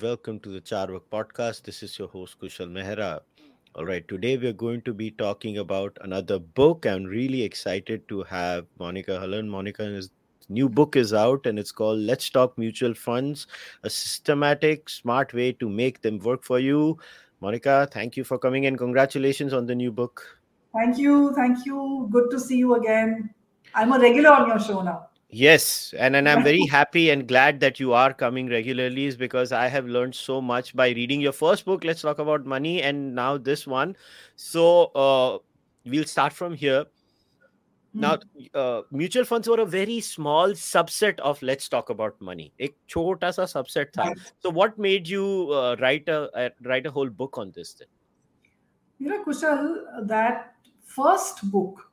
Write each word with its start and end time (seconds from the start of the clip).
Welcome 0.00 0.40
to 0.40 0.48
the 0.48 0.60
Charvak 0.60 1.02
podcast. 1.12 1.62
This 1.62 1.82
is 1.82 1.96
your 1.98 2.08
host 2.08 2.40
Kushal 2.40 2.68
Mehra. 2.68 3.20
All 3.76 3.84
right, 3.84 4.06
today 4.08 4.36
we're 4.36 4.52
going 4.52 4.82
to 4.82 4.92
be 4.92 5.12
talking 5.12 5.58
about 5.58 5.96
another 6.00 6.38
book. 6.38 6.84
I'm 6.84 7.04
really 7.04 7.42
excited 7.42 8.08
to 8.08 8.24
have 8.24 8.66
Monika 8.80 9.20
Halan. 9.20 9.48
Monika's 9.48 10.10
new 10.48 10.68
book 10.68 10.96
is 10.96 11.14
out 11.14 11.46
and 11.46 11.60
it's 11.60 11.70
called 11.70 12.00
Let's 12.00 12.28
Talk 12.28 12.58
Mutual 12.58 12.94
Funds, 12.94 13.46
a 13.84 13.90
systematic, 13.90 14.88
smart 14.88 15.32
way 15.32 15.52
to 15.52 15.68
make 15.68 16.02
them 16.02 16.18
work 16.18 16.42
for 16.42 16.58
you. 16.58 16.98
Monica, 17.40 17.88
thank 17.92 18.16
you 18.16 18.24
for 18.24 18.36
coming 18.36 18.66
and 18.66 18.76
congratulations 18.76 19.52
on 19.52 19.66
the 19.66 19.74
new 19.74 19.92
book. 19.92 20.40
Thank 20.72 20.98
you. 20.98 21.32
Thank 21.34 21.64
you. 21.66 22.08
Good 22.10 22.30
to 22.30 22.40
see 22.40 22.56
you 22.56 22.74
again. 22.74 23.32
I'm 23.74 23.92
a 23.92 23.98
regular 24.00 24.30
on 24.30 24.48
your 24.48 24.58
show 24.58 24.82
now. 24.82 25.10
Yes, 25.33 25.93
and, 25.95 26.15
and 26.15 26.27
I'm 26.27 26.43
very 26.43 26.65
happy 26.65 27.11
and 27.11 27.27
glad 27.27 27.59
that 27.59 27.79
you 27.79 27.93
are 27.93 28.11
coming 28.13 28.49
regularly 28.49 29.05
is 29.05 29.15
because 29.15 29.51
I 29.51 29.67
have 29.67 29.85
learned 29.85 30.15
so 30.15 30.41
much 30.41 30.75
by 30.75 30.89
reading 30.89 31.21
your 31.21 31.33
first 31.33 31.65
book, 31.65 31.83
Let's 31.83 32.01
Talk 32.01 32.17
About 32.17 32.47
Money, 32.47 32.81
and 32.81 33.13
now 33.13 33.37
this 33.37 33.67
one. 33.67 33.95
So 34.35 34.85
uh, 34.95 35.37
we'll 35.85 36.05
start 36.05 36.33
from 36.33 36.55
here. 36.55 36.85
Now, 37.93 38.17
hmm. 38.17 38.45
uh, 38.55 38.81
mutual 38.91 39.23
funds 39.23 39.47
were 39.47 39.59
a 39.59 39.65
very 39.65 39.99
small 39.99 40.49
subset 40.49 41.19
of 41.19 41.41
Let's 41.43 41.69
Talk 41.69 41.89
About 41.91 42.19
Money. 42.19 42.51
एक 42.59 42.75
छोटा 42.87 43.31
सा 43.31 43.47
subset 43.51 43.91
था. 43.97 44.13
So 44.41 44.49
what 44.49 44.77
made 44.77 45.07
you 45.07 45.49
uh, 45.51 45.75
write 45.79 46.07
a 46.07 46.29
uh, 46.35 46.49
write 46.65 46.85
a 46.85 46.91
whole 46.91 47.09
book 47.09 47.37
on 47.37 47.51
this 47.55 47.73
then? 47.73 47.87
You 48.99 49.09
know, 49.09 49.23
Kushal, 49.23 50.07
that 50.07 50.53
first 50.83 51.49
book, 51.51 51.91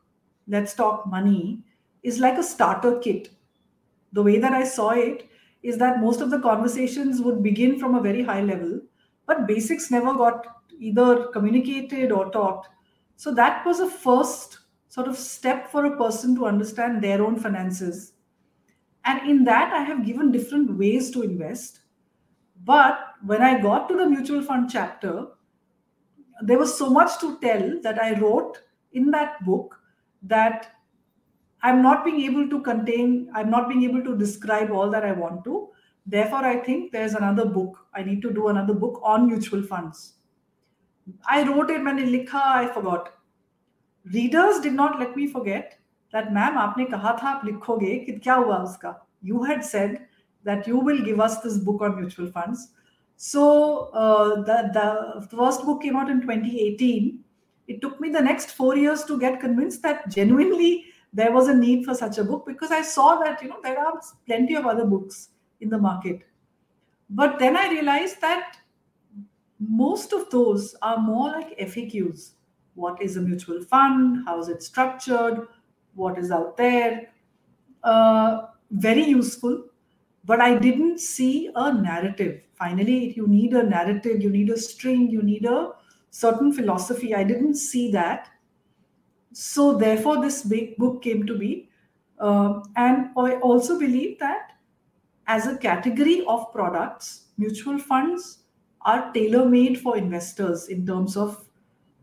Let's 0.48 0.74
Talk 0.74 1.06
Money, 1.06 1.62
is 2.02 2.20
like 2.20 2.38
a 2.38 2.42
starter 2.42 2.98
kit. 2.98 3.30
the 4.13 4.23
way 4.23 4.39
that 4.39 4.53
I 4.53 4.63
saw 4.63 4.91
it 4.91 5.29
is 5.63 5.77
that 5.77 6.01
most 6.01 6.21
of 6.21 6.29
the 6.29 6.39
conversations 6.39 7.21
would 7.21 7.43
begin 7.43 7.79
from 7.79 7.95
a 7.95 8.01
very 8.01 8.23
high 8.23 8.41
level, 8.41 8.81
but 9.25 9.47
basics 9.47 9.91
never 9.91 10.13
got 10.13 10.45
either 10.79 11.27
communicated 11.27 12.11
or 12.11 12.31
taught. 12.31 12.67
So 13.15 13.33
that 13.35 13.65
was 13.65 13.79
a 13.79 13.89
first 13.89 14.59
sort 14.87 15.07
of 15.07 15.17
step 15.17 15.71
for 15.71 15.85
a 15.85 15.97
person 15.97 16.35
to 16.35 16.47
understand 16.47 17.01
their 17.01 17.23
own 17.23 17.37
finances. 17.39 18.13
And 19.05 19.29
in 19.29 19.43
that, 19.45 19.71
I 19.73 19.83
have 19.83 20.05
given 20.05 20.31
different 20.31 20.77
ways 20.77 21.11
to 21.11 21.21
invest. 21.21 21.81
But 22.63 22.99
when 23.25 23.41
I 23.41 23.61
got 23.61 23.87
to 23.89 23.95
the 23.95 24.09
mutual 24.09 24.43
fund 24.43 24.69
chapter, 24.71 25.27
there 26.43 26.57
was 26.57 26.77
so 26.77 26.89
much 26.89 27.19
to 27.19 27.39
tell 27.39 27.79
that 27.81 28.01
I 28.01 28.19
wrote 28.19 28.57
in 28.93 29.11
that 29.11 29.43
book 29.45 29.79
that 30.23 30.67
I'm 31.62 31.82
not 31.82 32.04
being 32.04 32.20
able 32.20 32.48
to 32.48 32.60
contain, 32.62 33.30
I'm 33.34 33.50
not 33.50 33.68
being 33.68 33.82
able 33.84 34.02
to 34.04 34.16
describe 34.16 34.70
all 34.70 34.90
that 34.90 35.04
I 35.04 35.12
want 35.12 35.44
to. 35.44 35.68
Therefore, 36.06 36.44
I 36.44 36.56
think 36.58 36.92
there's 36.92 37.14
another 37.14 37.44
book. 37.44 37.86
I 37.94 38.02
need 38.02 38.22
to 38.22 38.32
do 38.32 38.48
another 38.48 38.74
book 38.74 39.00
on 39.02 39.26
mutual 39.26 39.62
funds. 39.62 40.14
I 41.28 41.42
wrote 41.42 41.70
it, 41.70 41.82
मैंने 41.82 42.04
लिखा, 42.10 42.42
I 42.54 42.66
forgot. 42.72 43.10
Readers 44.12 44.60
did 44.60 44.74
not 44.74 45.00
let 45.00 45.16
me 45.16 45.26
forget 45.26 45.78
that, 46.12 46.32
ma'am, 46.32 46.56
आपने 46.56 46.84
कहा 46.90 47.16
था 47.22 47.28
आप 47.30 47.44
लिखोगे 47.44 47.94
कि 48.06 48.20
क्या 48.22 48.34
हुआ 48.34 48.56
उसका? 48.64 48.94
You 49.22 49.42
had 49.42 49.64
said 49.64 50.06
that 50.44 50.66
you 50.66 50.78
will 50.78 51.04
give 51.04 51.20
us 51.20 51.40
this 51.42 51.58
book 51.58 51.82
on 51.82 52.00
mutual 52.00 52.30
funds. 52.30 52.68
So 53.16 53.90
uh, 53.92 54.42
the, 54.42 54.70
the 54.72 55.36
first 55.36 55.64
book 55.64 55.82
came 55.82 55.96
out 55.96 56.10
in 56.10 56.20
2018. 56.20 57.18
It 57.66 57.80
took 57.80 58.00
me 58.00 58.10
the 58.10 58.20
next 58.20 58.50
four 58.52 58.76
years 58.76 59.02
to 59.04 59.18
get 59.18 59.40
convinced 59.40 59.82
that 59.82 60.08
genuinely 60.08 60.84
there 61.13 61.31
was 61.31 61.47
a 61.47 61.53
need 61.53 61.85
for 61.85 61.93
such 61.93 62.17
a 62.17 62.23
book 62.23 62.45
because 62.45 62.71
I 62.71 62.81
saw 62.81 63.15
that 63.19 63.41
you 63.41 63.49
know 63.49 63.59
there 63.61 63.79
are 63.79 63.99
plenty 64.25 64.55
of 64.55 64.65
other 64.65 64.85
books 64.85 65.29
in 65.59 65.69
the 65.69 65.77
market. 65.77 66.21
But 67.09 67.39
then 67.39 67.57
I 67.57 67.69
realized 67.69 68.21
that 68.21 68.57
most 69.59 70.13
of 70.13 70.29
those 70.29 70.75
are 70.81 70.97
more 70.97 71.29
like 71.29 71.57
FAQs. 71.59 72.31
What 72.75 73.01
is 73.01 73.17
a 73.17 73.21
mutual 73.21 73.61
fund? 73.61 74.23
How 74.25 74.39
is 74.39 74.47
it 74.47 74.63
structured? 74.63 75.47
What 75.93 76.17
is 76.17 76.31
out 76.31 76.55
there? 76.55 77.09
Uh, 77.83 78.47
very 78.71 79.03
useful, 79.03 79.65
but 80.23 80.39
I 80.39 80.57
didn't 80.57 80.99
see 80.99 81.49
a 81.53 81.73
narrative. 81.73 82.41
Finally, 82.53 83.13
you 83.17 83.27
need 83.27 83.53
a 83.53 83.63
narrative, 83.63 84.21
you 84.21 84.29
need 84.29 84.49
a 84.49 84.57
string, 84.57 85.09
you 85.09 85.21
need 85.21 85.45
a 85.45 85.71
certain 86.11 86.53
philosophy. 86.53 87.13
I 87.13 87.23
didn't 87.23 87.55
see 87.55 87.91
that 87.91 88.29
so 89.33 89.77
therefore 89.77 90.21
this 90.21 90.43
big 90.43 90.77
book 90.77 91.01
came 91.01 91.25
to 91.25 91.37
be. 91.37 91.69
Uh, 92.19 92.61
and 92.75 93.07
i 93.17 93.33
also 93.37 93.79
believe 93.79 94.19
that 94.19 94.51
as 95.25 95.47
a 95.47 95.57
category 95.57 96.23
of 96.27 96.51
products 96.51 97.29
mutual 97.37 97.79
funds 97.79 98.43
are 98.83 99.11
tailor 99.13 99.45
made 99.45 99.79
for 99.79 99.97
investors 99.97 100.67
in 100.67 100.85
terms 100.85 101.17
of 101.17 101.43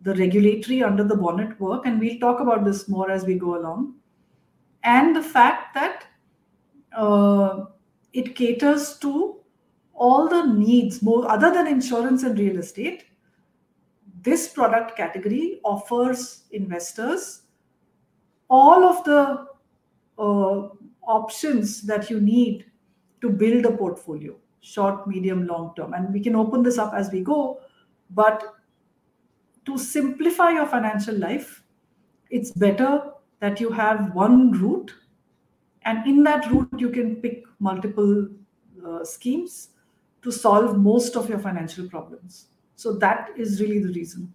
the 0.02 0.14
regulatory 0.14 0.82
under 0.82 1.04
the 1.04 1.16
bonnet 1.16 1.58
work. 1.60 1.86
And 1.86 2.00
we'll 2.00 2.18
talk 2.18 2.40
about 2.40 2.64
this 2.64 2.88
more 2.88 3.10
as 3.10 3.24
we 3.24 3.34
go 3.34 3.56
along. 3.56 3.94
And 4.84 5.14
the 5.14 5.22
fact 5.22 5.74
that 5.74 6.04
uh, 6.96 7.64
it 8.12 8.34
caters 8.34 8.96
to 8.98 9.40
all 9.94 10.28
the 10.28 10.46
needs 10.46 11.02
more 11.02 11.28
other 11.30 11.52
than 11.52 11.66
insurance 11.66 12.22
and 12.22 12.38
real 12.38 12.58
estate 12.58 13.04
this 14.28 14.48
product 14.48 14.96
category 14.96 15.60
offers 15.64 16.24
investors 16.62 17.42
all 18.48 18.84
of 18.84 19.04
the 19.04 19.46
uh, 20.18 20.68
options 21.18 21.82
that 21.82 22.10
you 22.10 22.20
need 22.20 22.66
to 23.20 23.30
build 23.30 23.64
a 23.64 23.72
portfolio 23.76 24.34
short 24.60 25.06
medium 25.06 25.46
long 25.46 25.72
term. 25.76 25.94
And 25.94 26.12
we 26.12 26.20
can 26.20 26.34
open 26.36 26.62
this 26.62 26.78
up 26.78 26.92
as 26.94 27.10
we 27.10 27.22
go 27.22 27.60
but 28.10 28.42
to 29.66 29.78
simplify 29.78 30.50
your 30.50 30.66
financial 30.66 31.16
life 31.16 31.62
it's 32.30 32.50
better 32.50 33.12
that 33.40 33.60
you 33.60 33.70
have 33.70 34.14
one 34.14 34.52
route 34.52 34.94
and 35.82 36.06
in 36.06 36.22
that 36.24 36.50
route 36.50 36.78
you 36.78 36.90
can 36.90 37.16
pick 37.16 37.44
multiple 37.60 38.28
uh, 38.86 39.04
schemes 39.04 39.70
to 40.22 40.30
solve 40.30 40.76
most 40.76 41.16
of 41.16 41.28
your 41.28 41.38
financial 41.38 41.88
problems 41.88 42.46
so 42.78 42.92
that 42.92 43.30
is 43.36 43.60
really 43.60 43.80
the 43.80 43.92
reason. 43.92 44.32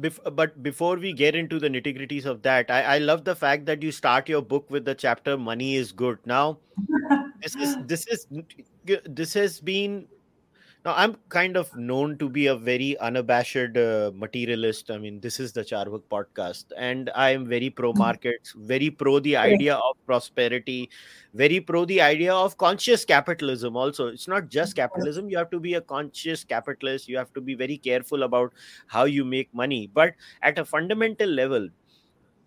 Bef- 0.00 0.34
but 0.34 0.62
before 0.62 0.96
we 0.96 1.12
get 1.12 1.36
into 1.36 1.58
the 1.60 1.68
nitty 1.68 1.96
gritties 1.96 2.24
of 2.24 2.40
that, 2.42 2.70
I-, 2.70 2.94
I 2.94 2.98
love 2.98 3.24
the 3.24 3.36
fact 3.36 3.66
that 3.66 3.82
you 3.82 3.92
start 3.92 4.30
your 4.30 4.40
book 4.40 4.70
with 4.70 4.86
the 4.86 4.94
chapter 4.94 5.36
"Money 5.36 5.76
is 5.76 5.92
Good." 5.92 6.18
Now, 6.24 6.58
this 7.42 7.54
is 7.54 7.76
this 7.84 8.06
is 8.06 8.26
this 9.20 9.34
has 9.34 9.60
been 9.60 10.08
now, 10.84 10.92
I'm 10.96 11.16
kind 11.30 11.56
of 11.56 11.74
known 11.74 12.18
to 12.18 12.28
be 12.28 12.48
a 12.48 12.54
very 12.54 12.98
unabashed 12.98 13.78
uh, 13.78 14.10
materialist. 14.14 14.90
I 14.90 14.98
mean, 14.98 15.18
this 15.18 15.40
is 15.40 15.50
the 15.50 15.62
Charvak 15.62 16.02
podcast, 16.10 16.66
and 16.76 17.10
I 17.14 17.30
am 17.30 17.46
very 17.46 17.70
pro 17.70 17.90
mm-hmm. 17.90 18.00
markets, 18.00 18.52
very 18.54 18.90
pro 18.90 19.18
the 19.18 19.34
idea 19.36 19.76
of 19.76 19.96
prosperity, 20.04 20.90
very 21.32 21.60
pro 21.60 21.86
the 21.86 22.02
idea 22.02 22.34
of 22.34 22.58
conscious 22.58 23.02
capitalism. 23.06 23.78
Also, 23.78 24.08
it's 24.08 24.28
not 24.28 24.50
just 24.50 24.76
capitalism, 24.76 25.30
you 25.30 25.38
have 25.38 25.50
to 25.52 25.58
be 25.58 25.72
a 25.72 25.80
conscious 25.80 26.44
capitalist, 26.44 27.08
you 27.08 27.16
have 27.16 27.32
to 27.32 27.40
be 27.40 27.54
very 27.54 27.78
careful 27.78 28.24
about 28.24 28.52
how 28.86 29.04
you 29.04 29.24
make 29.24 29.54
money. 29.54 29.90
But 29.94 30.12
at 30.42 30.58
a 30.58 30.66
fundamental 30.66 31.30
level, 31.30 31.70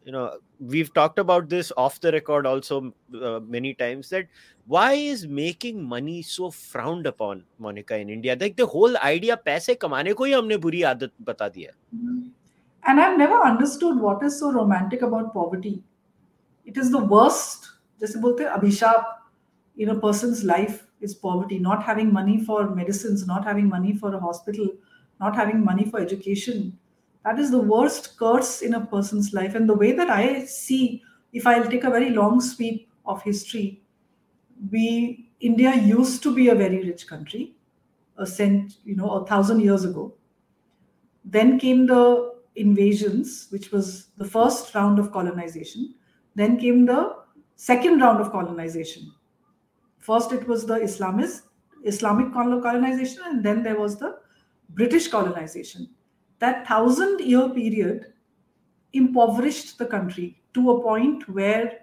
you 0.08 0.14
know 0.14 0.26
we've 0.74 0.92
talked 0.98 1.20
about 1.22 1.50
this 1.54 1.72
off 1.86 2.00
the 2.04 2.12
record 2.16 2.46
also 2.52 2.76
uh, 3.22 3.40
many 3.56 3.74
times 3.74 4.10
that 4.10 4.28
why 4.76 4.94
is 4.94 5.26
making 5.40 5.84
money 5.94 6.22
so 6.22 6.50
frowned 6.50 7.06
upon 7.12 7.44
Monika 7.62 8.00
in 8.00 8.10
india? 8.10 8.38
Like 8.40 8.56
the 8.56 8.66
whole 8.66 8.98
idea 9.10 9.38
paise 9.50 9.70
kamane 9.84 10.12
ko 10.22 10.30
hi 10.30 10.38
humne 10.38 10.56
buri 10.68 10.86
aadat 10.92 11.14
bata 11.32 11.50
diya 11.58 11.76
mm-hmm. 11.76 12.24
and 12.88 13.06
i've 13.06 13.20
never 13.26 13.42
understood 13.52 14.02
what 14.08 14.26
is 14.30 14.40
so 14.46 14.54
romantic 14.62 15.06
about 15.12 15.30
poverty. 15.34 15.76
It 16.72 16.82
is 16.86 16.96
the 16.98 17.04
worst 17.16 17.70
jaise 18.02 18.18
bolte 18.26 18.48
abhishap 18.56 19.14
in 19.86 19.96
a 19.98 20.00
person's 20.08 20.44
life 20.56 20.82
is 21.08 21.14
poverty. 21.28 21.60
Not 21.70 21.88
having 21.92 22.18
money 22.22 22.42
for 22.50 22.60
medicines 22.82 23.28
not 23.36 23.54
having 23.54 23.72
money 23.78 23.98
for 24.04 24.18
a 24.20 24.26
hospital 24.28 24.76
not 25.22 25.36
having 25.36 25.64
money 25.68 25.86
for 25.94 26.00
education 26.00 26.68
that 27.28 27.40
is 27.40 27.52
the 27.52 27.60
worst 27.60 28.18
curse 28.18 28.62
in 28.62 28.74
a 28.76 28.86
person's 28.86 29.34
life. 29.34 29.54
And 29.54 29.68
the 29.68 29.74
way 29.74 29.92
that 29.92 30.10
I 30.10 30.46
see, 30.46 31.04
if 31.34 31.46
I'll 31.46 31.70
take 31.70 31.84
a 31.84 31.90
very 31.90 32.12
long 32.12 32.40
sweep 32.40 32.90
of 33.06 33.22
history, 33.22 33.84
we 34.72 35.30
India 35.42 35.76
used 35.76 36.24
to 36.24 36.34
be 36.34 36.48
a 36.48 36.56
very 36.56 36.78
rich 36.86 37.06
country, 37.06 37.54
a 38.18 38.26
cent, 38.26 38.76
you 38.86 38.96
know, 38.96 39.10
a 39.10 39.26
thousand 39.26 39.60
years 39.60 39.84
ago. 39.84 40.16
Then 41.26 41.60
came 41.60 41.86
the 41.86 42.34
invasions, 42.56 43.48
which 43.50 43.74
was 43.74 44.08
the 44.18 44.26
first 44.26 44.74
round 44.74 44.98
of 44.98 45.12
colonization. 45.12 45.96
Then 46.36 46.58
came 46.58 46.86
the 46.86 47.14
second 47.58 48.00
round 48.00 48.22
of 48.22 48.32
colonization. 48.32 49.12
First, 49.98 50.32
it 50.32 50.48
was 50.48 50.66
the 50.66 50.76
Islamist, 50.76 51.42
Islamic 51.84 52.32
colonization, 52.32 53.20
and 53.26 53.44
then 53.44 53.64
there 53.64 53.78
was 53.78 53.98
the 53.98 54.18
British 54.70 55.10
colonization 55.10 55.90
that 56.40 56.68
thousand 56.68 57.20
year 57.22 57.50
period 57.50 58.14
impoverished 58.94 59.78
the 59.78 59.86
country 59.86 60.42
to 60.54 60.72
a 60.72 60.82
point 60.82 61.28
where 61.30 61.80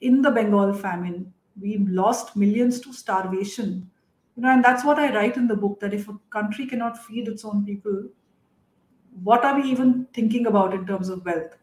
in 0.00 0.22
the 0.22 0.30
Bengal 0.30 0.72
famine, 0.74 1.32
we 1.60 1.78
lost 1.78 2.36
millions 2.36 2.80
to 2.80 2.92
starvation. 2.92 3.90
You 4.36 4.42
know 4.42 4.50
and 4.50 4.62
that's 4.62 4.84
what 4.84 4.98
i 4.98 5.14
write 5.14 5.38
in 5.38 5.46
the 5.48 5.56
book 5.56 5.80
that 5.80 5.94
if 5.94 6.08
a 6.10 6.18
country 6.28 6.66
cannot 6.66 7.02
feed 7.02 7.26
its 7.26 7.42
own 7.42 7.64
people 7.64 8.04
what 9.22 9.44
are 9.44 9.58
we 9.60 9.68
even 9.70 10.06
thinking 10.12 10.46
about 10.46 10.74
in 10.74 10.86
terms 10.86 11.08
of 11.08 11.24
wealth? 11.24 11.56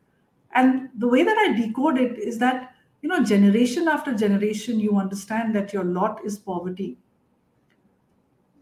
And 0.55 0.89
the 0.97 1.07
way 1.07 1.23
that 1.23 1.37
i 1.37 1.53
decode 1.53 1.97
it 1.97 2.17
is 2.17 2.37
that 2.39 2.75
you 3.01 3.09
know 3.09 3.23
generation 3.23 3.87
after 3.87 4.13
generation 4.13 4.79
you 4.79 4.97
understand 4.97 5.55
that 5.55 5.73
your 5.73 5.83
lot 5.83 6.21
is 6.23 6.37
poverty 6.37 6.97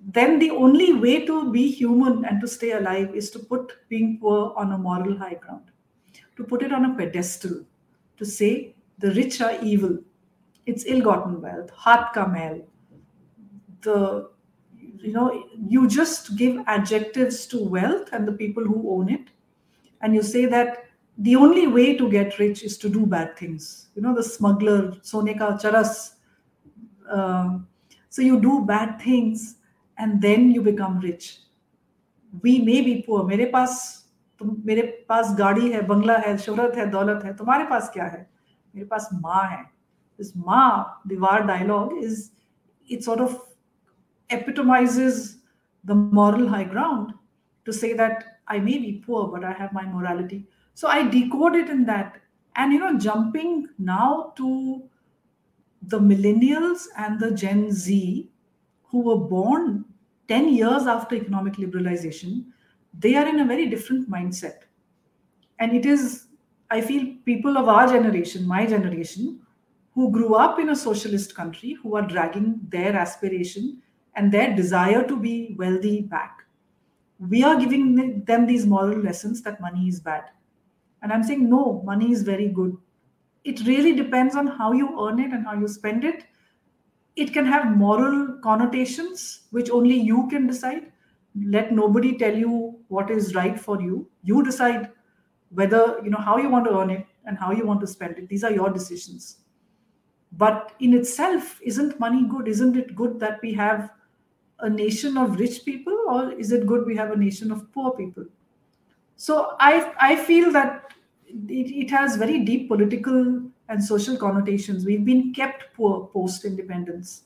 then 0.03 0.39
the 0.39 0.49
only 0.51 0.93
way 0.93 1.25
to 1.25 1.51
be 1.51 1.69
human 1.69 2.25
and 2.25 2.41
to 2.41 2.47
stay 2.47 2.71
alive 2.71 3.13
is 3.15 3.29
to 3.31 3.39
put 3.39 3.73
being 3.87 4.17
poor 4.19 4.53
on 4.55 4.71
a 4.71 4.77
moral 4.77 5.17
high 5.17 5.35
ground. 5.35 5.69
To 6.37 6.43
put 6.43 6.63
it 6.63 6.73
on 6.73 6.85
a 6.85 6.95
pedestal 6.95 7.63
to 8.17 8.25
say 8.25 8.75
the 8.97 9.11
rich 9.13 9.41
are 9.41 9.61
evil. 9.61 9.99
It's 10.65 10.85
ill-gotten 10.85 11.41
wealth 11.41 11.71
hat 11.77 12.13
kamel 12.13 12.67
the 13.81 14.29
you 14.97 15.11
know 15.11 15.43
you 15.67 15.87
just 15.87 16.35
give 16.35 16.61
adjectives 16.67 17.47
to 17.47 17.63
wealth 17.63 18.09
and 18.11 18.27
the 18.27 18.31
people 18.31 18.63
who 18.63 18.95
own 18.95 19.09
it. 19.09 19.29
And 20.01 20.15
you 20.15 20.23
say 20.23 20.45
that 20.47 20.85
the 21.17 21.35
only 21.35 21.67
way 21.67 21.95
to 21.97 22.09
get 22.09 22.39
rich 22.39 22.63
is 22.63 22.77
to 22.79 22.89
do 22.89 23.05
bad 23.05 23.37
things. 23.37 23.89
You 23.95 24.01
know 24.01 24.15
the 24.15 24.23
smuggler 24.23 24.91
soneka 25.03 25.61
charas 25.61 26.15
uh, 27.11 27.59
so 28.09 28.21
you 28.21 28.39
do 28.39 28.65
bad 28.65 28.99
things 29.01 29.55
and 30.00 30.20
then 30.20 30.50
you 30.50 30.62
become 30.62 30.98
rich 31.00 31.40
we 32.42 32.58
may 32.58 32.80
be 32.88 33.02
poor 33.06 33.24
मेरे 33.28 33.44
पास 33.52 33.78
तुम 34.38 34.56
मेरे 34.66 34.82
पास 35.08 35.34
गाड़ी 35.38 35.70
है 35.72 35.86
बंगला 35.86 36.16
है 36.26 36.36
शोहरत 36.38 36.76
है 36.76 36.90
दौलत 36.90 37.24
है 37.24 37.36
तुम्हारे 37.36 37.64
पास 37.70 37.90
क्या 37.94 38.04
है 38.04 38.28
मेरे 38.74 38.86
पास 38.86 39.08
माँ 39.22 39.44
है 39.50 39.64
this 40.18 40.32
ma 40.48 40.84
divar 41.08 41.46
dialogue 41.46 41.92
is 42.02 42.30
it 42.88 43.04
sort 43.04 43.20
of 43.20 43.36
epitomizes 44.30 45.38
the 45.84 45.94
moral 45.94 46.48
high 46.48 46.64
ground 46.64 47.12
to 47.64 47.72
say 47.72 47.92
that 47.92 48.24
I 48.48 48.58
may 48.58 48.78
be 48.78 49.02
poor, 49.04 49.28
but 49.28 49.44
I 49.44 49.52
have 49.52 49.72
my 49.72 49.84
morality. 49.84 50.46
So 50.74 50.88
I 50.88 51.08
decode 51.08 51.56
it 51.56 51.68
in 51.68 51.84
that. 51.86 52.20
And, 52.54 52.72
you 52.72 52.78
know, 52.78 52.98
jumping 52.98 53.68
now 53.78 54.32
to 54.36 54.88
the 55.82 55.98
millennials 55.98 56.86
and 56.96 57.20
the 57.20 57.32
Gen 57.32 57.70
Z 57.70 58.30
who 58.84 59.00
were 59.00 59.16
born 59.16 59.84
10 60.31 60.47
years 60.55 60.87
after 60.87 61.15
economic 61.15 61.55
liberalization, 61.55 62.45
they 62.97 63.15
are 63.15 63.27
in 63.27 63.41
a 63.41 63.45
very 63.45 63.67
different 63.67 64.09
mindset. 64.09 64.59
And 65.59 65.75
it 65.75 65.85
is, 65.85 66.27
I 66.69 66.79
feel, 66.79 67.15
people 67.25 67.57
of 67.57 67.67
our 67.67 67.85
generation, 67.87 68.47
my 68.47 68.65
generation, 68.65 69.41
who 69.93 70.09
grew 70.09 70.35
up 70.35 70.57
in 70.57 70.69
a 70.69 70.75
socialist 70.75 71.35
country, 71.35 71.73
who 71.83 71.97
are 71.97 72.07
dragging 72.07 72.61
their 72.69 72.95
aspiration 72.95 73.81
and 74.15 74.31
their 74.31 74.55
desire 74.55 75.05
to 75.05 75.17
be 75.17 75.53
wealthy 75.59 76.03
back. 76.03 76.45
We 77.19 77.43
are 77.43 77.59
giving 77.59 78.23
them 78.23 78.47
these 78.47 78.65
moral 78.65 78.99
lessons 78.99 79.41
that 79.41 79.59
money 79.59 79.89
is 79.89 79.99
bad. 79.99 80.29
And 81.01 81.11
I'm 81.11 81.23
saying, 81.23 81.49
no, 81.49 81.81
money 81.83 82.13
is 82.13 82.23
very 82.23 82.47
good. 82.47 82.77
It 83.43 83.67
really 83.67 83.93
depends 83.93 84.37
on 84.37 84.47
how 84.47 84.71
you 84.71 84.87
earn 85.05 85.19
it 85.19 85.33
and 85.33 85.45
how 85.45 85.55
you 85.55 85.67
spend 85.67 86.05
it. 86.05 86.23
It 87.15 87.33
can 87.33 87.45
have 87.45 87.75
moral 87.75 88.39
connotations, 88.41 89.41
which 89.51 89.69
only 89.69 89.95
you 89.95 90.27
can 90.29 90.47
decide. 90.47 90.91
Let 91.45 91.71
nobody 91.71 92.17
tell 92.17 92.35
you 92.35 92.79
what 92.87 93.09
is 93.09 93.35
right 93.35 93.59
for 93.59 93.81
you. 93.81 94.09
You 94.23 94.43
decide 94.43 94.91
whether, 95.49 95.99
you 96.03 96.09
know, 96.09 96.17
how 96.17 96.37
you 96.37 96.49
want 96.49 96.65
to 96.65 96.77
earn 96.77 96.89
it 96.89 97.05
and 97.25 97.37
how 97.37 97.51
you 97.51 97.65
want 97.65 97.81
to 97.81 97.87
spend 97.87 98.17
it. 98.17 98.29
These 98.29 98.43
are 98.43 98.51
your 98.51 98.69
decisions. 98.69 99.37
But 100.33 100.73
in 100.79 100.93
itself, 100.93 101.59
isn't 101.61 101.99
money 101.99 102.23
good? 102.23 102.47
Isn't 102.47 102.77
it 102.77 102.95
good 102.95 103.19
that 103.19 103.39
we 103.41 103.53
have 103.53 103.91
a 104.61 104.69
nation 104.69 105.17
of 105.17 105.39
rich 105.39 105.65
people 105.65 105.97
or 106.07 106.31
is 106.33 106.51
it 106.51 106.65
good 106.65 106.85
we 106.85 106.95
have 106.95 107.11
a 107.11 107.15
nation 107.15 107.51
of 107.51 107.71
poor 107.73 107.91
people 107.91 108.25
so 109.15 109.55
i 109.59 109.91
i 109.99 110.15
feel 110.15 110.51
that 110.51 110.93
it, 111.27 111.71
it 111.83 111.89
has 111.89 112.15
very 112.15 112.39
deep 112.39 112.67
political 112.67 113.41
and 113.71 113.83
social 113.83 114.17
connotations 114.17 114.85
we've 114.85 115.05
been 115.05 115.33
kept 115.33 115.65
poor 115.75 116.07
post 116.13 116.45
independence 116.45 117.23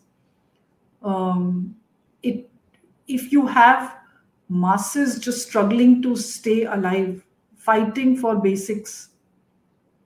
um, 1.04 1.76
it 2.24 2.50
if 3.08 3.32
you 3.32 3.46
have 3.48 3.98
masses 4.50 5.20
just 5.20 5.48
struggling 5.48 6.02
to 6.02 6.16
stay 6.16 6.64
alive 6.66 7.26
fighting 7.70 8.16
for 8.16 8.36
basics 8.36 9.10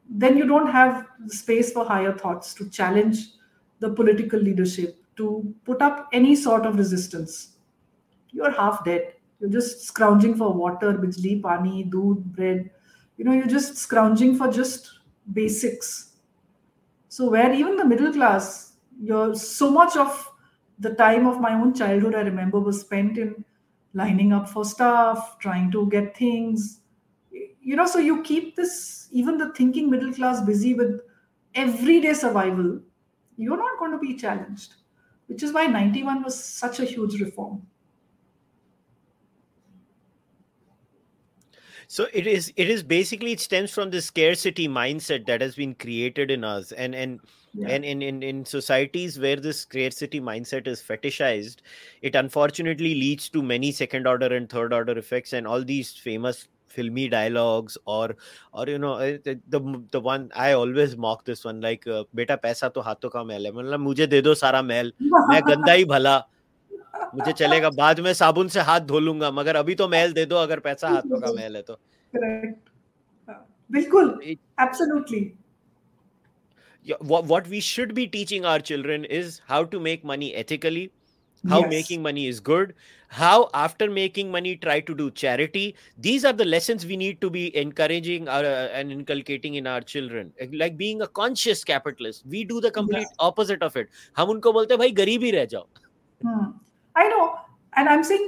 then 0.10 0.38
you 0.38 0.48
don't 0.48 0.72
have 0.72 1.06
space 1.28 1.72
for 1.72 1.86
higher 1.86 2.18
thoughts 2.18 2.54
to 2.54 2.70
challenge 2.70 3.28
the 3.80 3.90
political 3.90 4.40
leadership 4.40 5.00
to 5.20 5.54
put 5.66 5.82
up 5.82 6.08
any 6.14 6.36
sort 6.36 6.66
of 6.66 6.78
resistance, 6.78 7.58
you're 8.32 8.52
half 8.52 8.86
dead. 8.86 9.14
You're 9.40 9.50
just 9.50 9.82
scrounging 9.82 10.36
for 10.36 10.54
water, 10.54 10.94
bijli, 10.94 11.42
pani, 11.42 11.84
doodh, 11.84 12.24
bread. 12.24 12.70
You 13.18 13.26
know, 13.26 13.34
you're 13.34 13.48
just 13.48 13.78
scrounging 13.78 14.36
for 14.38 14.50
just 14.50 15.00
basics. 15.34 16.09
So 17.20 17.30
where 17.30 17.52
even 17.52 17.76
the 17.76 17.84
middle 17.84 18.14
class, 18.14 18.78
you're 18.98 19.36
so 19.36 19.70
much 19.70 19.98
of 19.98 20.32
the 20.80 20.96
time 20.96 21.28
of 21.28 21.42
my 21.42 21.54
own 21.54 21.74
childhood, 21.74 22.16
I 22.16 22.22
remember, 22.22 22.62
was 22.62 22.80
spent 22.80 23.18
in 23.18 23.44
lining 23.94 24.32
up 24.32 24.48
for 24.48 24.64
stuff, 24.64 25.38
trying 25.40 25.70
to 25.72 25.90
get 25.90 26.16
things. 26.16 26.80
You 27.62 27.76
know, 27.76 27.88
so 27.88 28.00
you 28.00 28.24
keep 28.24 28.56
this, 28.56 29.10
even 29.12 29.38
the 29.38 29.52
thinking 29.52 29.90
middle 29.90 30.14
class 30.14 30.40
busy 30.40 30.76
with 30.76 31.02
everyday 31.56 32.14
survival, 32.14 32.80
you're 33.36 33.58
not 33.58 33.78
going 33.80 33.92
to 33.92 34.00
be 34.00 34.16
challenged 34.16 34.76
which 35.30 35.44
is 35.44 35.54
why 35.54 35.68
91 35.68 36.24
was 36.24 36.44
such 36.44 36.80
a 36.80 36.86
huge 36.86 37.22
reform. 37.22 37.62
so 41.92 42.06
it 42.14 42.28
is 42.28 42.54
it 42.56 42.70
is 42.70 42.82
basically 42.84 43.32
it 43.32 43.40
stems 43.40 43.72
from 43.72 43.90
the 43.90 44.00
scarcity 44.00 44.68
mindset 44.68 45.26
that 45.26 45.42
has 45.42 45.56
been 45.56 45.74
created 45.74 46.30
in 46.30 46.44
us. 46.44 46.72
And 46.72 46.94
and 46.94 47.20
yeah. 47.54 47.70
and 47.70 47.84
in, 47.84 48.04
in 48.04 48.22
in 48.22 48.46
societies 48.46 49.18
where 49.20 49.38
this 49.38 49.62
scarcity 49.62 50.22
mindset 50.22 50.68
is 50.68 50.82
fetishized 50.82 51.58
it 52.02 52.16
unfortunately 52.16 52.94
leads 52.94 53.28
to 53.30 53.42
many 53.42 53.72
second 53.72 54.06
order 54.08 54.28
and 54.36 54.50
third 54.50 54.72
order 54.74 54.98
effects 55.00 55.34
and 55.34 55.48
all 55.48 55.64
these 55.64 55.92
famous 55.94 56.48
filmy 56.68 57.10
dialogues 57.10 57.76
or 57.86 58.16
or 58.54 58.68
you 58.68 58.78
know 58.78 58.98
eh, 58.98 59.18
the 59.24 59.40
the, 59.50 59.84
the 59.92 60.00
one 60.00 60.32
i 60.36 60.52
always 60.52 60.96
mock 60.96 61.26
this 61.26 61.44
one 61.44 61.60
like 61.62 61.86
beta 62.14 62.38
paisa 62.38 62.72
to 62.72 62.82
haathon 62.90 63.12
ka 63.16 63.24
mail 63.24 63.50
hai 63.50 63.56
matlab 63.62 63.88
mujhe 63.88 64.08
de 64.10 64.22
do 64.22 64.36
sara 64.36 64.62
mail 64.62 64.92
main 65.00 65.42
ganda 65.48 65.72
hi 65.72 65.88
bhala 65.96 66.16
मुझे 67.16 67.32
चलेगा 67.34 67.70
बाद 67.78 68.00
में 68.00 68.14
साबुन 68.14 68.48
से 68.48 68.60
हाथ 68.70 68.82
धो 68.92 69.00
लूँगा 69.00 69.32
मगर 69.32 69.56
अभी 69.56 69.76
तो 69.76 69.88
मैल 69.88 70.14
दे 70.14 70.26
दो 70.26 70.36
अगर 70.38 70.60
पैसा 70.60 70.90
हाथों 70.90 71.20
का 71.22 71.32
मैल 71.34 71.56
है 71.56 71.62
तो। 71.62 71.80
बिल्कुल 73.70 74.20
absolutely 74.28 75.20
what 77.04 77.48
we 77.48 77.62
should 77.62 77.92
be 77.94 78.06
teaching 78.08 78.46
our 78.46 78.62
children 78.62 79.06
is 79.12 79.40
how 79.50 79.64
to 79.64 79.80
make 79.80 80.06
money 80.06 80.28
ethically 80.36 80.90
how 81.44 81.68
making 81.70 82.04
money 82.04 82.28
is 82.28 82.42
good 82.44 82.74
how 83.12 83.44
after 83.56 83.90
making 83.90 84.32
money 84.32 84.54
try 84.56 84.82
to 84.82 84.94
do 84.94 85.10
charity 85.18 85.74
these 86.00 86.26
are 86.26 86.36
the 86.36 86.86
we 86.86 86.98
need 86.98 87.20
to 87.20 87.30
be 87.30 87.46
encouraging 87.56 88.28
and 88.30 88.92
inculcating 88.92 89.56
in 89.56 89.68
our 89.68 89.84
children 89.84 90.32
like 90.54 90.78
being 90.78 91.02
conscious 91.14 91.64
capitalist 91.64 92.28
we 92.28 92.44
do 92.44 92.60
the 92.62 92.72
complete 92.76 93.22
opposite 93.22 93.64
of 93.64 93.78
it 93.80 93.90
हम 94.18 94.30
उनको 94.30 94.54
बोलते 94.54 94.74
हैं 94.74 94.80
भाई 94.80 94.92
गरीब 95.04 95.24
ही 95.24 95.32
रह 95.32 95.46
जाओ. 95.46 95.68
I 97.04 97.08
know 97.14 97.24
and 97.78 97.90
i'm 97.90 98.04
saying 98.04 98.28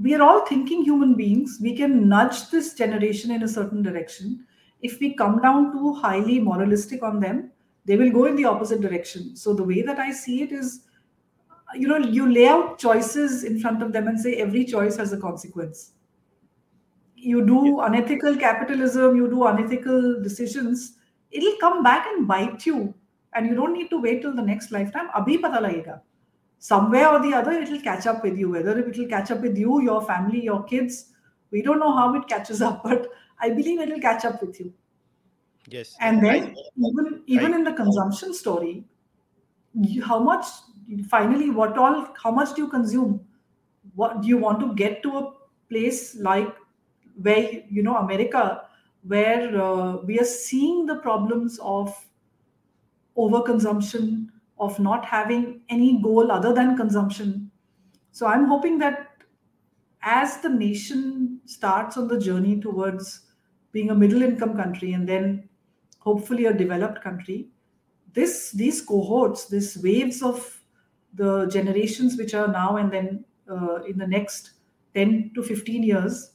we 0.00 0.14
are 0.14 0.22
all 0.22 0.46
thinking 0.46 0.84
human 0.84 1.14
beings. 1.14 1.58
We 1.60 1.76
can 1.76 2.08
nudge 2.08 2.50
this 2.50 2.74
generation 2.74 3.32
in 3.32 3.42
a 3.42 3.48
certain 3.48 3.82
direction. 3.82 4.46
If 4.80 5.00
we 5.00 5.14
come 5.14 5.42
down 5.42 5.72
too 5.72 5.94
highly 5.94 6.38
moralistic 6.38 7.02
on 7.02 7.20
them 7.20 7.50
they 7.84 7.96
will 7.96 8.10
go 8.10 8.26
in 8.26 8.36
the 8.36 8.44
opposite 8.44 8.82
direction. 8.82 9.34
So 9.34 9.54
the 9.54 9.64
way 9.64 9.82
that 9.82 9.98
i 9.98 10.12
see 10.12 10.42
it 10.42 10.52
is 10.52 10.82
you 11.74 11.88
know 11.88 11.96
you 11.98 12.30
lay 12.32 12.46
out 12.46 12.78
choices 12.78 13.44
in 13.44 13.58
front 13.60 13.82
of 13.82 13.92
them 13.92 14.08
and 14.08 14.20
say 14.20 14.34
every 14.36 14.64
choice 14.64 14.96
has 14.96 15.12
a 15.12 15.18
consequence. 15.18 15.92
You 17.16 17.44
do 17.44 17.80
unethical 17.80 18.36
capitalism 18.36 19.16
you 19.16 19.28
do 19.28 19.44
unethical 19.44 20.22
decisions 20.22 20.98
it'll 21.30 21.58
come 21.60 21.82
back 21.82 22.06
and 22.06 22.28
bite 22.28 22.66
you. 22.66 22.94
And 23.34 23.46
you 23.46 23.54
don't 23.54 23.72
need 23.72 23.90
to 23.90 24.00
wait 24.00 24.22
till 24.22 24.34
the 24.34 24.42
next 24.42 24.70
lifetime. 24.70 25.08
Abhi 25.14 25.40
pata 25.40 25.60
lagega 25.60 26.00
somewhere 26.58 27.08
or 27.08 27.20
the 27.22 27.34
other 27.34 27.52
it'll 27.52 27.80
catch 27.80 28.06
up 28.06 28.22
with 28.22 28.36
you. 28.36 28.50
Whether 28.50 28.78
it'll 28.78 29.06
catch 29.06 29.30
up 29.30 29.40
with 29.40 29.56
you 29.56 29.80
your 29.82 30.02
family 30.02 30.42
your 30.42 30.64
kids 30.64 31.12
we 31.50 31.62
don't 31.62 31.78
know 31.78 31.94
how 31.96 32.14
it 32.14 32.28
catches 32.28 32.60
up 32.60 32.82
but 32.88 33.06
i 33.40 33.48
believe 33.48 33.80
it'll 33.80 34.00
catch 34.00 34.24
up 34.24 34.40
with 34.42 34.60
you. 34.60 34.72
Yes. 35.70 35.94
And 36.00 36.24
then 36.24 36.44
I, 36.44 36.54
even 36.78 37.22
even 37.26 37.54
I, 37.54 37.56
in 37.56 37.64
the 37.64 37.72
consumption 37.72 38.34
story 38.34 38.84
how 40.04 40.18
much 40.18 40.46
finally 41.08 41.50
what 41.50 41.76
all 41.78 42.08
how 42.22 42.30
much 42.30 42.54
do 42.54 42.62
you 42.62 42.68
consume? 42.68 43.20
What 43.94 44.22
do 44.22 44.28
you 44.28 44.38
want 44.38 44.60
to 44.60 44.74
get 44.74 45.02
to 45.02 45.18
a 45.18 45.32
place 45.68 46.14
like 46.16 46.54
where 47.22 47.62
you 47.68 47.82
know 47.82 47.96
america 47.96 48.62
where 49.02 49.60
uh, 49.60 49.96
we 49.98 50.18
are 50.18 50.24
seeing 50.24 50.86
the 50.86 50.96
problems 50.96 51.58
of 51.62 51.94
overconsumption 53.16 54.28
of 54.58 54.78
not 54.78 55.04
having 55.04 55.60
any 55.68 56.00
goal 56.02 56.32
other 56.32 56.52
than 56.52 56.76
consumption. 56.76 57.50
So 58.12 58.26
I'm 58.26 58.46
hoping 58.46 58.78
that 58.78 59.08
as 60.02 60.40
the 60.40 60.48
nation 60.48 61.40
starts 61.46 61.96
on 61.96 62.08
the 62.08 62.18
journey 62.18 62.60
towards 62.60 63.26
being 63.72 63.90
a 63.90 63.94
middle 63.94 64.22
income 64.22 64.56
country 64.56 64.92
and 64.92 65.08
then 65.08 65.48
hopefully 65.98 66.46
a 66.46 66.52
developed 66.52 67.02
country, 67.02 67.48
this 68.14 68.52
these 68.52 68.80
cohorts, 68.80 69.48
these 69.48 69.76
waves 69.78 70.22
of 70.22 70.62
the 71.14 71.46
generations 71.46 72.16
which 72.16 72.34
are 72.34 72.48
now 72.48 72.76
and 72.76 72.92
then 72.92 73.24
uh, 73.50 73.82
in 73.84 73.98
the 73.98 74.06
next 74.06 74.52
10 74.94 75.32
to 75.34 75.42
15 75.42 75.82
years, 75.82 76.32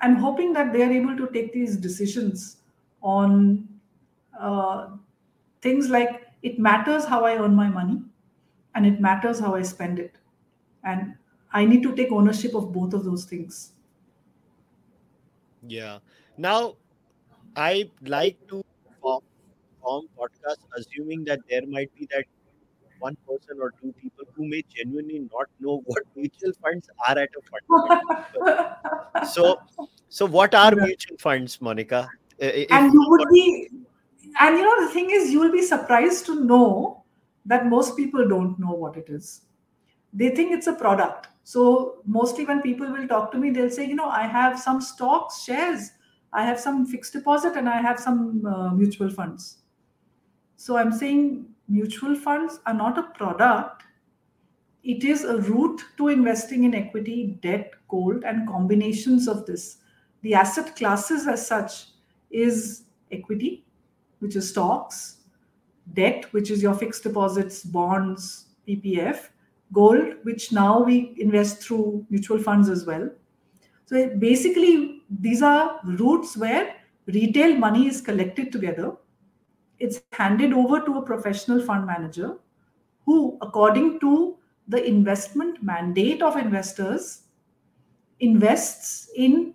I'm 0.00 0.16
hoping 0.16 0.52
that 0.52 0.72
they 0.72 0.82
are 0.82 0.92
able 0.92 1.16
to 1.16 1.28
take 1.32 1.52
these 1.52 1.76
decisions 1.76 2.58
on 3.02 3.68
uh, 4.38 4.90
things 5.60 5.88
like 5.88 6.27
it 6.42 6.58
matters 6.58 7.04
how 7.04 7.24
I 7.24 7.36
earn 7.36 7.54
my 7.54 7.68
money 7.68 8.02
and 8.74 8.86
it 8.86 9.00
matters 9.00 9.40
how 9.40 9.54
I 9.54 9.62
spend 9.62 9.98
it. 9.98 10.16
And 10.84 11.14
I 11.52 11.64
need 11.64 11.82
to 11.82 11.94
take 11.94 12.12
ownership 12.12 12.54
of 12.54 12.72
both 12.72 12.94
of 12.94 13.04
those 13.04 13.24
things. 13.24 13.72
Yeah. 15.66 15.98
Now, 16.36 16.76
I 17.56 17.90
like 18.02 18.36
to 18.48 18.62
form, 19.00 19.22
form 19.82 20.06
podcasts 20.16 20.64
assuming 20.76 21.24
that 21.24 21.40
there 21.50 21.66
might 21.66 21.92
be 21.94 22.06
that 22.10 22.24
one 23.00 23.16
person 23.28 23.58
or 23.60 23.72
two 23.80 23.92
people 24.00 24.24
who 24.34 24.46
may 24.48 24.62
genuinely 24.74 25.28
not 25.32 25.46
know 25.60 25.82
what 25.86 26.02
mutual 26.14 26.52
funds 26.62 26.88
are 27.08 27.18
at 27.18 27.30
a 27.36 27.42
fund. 27.50 29.28
so, 29.32 29.58
so 30.08 30.26
what 30.26 30.54
are 30.54 30.74
mutual 30.74 31.16
funds, 31.18 31.58
Monika? 31.58 32.08
If 32.38 32.70
and 32.70 32.92
you 32.92 33.04
would 33.08 33.28
be, 33.32 33.68
and 34.38 34.56
you 34.56 34.62
know, 34.62 34.86
the 34.86 34.92
thing 34.92 35.10
is, 35.10 35.30
you 35.30 35.40
will 35.40 35.52
be 35.52 35.62
surprised 35.62 36.26
to 36.26 36.44
know 36.44 37.04
that 37.46 37.66
most 37.66 37.96
people 37.96 38.28
don't 38.28 38.58
know 38.58 38.72
what 38.72 38.96
it 38.96 39.08
is. 39.08 39.42
They 40.12 40.30
think 40.30 40.52
it's 40.52 40.66
a 40.66 40.72
product. 40.72 41.28
So, 41.44 42.02
mostly 42.04 42.44
when 42.44 42.60
people 42.62 42.90
will 42.90 43.08
talk 43.08 43.32
to 43.32 43.38
me, 43.38 43.50
they'll 43.50 43.70
say, 43.70 43.86
you 43.86 43.94
know, 43.94 44.08
I 44.08 44.26
have 44.26 44.58
some 44.58 44.80
stocks, 44.80 45.44
shares, 45.44 45.92
I 46.32 46.44
have 46.44 46.60
some 46.60 46.84
fixed 46.84 47.14
deposit, 47.14 47.56
and 47.56 47.68
I 47.68 47.80
have 47.80 47.98
some 47.98 48.44
uh, 48.44 48.70
mutual 48.74 49.08
funds. 49.08 49.58
So, 50.56 50.76
I'm 50.76 50.92
saying 50.92 51.46
mutual 51.68 52.14
funds 52.14 52.60
are 52.66 52.74
not 52.74 52.98
a 52.98 53.02
product, 53.02 53.84
it 54.84 55.04
is 55.04 55.24
a 55.24 55.38
route 55.38 55.82
to 55.96 56.08
investing 56.08 56.64
in 56.64 56.74
equity, 56.74 57.38
debt, 57.42 57.72
gold, 57.88 58.24
and 58.24 58.48
combinations 58.48 59.28
of 59.28 59.44
this. 59.44 59.78
The 60.22 60.34
asset 60.34 60.76
classes, 60.76 61.26
as 61.26 61.46
such, 61.46 61.86
is 62.30 62.84
equity, 63.10 63.64
which 64.20 64.36
is 64.36 64.48
stocks, 64.48 65.18
debt, 65.94 66.26
which 66.32 66.50
is 66.50 66.62
your 66.62 66.74
fixed 66.74 67.02
deposits, 67.02 67.62
bonds, 67.62 68.46
PPF, 68.66 69.28
gold, 69.72 70.14
which 70.22 70.52
now 70.52 70.82
we 70.82 71.14
invest 71.18 71.62
through 71.62 72.06
mutual 72.10 72.38
funds 72.38 72.68
as 72.68 72.84
well. 72.84 73.08
So 73.86 74.10
basically, 74.18 75.02
these 75.08 75.42
are 75.42 75.80
routes 75.84 76.36
where 76.36 76.74
retail 77.06 77.56
money 77.56 77.88
is 77.88 78.00
collected 78.00 78.52
together. 78.52 78.92
It's 79.78 80.00
handed 80.12 80.52
over 80.52 80.80
to 80.80 80.98
a 80.98 81.02
professional 81.02 81.64
fund 81.64 81.86
manager 81.86 82.38
who, 83.06 83.38
according 83.40 84.00
to 84.00 84.36
the 84.66 84.84
investment 84.84 85.62
mandate 85.62 86.22
of 86.22 86.36
investors, 86.36 87.22
invests 88.20 89.10
in 89.16 89.54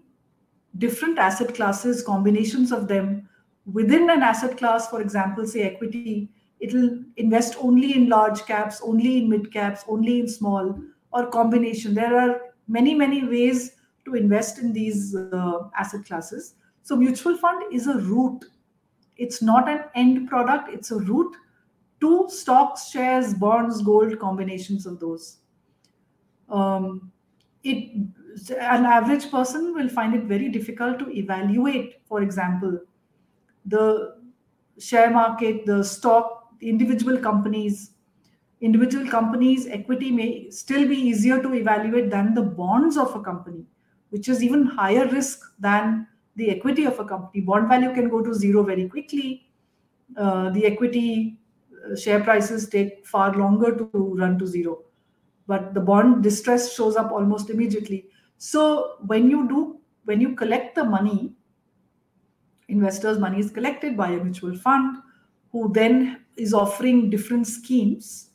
different 0.79 1.19
asset 1.19 1.53
classes, 1.53 2.01
combinations 2.01 2.71
of 2.71 2.87
them 2.87 3.29
within 3.71 4.09
an 4.09 4.21
asset 4.21 4.57
class, 4.57 4.89
for 4.89 5.01
example, 5.01 5.45
say 5.45 5.61
equity, 5.63 6.29
it'll 6.59 6.99
invest 7.17 7.55
only 7.59 7.95
in 7.95 8.09
large 8.09 8.45
caps, 8.45 8.81
only 8.83 9.19
in 9.19 9.29
mid 9.29 9.51
caps, 9.51 9.83
only 9.87 10.19
in 10.19 10.27
small, 10.27 10.77
or 11.11 11.27
combination. 11.27 11.93
There 11.93 12.17
are 12.17 12.41
many, 12.67 12.93
many 12.93 13.25
ways 13.25 13.75
to 14.05 14.15
invest 14.15 14.59
in 14.59 14.73
these 14.73 15.15
uh, 15.15 15.69
asset 15.77 16.05
classes. 16.05 16.55
So, 16.83 16.95
mutual 16.95 17.37
fund 17.37 17.63
is 17.71 17.87
a 17.87 17.97
route. 17.99 18.43
It's 19.17 19.41
not 19.41 19.69
an 19.69 19.85
end 19.95 20.27
product, 20.27 20.69
it's 20.73 20.91
a 20.91 20.97
route 20.97 21.35
to 22.01 22.27
stocks, 22.29 22.89
shares, 22.89 23.33
bonds, 23.33 23.81
gold, 23.81 24.19
combinations 24.19 24.85
of 24.85 24.99
those. 24.99 25.37
Um, 26.49 27.11
it 27.63 27.95
an 28.59 28.85
average 28.85 29.29
person 29.29 29.73
will 29.75 29.87
find 29.87 30.15
it 30.15 30.23
very 30.23 30.49
difficult 30.49 30.99
to 30.99 31.09
evaluate, 31.11 32.01
for 32.05 32.21
example, 32.21 32.79
the 33.65 34.15
share 34.79 35.09
market, 35.09 35.65
the 35.65 35.83
stock, 35.83 36.49
individual 36.61 37.17
companies. 37.17 37.91
Individual 38.61 39.07
companies' 39.09 39.67
equity 39.67 40.09
may 40.09 40.49
still 40.49 40.87
be 40.87 40.95
easier 40.95 41.41
to 41.41 41.53
evaluate 41.53 42.09
than 42.09 42.33
the 42.33 42.41
bonds 42.41 42.97
of 42.97 43.13
a 43.13 43.21
company, 43.21 43.65
which 44.09 44.29
is 44.29 44.41
even 44.41 44.65
higher 44.65 45.05
risk 45.07 45.39
than 45.59 46.07
the 46.37 46.49
equity 46.49 46.85
of 46.85 46.97
a 46.99 47.05
company. 47.05 47.41
Bond 47.41 47.67
value 47.67 47.93
can 47.93 48.07
go 48.09 48.21
to 48.21 48.33
zero 48.33 48.63
very 48.63 48.87
quickly. 48.87 49.49
Uh, 50.17 50.49
the 50.51 50.65
equity 50.65 51.39
uh, 51.85 51.95
share 51.95 52.23
prices 52.23 52.69
take 52.69 53.05
far 53.05 53.33
longer 53.33 53.75
to 53.75 54.15
run 54.15 54.37
to 54.37 54.45
zero 54.45 54.83
but 55.47 55.73
the 55.73 55.79
bond 55.79 56.21
distress 56.21 56.75
shows 56.75 56.95
up 56.95 57.11
almost 57.11 57.49
immediately 57.49 58.05
so 58.43 58.95
when 59.05 59.29
you 59.29 59.47
do, 59.47 59.79
when 60.03 60.19
you 60.19 60.35
collect 60.35 60.75
the 60.75 60.83
money, 60.83 61.33
investors' 62.73 63.19
money 63.19 63.39
is 63.39 63.51
collected 63.51 63.95
by 63.95 64.09
a 64.09 64.23
mutual 64.23 64.55
fund 64.57 64.97
who 65.51 65.71
then 65.71 66.25
is 66.35 66.53
offering 66.53 67.09
different 67.09 67.47
schemes 67.47 68.31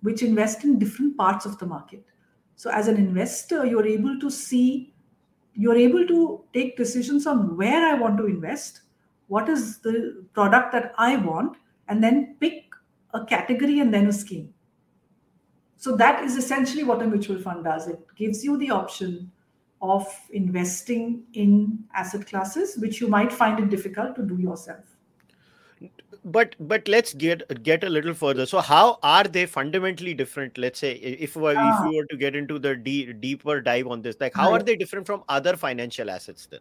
which 0.00 0.22
invest 0.22 0.64
in 0.64 0.78
different 0.78 1.16
parts 1.16 1.44
of 1.44 1.58
the 1.58 1.66
market. 1.66 2.04
So 2.56 2.70
as 2.70 2.88
an 2.88 2.96
investor, 2.96 3.66
you're 3.66 3.86
able 3.86 4.18
to 4.18 4.30
see, 4.30 4.94
you're 5.54 5.76
able 5.76 6.06
to 6.06 6.44
take 6.54 6.76
decisions 6.76 7.26
on 7.26 7.56
where 7.56 7.86
I 7.86 7.94
want 7.94 8.16
to 8.18 8.26
invest, 8.26 8.82
what 9.26 9.48
is 9.48 9.78
the 9.78 10.24
product 10.32 10.72
that 10.72 10.94
I 10.96 11.16
want, 11.16 11.56
and 11.88 12.02
then 12.02 12.36
pick 12.40 12.64
a 13.12 13.24
category 13.24 13.80
and 13.80 13.92
then 13.92 14.06
a 14.06 14.12
scheme. 14.12 14.54
So 15.76 15.96
that 15.96 16.24
is 16.24 16.36
essentially 16.36 16.84
what 16.84 17.02
a 17.02 17.06
mutual 17.06 17.38
fund 17.38 17.64
does. 17.64 17.88
It 17.88 18.00
gives 18.16 18.42
you 18.44 18.56
the 18.56 18.70
option 18.70 19.30
of 19.80 20.06
investing 20.30 21.22
in 21.34 21.84
asset 21.94 22.26
classes, 22.26 22.76
which 22.78 23.00
you 23.00 23.08
might 23.08 23.32
find 23.32 23.58
it 23.58 23.70
difficult 23.70 24.16
to 24.16 24.22
do 24.22 24.36
yourself. 24.36 24.84
But 26.24 26.56
but 26.58 26.88
let's 26.88 27.14
get 27.14 27.62
get 27.62 27.84
a 27.84 27.88
little 27.88 28.12
further. 28.12 28.44
So 28.44 28.60
how 28.60 28.98
are 29.02 29.24
they 29.24 29.46
fundamentally 29.46 30.14
different? 30.14 30.58
Let's 30.58 30.80
say 30.80 30.94
if 30.94 31.36
we, 31.36 31.54
ah. 31.54 31.84
if 31.84 31.88
we 31.88 31.96
were 31.96 32.06
to 32.06 32.16
get 32.16 32.34
into 32.34 32.58
the 32.58 32.74
de- 32.74 33.12
deeper 33.12 33.60
dive 33.60 33.86
on 33.86 34.02
this, 34.02 34.16
like 34.20 34.34
how 34.34 34.50
right. 34.50 34.60
are 34.60 34.64
they 34.64 34.76
different 34.76 35.06
from 35.06 35.22
other 35.28 35.56
financial 35.56 36.10
assets 36.10 36.46
then? 36.50 36.60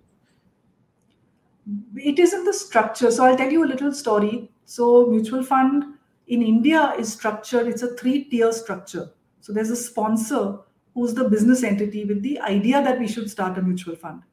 It 1.96 2.20
is 2.20 2.34
in 2.34 2.46
the 2.46 2.54
structure. 2.54 3.12
So 3.12 3.26
I'll 3.26 3.36
tell 3.36 3.52
you 3.52 3.66
a 3.66 3.68
little 3.68 3.94
story. 3.94 4.52
So 4.66 5.08
mutual 5.08 5.44
fund 5.44 5.98
in 6.28 6.42
India 6.42 6.94
is 6.98 7.12
structured, 7.12 7.68
it's 7.68 7.84
a 7.84 7.96
three-tier 7.96 8.52
structure. 8.52 9.12
So 9.40 9.54
there's 9.54 9.70
a 9.70 9.76
sponsor 9.76 10.60
who's 10.98 11.13
the 11.13 11.30
business 11.30 11.63
entity 11.63 12.06
with 12.06 12.24
the 12.24 12.39
idea 12.42 12.82
that 12.84 13.00
we 13.00 13.08
should 13.08 13.30
start 13.30 13.56
a 13.60 13.62
mutual 13.62 13.96
fund. 13.96 14.24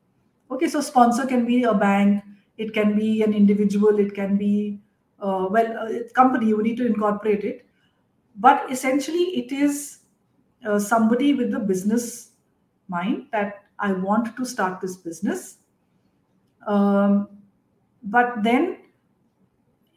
Okay, 0.51 0.67
so 0.67 0.81
sponsor 0.81 1.27
can 1.27 1.45
be 1.45 1.65
a 1.65 1.75
bank, 1.75 2.25
it 2.57 2.73
can 2.73 2.97
be 2.97 3.23
an 3.23 3.35
individual, 3.35 3.99
it 3.99 4.15
can 4.15 4.39
be, 4.39 4.81
uh, 5.21 5.47
well, 5.51 5.67
a 5.89 6.09
company, 6.15 6.47
you 6.47 6.63
need 6.63 6.79
to 6.79 6.87
incorporate 6.87 7.45
it. 7.45 7.67
But 8.37 8.73
essentially, 8.73 9.25
it 9.41 9.53
is 9.53 9.99
uh, 10.67 10.79
somebody 10.79 11.35
with 11.35 11.51
the 11.51 11.59
business 11.59 12.31
mind 12.89 13.27
that 13.31 13.65
I 13.79 13.93
want 13.93 14.35
to 14.35 14.47
start 14.47 14.81
this 14.81 14.97
business. 14.97 15.59
Um, 16.67 17.29
but 18.03 18.43
then 18.43 18.79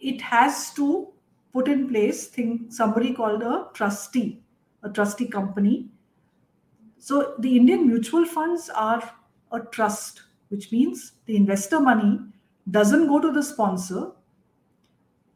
it 0.02 0.22
has 0.22 0.74
to 0.74 1.14
put 1.54 1.70
in 1.70 1.88
place 1.88 2.28
thing 2.28 2.66
somebody 2.70 3.14
called 3.14 3.42
a 3.42 3.68
trustee 3.74 4.42
a 4.84 4.90
trustee 4.90 5.28
company 5.28 5.90
so 7.00 7.36
the 7.40 7.58
indian 7.58 7.88
mutual 7.88 8.26
funds 8.26 8.70
are 8.70 9.02
a 9.52 9.60
trust 9.60 10.24
which 10.50 10.72
means 10.72 11.14
the 11.26 11.36
investor 11.36 11.80
money 11.80 12.20
doesn't 12.72 13.08
go 13.08 13.20
to 13.20 13.32
the 13.32 13.44
sponsor. 13.44 14.12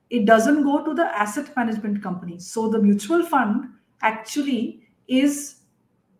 It 0.09 0.25
doesn't 0.25 0.63
go 0.63 0.83
to 0.83 0.93
the 0.93 1.05
asset 1.05 1.55
management 1.55 2.03
company. 2.03 2.39
So 2.39 2.67
the 2.69 2.79
mutual 2.79 3.23
fund 3.23 3.69
actually 4.01 4.83
is 5.07 5.57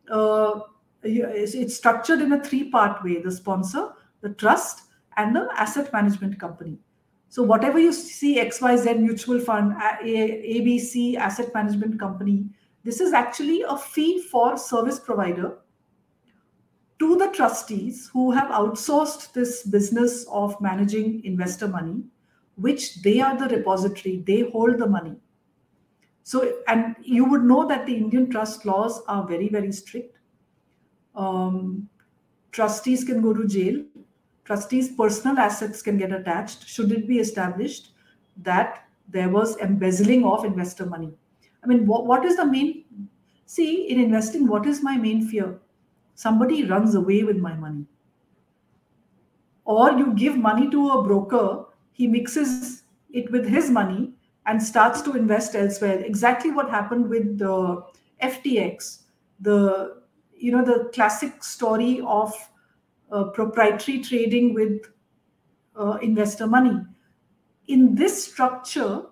uh, 0.10 0.62
it's 1.04 1.76
structured 1.76 2.22
in 2.22 2.32
a 2.32 2.44
three 2.44 2.70
part 2.70 3.04
way 3.04 3.22
the 3.22 3.32
sponsor 3.32 3.90
the 4.22 4.30
trust 4.30 4.84
and 5.18 5.36
the 5.36 5.50
asset 5.56 5.92
management 5.92 6.40
company. 6.40 6.78
So 7.30 7.42
whatever 7.42 7.80
you 7.80 7.92
see 7.92 8.38
XYZ 8.38 9.00
mutual 9.00 9.40
fund, 9.40 9.74
ABC 9.74 11.16
asset 11.16 11.54
management 11.54 12.00
company, 12.00 12.46
this 12.84 13.00
is 13.00 13.14
actually 13.14 13.62
a 13.62 13.78
fee 13.78 14.22
for 14.22 14.58
service 14.58 15.00
provider 15.00 15.58
to 17.02 17.16
the 17.18 17.28
trustees 17.30 18.10
who 18.14 18.30
have 18.32 18.50
outsourced 18.50 19.34
this 19.34 19.64
business 19.64 20.26
of 20.32 20.60
managing 20.62 21.24
investor 21.26 21.68
money, 21.68 22.04
which 22.56 23.02
they 23.02 23.20
are 23.20 23.36
the 23.36 23.56
repository, 23.56 24.24
they 24.28 24.50
hold 24.52 24.78
the 24.78 24.88
money. 24.88 25.16
So, 26.24 26.60
and 26.68 26.96
you 27.02 27.26
would 27.26 27.44
know 27.44 27.68
that 27.68 27.88
the 27.88 27.96
Indian 27.96 28.30
trust 28.30 28.66
laws 28.66 29.02
are 29.08 29.28
very, 29.28 29.50
very 29.50 29.72
strict. 29.72 30.20
Um, 31.16 31.90
trustees 32.52 33.04
can 33.04 33.22
go 33.22 33.34
to 33.34 33.48
jail. 33.48 33.84
Trustees' 34.46 34.90
personal 34.90 35.40
assets 35.40 35.82
can 35.82 35.98
get 35.98 36.12
attached 36.12 36.68
should 36.68 36.92
it 36.92 37.08
be 37.08 37.18
established 37.18 37.94
that 38.44 38.86
there 39.10 39.30
was 39.30 39.58
embezzling 39.58 40.24
of 40.24 40.46
investor 40.46 40.86
money. 40.86 41.12
I 41.64 41.68
mean, 41.68 41.86
what, 41.86 42.06
what 42.06 42.26
is 42.26 42.38
the 42.38 42.46
main? 42.46 42.86
See, 43.46 43.90
in 43.90 44.00
investing, 44.00 44.48
what 44.48 44.66
is 44.66 44.82
my 44.82 44.98
main 44.98 45.28
fear? 45.28 45.60
Somebody 46.16 46.66
runs 46.66 46.96
away 46.96 47.24
with 47.24 47.38
my 47.38 47.54
money. 47.54 47.86
Or 49.66 49.92
you 49.92 50.14
give 50.14 50.38
money 50.38 50.70
to 50.72 50.90
a 50.90 51.04
broker, 51.04 51.66
he 51.92 52.08
mixes 52.08 52.84
it 53.12 53.32
with 53.32 53.48
his 53.48 53.70
money 53.70 54.14
and 54.46 54.62
starts 54.62 55.02
to 55.04 55.14
invest 55.14 55.56
elsewhere. 55.56 56.00
Exactly 56.00 56.52
what 56.52 56.70
happened 56.70 57.10
with 57.10 57.38
the 57.38 57.84
FTX, 58.22 59.04
the 59.40 60.02
you 60.36 60.52
know 60.52 60.66
the 60.66 60.90
classic 60.94 61.44
story 61.44 62.02
of 62.06 62.34
uh, 63.12 63.26
proprietary 63.26 64.00
trading 64.00 64.54
with 64.54 64.82
uh, 65.80 65.98
investor 66.02 66.48
money. 66.48 66.82
In 67.68 67.96
this 67.96 68.26
structure, 68.26 69.04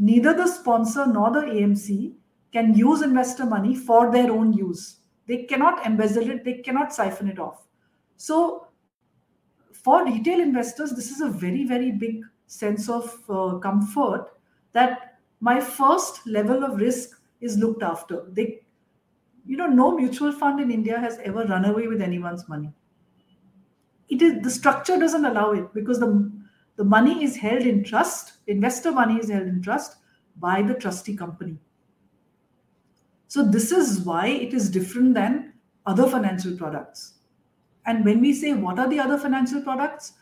neither 0.00 0.32
the 0.32 0.46
sponsor 0.46 1.06
nor 1.06 1.30
the 1.30 1.40
AMC 1.42 2.14
can 2.52 2.74
use 2.74 3.02
investor 3.02 3.44
money 3.44 3.76
for 3.76 4.10
their 4.10 4.32
own 4.32 4.52
use. 4.52 4.96
They 5.28 5.44
cannot 5.44 5.86
embezzle 5.86 6.28
it, 6.28 6.44
they 6.44 6.54
cannot 6.54 6.92
siphon 6.92 7.28
it 7.28 7.38
off. 7.38 7.68
So, 8.16 8.66
for 9.72 10.04
retail 10.04 10.40
investors, 10.40 10.90
this 10.92 11.10
is 11.10 11.20
a 11.20 11.28
very, 11.28 11.64
very 11.64 11.92
big 11.92 12.22
sense 12.46 12.88
of 12.88 13.16
uh, 13.28 13.58
comfort 13.58 14.32
that 14.72 15.18
my 15.40 15.60
first 15.60 16.26
level 16.26 16.64
of 16.64 16.80
risk 16.80 17.20
is 17.40 17.58
looked 17.58 17.82
after. 17.82 18.24
They, 18.32 18.60
you 19.46 19.56
know, 19.56 19.66
no 19.66 19.96
mutual 19.96 20.32
fund 20.32 20.60
in 20.60 20.70
India 20.70 20.98
has 20.98 21.18
ever 21.24 21.44
run 21.44 21.64
away 21.64 21.86
with 21.86 22.02
anyone's 22.02 22.48
money. 22.48 22.72
It 24.08 24.20
is 24.22 24.42
the 24.42 24.50
structure 24.50 24.98
doesn't 24.98 25.24
allow 25.24 25.52
it 25.52 25.72
because 25.72 26.00
the 26.00 26.30
the 26.76 26.84
money 26.84 27.22
is 27.24 27.36
held 27.36 27.62
in 27.62 27.84
trust, 27.84 28.32
investor 28.46 28.92
money 28.92 29.18
is 29.18 29.30
held 29.30 29.46
in 29.46 29.62
trust 29.62 29.96
by 30.38 30.62
the 30.62 30.74
trustee 30.74 31.16
company. 31.16 31.58
So, 33.28 33.46
this 33.46 33.70
is 33.70 34.00
why 34.00 34.26
it 34.26 34.54
is 34.54 34.70
different 34.70 35.14
than 35.14 35.52
other 35.86 36.08
financial 36.08 36.56
products. 36.56 37.14
And 37.86 38.04
when 38.04 38.20
we 38.20 38.32
say 38.32 38.54
what 38.54 38.78
are 38.78 38.88
the 38.88 38.98
other 38.98 39.18
financial 39.18 39.62
products, 39.62 40.14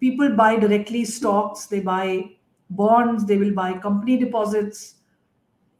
people 0.00 0.30
buy 0.30 0.56
directly 0.56 1.04
stocks, 1.04 1.66
they 1.66 1.80
buy 1.80 2.30
bonds, 2.70 3.24
they 3.24 3.36
will 3.36 3.52
buy 3.54 3.78
company 3.78 4.16
deposits. 4.16 4.96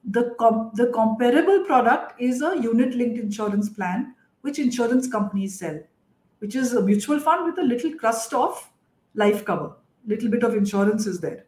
The, 0.04 0.34
com- 0.38 0.70
the 0.74 0.92
comparable 0.94 1.64
product 1.64 2.20
is 2.20 2.42
a 2.42 2.56
unit 2.60 2.94
linked 2.94 3.18
insurance 3.18 3.68
plan, 3.68 4.14
which 4.42 4.58
insurance 4.58 5.08
companies 5.08 5.58
sell, 5.58 5.80
which 6.38 6.54
is 6.54 6.72
a 6.72 6.82
mutual 6.82 7.18
fund 7.18 7.44
with 7.44 7.58
a 7.58 7.66
little 7.66 7.92
crust 7.94 8.32
of 8.32 8.70
life 9.16 9.44
cover. 9.44 9.72
Little 10.06 10.30
bit 10.30 10.44
of 10.44 10.54
insurance 10.54 11.06
is 11.06 11.20
there. 11.20 11.46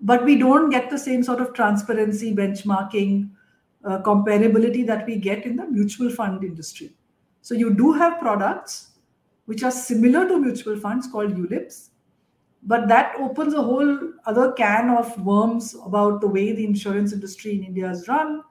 But 0.00 0.24
we 0.24 0.36
don't 0.36 0.70
get 0.70 0.90
the 0.90 0.98
same 0.98 1.22
sort 1.22 1.40
of 1.40 1.52
transparency, 1.52 2.34
benchmarking, 2.34 3.30
uh, 3.84 4.00
comparability 4.02 4.86
that 4.86 5.06
we 5.06 5.16
get 5.16 5.44
in 5.44 5.56
the 5.56 5.66
mutual 5.66 6.10
fund 6.10 6.42
industry. 6.42 6.94
So 7.40 7.54
you 7.54 7.74
do 7.74 7.92
have 7.92 8.20
products 8.20 8.92
which 9.46 9.62
are 9.62 9.70
similar 9.70 10.26
to 10.28 10.38
mutual 10.38 10.78
funds 10.78 11.06
called 11.06 11.34
ULIPs, 11.34 11.90
but 12.62 12.88
that 12.88 13.14
opens 13.18 13.54
a 13.54 13.62
whole 13.62 14.12
other 14.24 14.52
can 14.52 14.90
of 14.90 15.20
worms 15.24 15.74
about 15.84 16.20
the 16.20 16.28
way 16.28 16.52
the 16.52 16.64
insurance 16.64 17.12
industry 17.12 17.56
in 17.56 17.64
India 17.64 17.90
is 17.90 18.06
run 18.06 18.42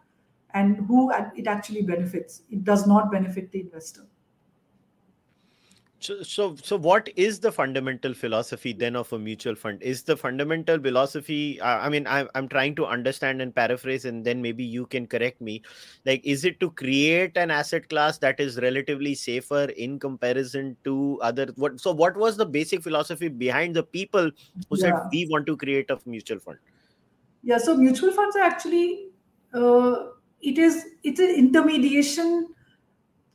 and 0.54 0.78
who 0.88 1.12
it 1.36 1.48
actually 1.48 1.82
benefits. 1.82 2.42
It 2.50 2.66
does 2.66 2.86
not 2.86 3.12
benefit 3.12 3.52
the 3.52 3.62
investor. 3.62 4.02
So, 6.02 6.24
so, 6.24 6.56
so, 6.56 6.78
what 6.78 7.10
is 7.16 7.40
the 7.40 7.52
fundamental 7.52 8.16
philosophy 8.16 8.74
then 8.74 8.96
of 8.96 9.14
a 9.14 9.20
mutual 9.20 9.54
fund? 9.54 9.84
Is 9.84 10.02
the 10.02 10.18
fundamental 10.18 10.80
philosophy? 10.80 11.62
Uh, 11.62 11.78
I 11.78 11.90
mean, 11.90 12.08
I'm 12.08 12.28
I'm 12.34 12.48
trying 12.48 12.74
to 12.78 12.88
understand 12.88 13.40
and 13.40 13.54
paraphrase, 13.54 14.06
and 14.06 14.26
then 14.26 14.42
maybe 14.42 14.64
you 14.64 14.88
can 14.88 15.06
correct 15.06 15.40
me. 15.42 15.62
Like, 16.08 16.22
is 16.26 16.44
it 16.44 16.60
to 16.60 16.72
create 16.72 17.38
an 17.38 17.52
asset 17.52 17.88
class 17.88 18.18
that 18.18 18.40
is 18.40 18.58
relatively 18.58 19.14
safer 19.14 19.66
in 19.78 20.00
comparison 20.00 20.76
to 20.86 21.20
other? 21.22 21.50
What? 21.56 21.80
So, 21.80 21.92
what 21.92 22.18
was 22.18 22.36
the 22.36 22.48
basic 22.48 22.82
philosophy 22.82 23.28
behind 23.28 23.76
the 23.76 23.84
people 23.84 24.32
who 24.70 24.78
yeah. 24.80 24.82
said 24.82 24.94
we 25.12 25.28
want 25.30 25.46
to 25.46 25.56
create 25.56 25.92
a 25.92 26.00
mutual 26.08 26.40
fund? 26.40 26.58
Yeah. 27.44 27.60
So, 27.60 27.78
mutual 27.78 28.12
funds 28.12 28.36
are 28.36 28.42
actually 28.42 29.10
uh, 29.54 30.08
it 30.42 30.58
is 30.58 30.84
it's 31.04 31.20
an 31.20 31.30
intermediation 31.30 32.51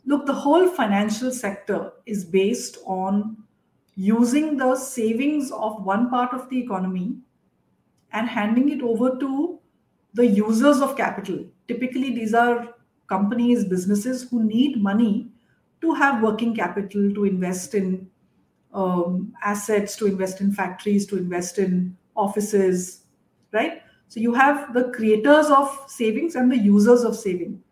look, 0.07 0.25
the 0.25 0.33
whole 0.33 0.69
financial 0.69 1.33
sector 1.33 1.93
is 2.07 2.25
based 2.25 2.79
on 2.87 3.37
using 3.97 4.57
the 4.57 4.77
savings 4.77 5.51
of 5.51 5.85
one 5.85 6.09
part 6.09 6.33
of 6.33 6.49
the 6.49 6.59
economy 6.59 7.17
and 8.13 8.29
handing 8.29 8.71
it 8.71 8.83
over 8.83 9.19
to 9.19 9.59
the 10.15 10.27
users 10.27 10.81
of 10.81 10.97
capital. 10.97 11.45
Typically, 11.67 12.15
these 12.15 12.35
are 12.35 12.75
companies, 13.09 13.65
businesses 13.65 14.29
who 14.31 14.45
need 14.45 14.83
money 14.83 15.29
to 15.81 15.93
have 15.93 16.23
working 16.23 16.55
capital, 16.55 17.13
to 17.13 17.25
invest 17.25 17.75
in 17.75 18.09
um, 18.73 19.35
assets, 19.43 19.97
to 19.97 20.07
invest 20.07 20.41
in 20.41 20.53
factories, 20.53 21.07
to 21.07 21.19
invest 21.19 21.59
in 21.59 21.97
offices, 22.15 23.03
right? 23.53 23.83
So 24.09 24.21
you 24.21 24.33
have 24.35 24.73
the 24.73 24.91
creators 24.93 25.47
of 25.47 25.85
savings 25.89 26.37
and 26.37 26.51
the 26.51 26.57
users 26.57 27.03
of 27.03 27.17
saving 27.17 27.63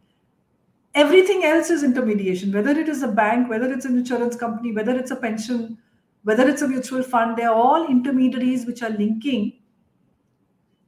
everything 0.94 1.44
else 1.44 1.70
is 1.70 1.82
intermediation 1.82 2.52
whether 2.52 2.70
it 2.70 2.88
is 2.88 3.02
a 3.02 3.08
bank 3.08 3.48
whether 3.48 3.72
it's 3.72 3.84
an 3.84 3.98
insurance 3.98 4.36
company 4.36 4.72
whether 4.72 4.96
it's 4.96 5.10
a 5.10 5.16
pension 5.16 5.76
whether 6.22 6.48
it's 6.48 6.62
a 6.62 6.68
mutual 6.68 7.02
fund 7.02 7.36
they're 7.36 7.52
all 7.52 7.86
intermediaries 7.86 8.66
which 8.66 8.82
are 8.82 8.90
linking 8.90 9.52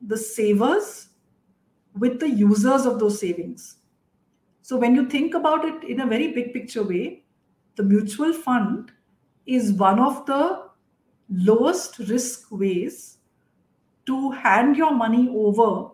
the 0.00 0.16
savers 0.16 1.08
with 1.98 2.20
the 2.20 2.28
users 2.28 2.84
of 2.86 2.98
those 2.98 3.18
savings. 3.18 3.76
So 4.62 4.76
when 4.76 4.94
you 4.94 5.08
think 5.08 5.34
about 5.34 5.64
it 5.64 5.84
in 5.84 6.00
a 6.00 6.06
very 6.06 6.32
big 6.32 6.52
picture 6.52 6.82
way 6.82 7.22
the 7.76 7.82
mutual 7.82 8.32
fund 8.32 8.90
is 9.46 9.72
one 9.72 10.00
of 10.00 10.24
the 10.26 10.62
lowest 11.28 11.98
risk 11.98 12.50
ways 12.50 13.18
to 14.06 14.30
hand 14.30 14.76
your 14.76 14.94
money 14.94 15.28
over 15.28 15.90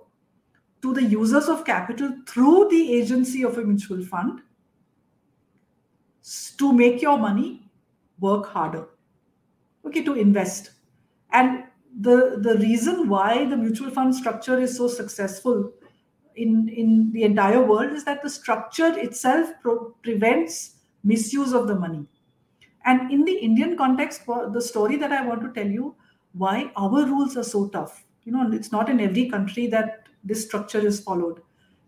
to 0.82 0.92
the 0.92 1.02
users 1.02 1.48
of 1.48 1.64
capital 1.64 2.14
through 2.26 2.68
the 2.70 2.92
agency 2.92 3.44
of 3.44 3.56
a 3.58 3.62
mutual 3.64 4.04
fund 4.04 4.40
to 6.58 6.72
make 6.72 7.02
your 7.02 7.18
money 7.18 7.70
work 8.20 8.46
harder. 8.46 8.88
Okay 9.84 10.02
to 10.04 10.14
invest. 10.14 10.70
And 11.32 11.64
the 12.00 12.38
the 12.40 12.56
reason 12.58 13.08
why 13.08 13.44
the 13.44 13.56
mutual 13.56 13.90
fund 13.90 14.14
structure 14.14 14.58
is 14.58 14.76
so 14.76 14.88
successful 14.88 15.72
in 16.36 16.68
in 16.68 17.12
the 17.12 17.24
entire 17.24 17.62
world 17.62 17.92
is 17.92 18.04
that 18.04 18.22
the 18.22 18.30
structure 18.30 18.96
itself 18.98 19.50
pro- 19.62 19.90
prevents 20.02 20.76
misuse 21.04 21.52
of 21.52 21.66
the 21.66 21.74
money. 21.74 22.06
And 22.84 23.10
in 23.12 23.24
the 23.24 23.34
indian 23.48 23.76
context 23.76 24.24
for 24.24 24.50
the 24.50 24.60
story 24.60 24.96
that 24.96 25.12
i 25.12 25.24
want 25.26 25.42
to 25.42 25.52
tell 25.52 25.70
you 25.70 25.94
why 26.32 26.72
our 26.76 27.04
rules 27.06 27.36
are 27.36 27.44
so 27.44 27.68
tough. 27.68 28.04
You 28.24 28.32
know 28.32 28.50
it's 28.52 28.72
not 28.72 28.88
in 28.88 29.00
every 29.00 29.28
country 29.28 29.66
that 29.68 30.01
this 30.24 30.44
structure 30.44 30.84
is 30.86 31.00
followed 31.00 31.40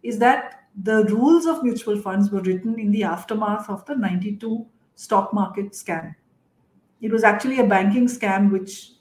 is 0.03 0.18
that 0.18 0.64
the 0.83 1.05
rules 1.07 1.47
of 1.47 1.62
mutual 1.62 2.01
funds 2.01 2.31
were 2.31 2.42
written 2.42 2.79
in 2.79 2.90
the 2.90 3.05
aftermath 3.05 3.68
of 3.70 3.85
the 3.87 3.94
92 3.94 4.66
stock 4.97 5.33
market 5.33 5.73
scam. 5.73 6.14
It 7.01 7.12
was 7.12 7.25
actually 7.25 7.61
a 7.61 7.66
banking 7.66 8.07
scam 8.07 8.51
which 8.51 8.92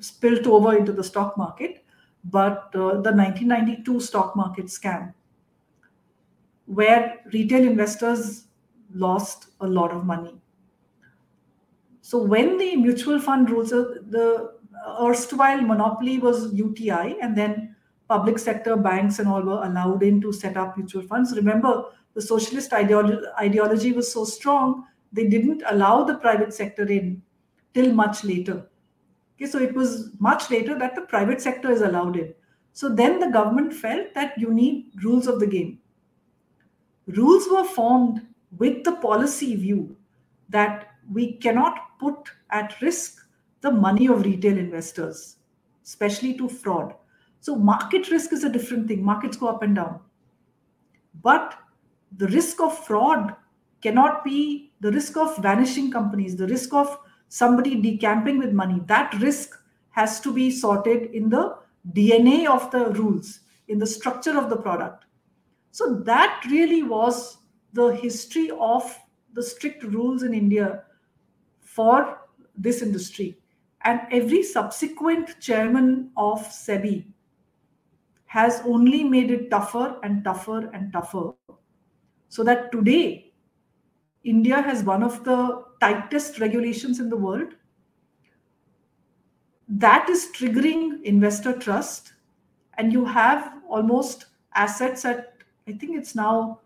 spilled 0.00 0.46
over 0.46 0.76
into 0.76 0.92
the 0.92 1.04
stock 1.04 1.36
market, 1.36 1.84
but 2.24 2.70
uh, 2.74 3.00
the 3.00 3.12
1992 3.12 4.00
stock 4.00 4.34
market 4.34 4.66
scam, 4.66 5.12
where 6.66 7.20
retail 7.32 7.64
investors 7.64 8.44
lost 8.92 9.48
a 9.60 9.66
lot 9.66 9.92
of 9.92 10.04
money. 10.04 10.34
So 12.00 12.22
when 12.22 12.58
the 12.58 12.76
mutual 12.76 13.20
fund 13.20 13.50
rules, 13.50 13.72
uh, 13.72 13.94
the 14.08 14.54
erstwhile 15.00 15.60
monopoly 15.60 16.18
was 16.18 16.52
UTI, 16.52 17.18
and 17.20 17.36
then 17.36 17.76
public 18.08 18.38
sector 18.38 18.76
banks 18.76 19.18
and 19.18 19.28
all 19.28 19.42
were 19.42 19.62
allowed 19.64 20.02
in 20.02 20.20
to 20.22 20.32
set 20.32 20.56
up 20.56 20.76
mutual 20.76 21.02
funds. 21.02 21.36
Remember, 21.36 21.84
the 22.14 22.22
socialist 22.22 22.72
ideology, 22.72 23.18
ideology 23.38 23.92
was 23.92 24.10
so 24.10 24.24
strong, 24.24 24.84
they 25.12 25.28
didn't 25.28 25.62
allow 25.70 26.04
the 26.04 26.14
private 26.16 26.52
sector 26.52 26.86
in 26.86 27.22
till 27.74 27.92
much 27.92 28.24
later. 28.24 28.66
Okay, 29.36 29.46
so 29.46 29.58
it 29.58 29.74
was 29.74 30.10
much 30.18 30.50
later 30.50 30.78
that 30.78 30.94
the 30.94 31.02
private 31.02 31.40
sector 31.40 31.70
is 31.70 31.82
allowed 31.82 32.16
in. 32.16 32.34
So 32.72 32.88
then 32.88 33.20
the 33.20 33.30
government 33.30 33.72
felt 33.72 34.14
that 34.14 34.38
you 34.38 34.52
need 34.52 34.90
rules 35.02 35.26
of 35.26 35.38
the 35.38 35.46
game. 35.46 35.78
Rules 37.06 37.48
were 37.50 37.64
formed 37.64 38.26
with 38.58 38.84
the 38.84 38.92
policy 38.92 39.54
view 39.54 39.96
that 40.48 40.88
we 41.12 41.34
cannot 41.34 41.98
put 41.98 42.16
at 42.50 42.80
risk 42.80 43.26
the 43.60 43.70
money 43.70 44.08
of 44.08 44.24
retail 44.24 44.56
investors, 44.56 45.36
especially 45.84 46.34
to 46.38 46.48
fraud. 46.48 46.94
So 47.40 47.56
market 47.56 48.10
risk 48.10 48.32
is 48.32 48.44
a 48.44 48.48
different 48.48 48.88
thing. 48.88 49.04
Markets 49.04 49.36
go 49.36 49.48
up 49.48 49.62
and 49.62 49.76
down. 49.76 50.00
But 51.22 51.54
the 52.16 52.28
risk 52.28 52.60
of 52.60 52.86
fraud 52.86 53.34
cannot 53.82 54.24
be 54.24 54.72
the 54.80 54.90
risk 54.90 55.16
of 55.16 55.36
vanishing 55.38 55.90
companies, 55.90 56.36
the 56.36 56.46
risk 56.46 56.72
of 56.74 56.98
somebody 57.28 57.80
decamping 57.80 58.38
with 58.38 58.52
money. 58.52 58.80
That 58.86 59.14
risk 59.20 59.58
has 59.90 60.20
to 60.20 60.32
be 60.32 60.50
sorted 60.50 61.14
in 61.14 61.28
the 61.28 61.56
DNA 61.92 62.46
of 62.48 62.70
the 62.70 62.90
rules, 62.92 63.40
in 63.68 63.78
the 63.78 63.86
structure 63.86 64.38
of 64.38 64.50
the 64.50 64.56
product. 64.56 65.04
So 65.70 65.94
that 66.04 66.42
really 66.50 66.82
was 66.82 67.38
the 67.72 67.88
history 67.88 68.50
of 68.58 68.98
the 69.34 69.42
strict 69.42 69.82
rules 69.84 70.22
in 70.22 70.34
India 70.34 70.84
for 71.60 72.18
this 72.56 72.82
industry. 72.82 73.38
And 73.82 74.00
every 74.10 74.42
subsequent 74.42 75.38
chairman 75.40 76.10
of 76.16 76.40
SEBI 76.40 77.06
has 78.28 78.60
only 78.66 79.02
made 79.02 79.30
it 79.30 79.50
tougher 79.50 79.98
and 80.02 80.22
tougher 80.22 80.70
and 80.72 80.92
tougher. 80.92 81.32
So 82.28 82.44
that 82.44 82.70
today, 82.70 83.32
India 84.22 84.60
has 84.60 84.84
one 84.84 85.02
of 85.02 85.24
the 85.24 85.64
tightest 85.80 86.38
regulations 86.38 87.00
in 87.00 87.08
the 87.08 87.16
world. 87.16 87.54
That 89.66 90.08
is 90.10 90.28
triggering 90.36 91.02
investor 91.04 91.58
trust. 91.58 92.12
And 92.76 92.92
you 92.92 93.04
have 93.06 93.54
almost 93.68 94.26
assets 94.54 95.06
at, 95.06 95.34
I 95.66 95.72
think 95.72 95.96
it's 95.96 96.14
now 96.14 96.60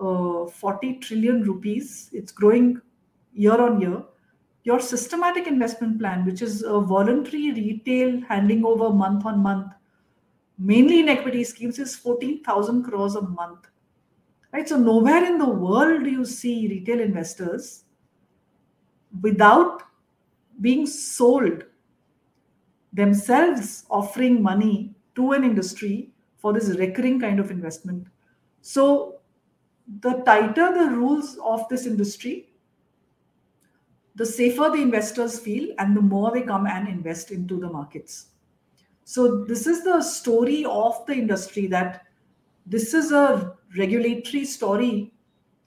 uh, 0.00 0.46
40 0.46 0.94
trillion 1.00 1.42
rupees. 1.42 2.08
It's 2.12 2.30
growing 2.30 2.80
year 3.34 3.60
on 3.60 3.80
year. 3.80 4.04
Your 4.62 4.78
systematic 4.78 5.48
investment 5.48 5.98
plan, 5.98 6.24
which 6.24 6.40
is 6.40 6.62
a 6.62 6.80
voluntary 6.80 7.50
retail 7.50 8.20
handing 8.28 8.64
over 8.64 8.90
month 8.90 9.26
on 9.26 9.40
month, 9.40 9.72
mainly 10.60 11.00
in 11.00 11.08
equity 11.08 11.42
schemes, 11.42 11.78
is 11.78 11.96
14,000 11.96 12.84
crores 12.84 13.14
a 13.16 13.22
month. 13.22 13.66
Right? 14.52 14.68
So, 14.68 14.76
nowhere 14.76 15.24
in 15.24 15.38
the 15.38 15.48
world 15.48 16.04
do 16.04 16.10
you 16.10 16.24
see 16.24 16.68
retail 16.68 17.00
investors 17.00 17.84
without 19.22 19.82
being 20.60 20.86
sold 20.86 21.64
themselves 22.92 23.84
offering 23.88 24.42
money 24.42 24.94
to 25.14 25.32
an 25.32 25.44
industry 25.44 26.10
for 26.36 26.52
this 26.52 26.76
recurring 26.78 27.20
kind 27.20 27.40
of 27.40 27.50
investment. 27.50 28.06
So, 28.60 29.20
the 30.00 30.22
tighter 30.24 30.72
the 30.74 30.90
rules 30.90 31.38
of 31.44 31.68
this 31.68 31.86
industry, 31.86 32.50
the 34.14 34.26
safer 34.26 34.70
the 34.70 34.82
investors 34.82 35.38
feel 35.38 35.74
and 35.78 35.96
the 35.96 36.00
more 36.00 36.30
they 36.32 36.42
come 36.42 36.66
and 36.66 36.88
invest 36.88 37.30
into 37.30 37.58
the 37.58 37.68
markets. 37.68 38.26
So, 39.10 39.44
this 39.44 39.66
is 39.66 39.82
the 39.82 40.02
story 40.02 40.64
of 40.64 41.04
the 41.06 41.14
industry 41.14 41.66
that 41.66 42.04
this 42.64 42.94
is 42.94 43.10
a 43.10 43.56
regulatory 43.76 44.44
story. 44.44 45.12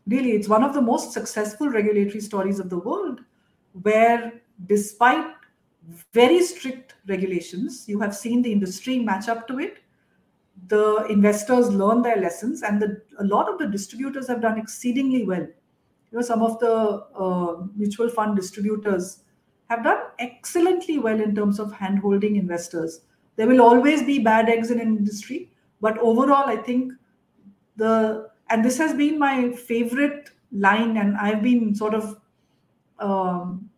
Really, 0.07 0.31
it's 0.31 0.47
one 0.47 0.63
of 0.63 0.73
the 0.73 0.81
most 0.81 1.11
successful 1.11 1.67
regulatory 1.67 2.21
stories 2.21 2.59
of 2.59 2.69
the 2.69 2.77
world, 2.77 3.19
where 3.81 4.31
despite 4.67 5.27
very 6.13 6.41
strict 6.41 6.95
regulations, 7.05 7.83
you 7.85 7.99
have 7.99 8.15
seen 8.15 8.41
the 8.43 8.53
industry 8.53 8.99
match 8.99 9.27
up 9.27 9.45
to 9.49 9.59
it. 9.59 9.79
The 10.69 11.05
investors 11.09 11.67
learn 11.69 12.01
their 12.01 12.21
lessons 12.21 12.63
and 12.63 12.81
the, 12.81 13.01
a 13.19 13.25
lot 13.25 13.49
of 13.49 13.59
the 13.59 13.67
distributors 13.67 14.25
have 14.29 14.41
done 14.41 14.57
exceedingly 14.57 15.25
well. 15.25 15.45
You 16.11 16.19
know 16.19 16.21
some 16.21 16.41
of 16.41 16.59
the 16.59 16.71
uh, 17.13 17.65
mutual 17.75 18.07
fund 18.07 18.37
distributors 18.37 19.23
have 19.69 19.83
done 19.83 20.01
excellently 20.19 20.97
well 20.97 21.19
in 21.19 21.35
terms 21.35 21.59
of 21.59 21.73
handholding 21.73 22.39
investors 22.39 23.01
there 23.35 23.47
will 23.47 23.61
always 23.61 24.03
be 24.03 24.19
bad 24.19 24.49
eggs 24.49 24.71
in 24.71 24.79
an 24.79 24.87
industry 24.97 25.51
but 25.81 25.97
overall 25.99 26.45
i 26.45 26.55
think 26.55 26.93
the 27.77 28.29
and 28.49 28.63
this 28.63 28.77
has 28.77 28.93
been 28.93 29.17
my 29.17 29.51
favorite 29.51 30.29
line 30.51 30.97
and 30.97 31.17
i've 31.17 31.41
been 31.41 31.73
sort 31.73 31.93
of 31.93 32.19
um, 32.99 33.69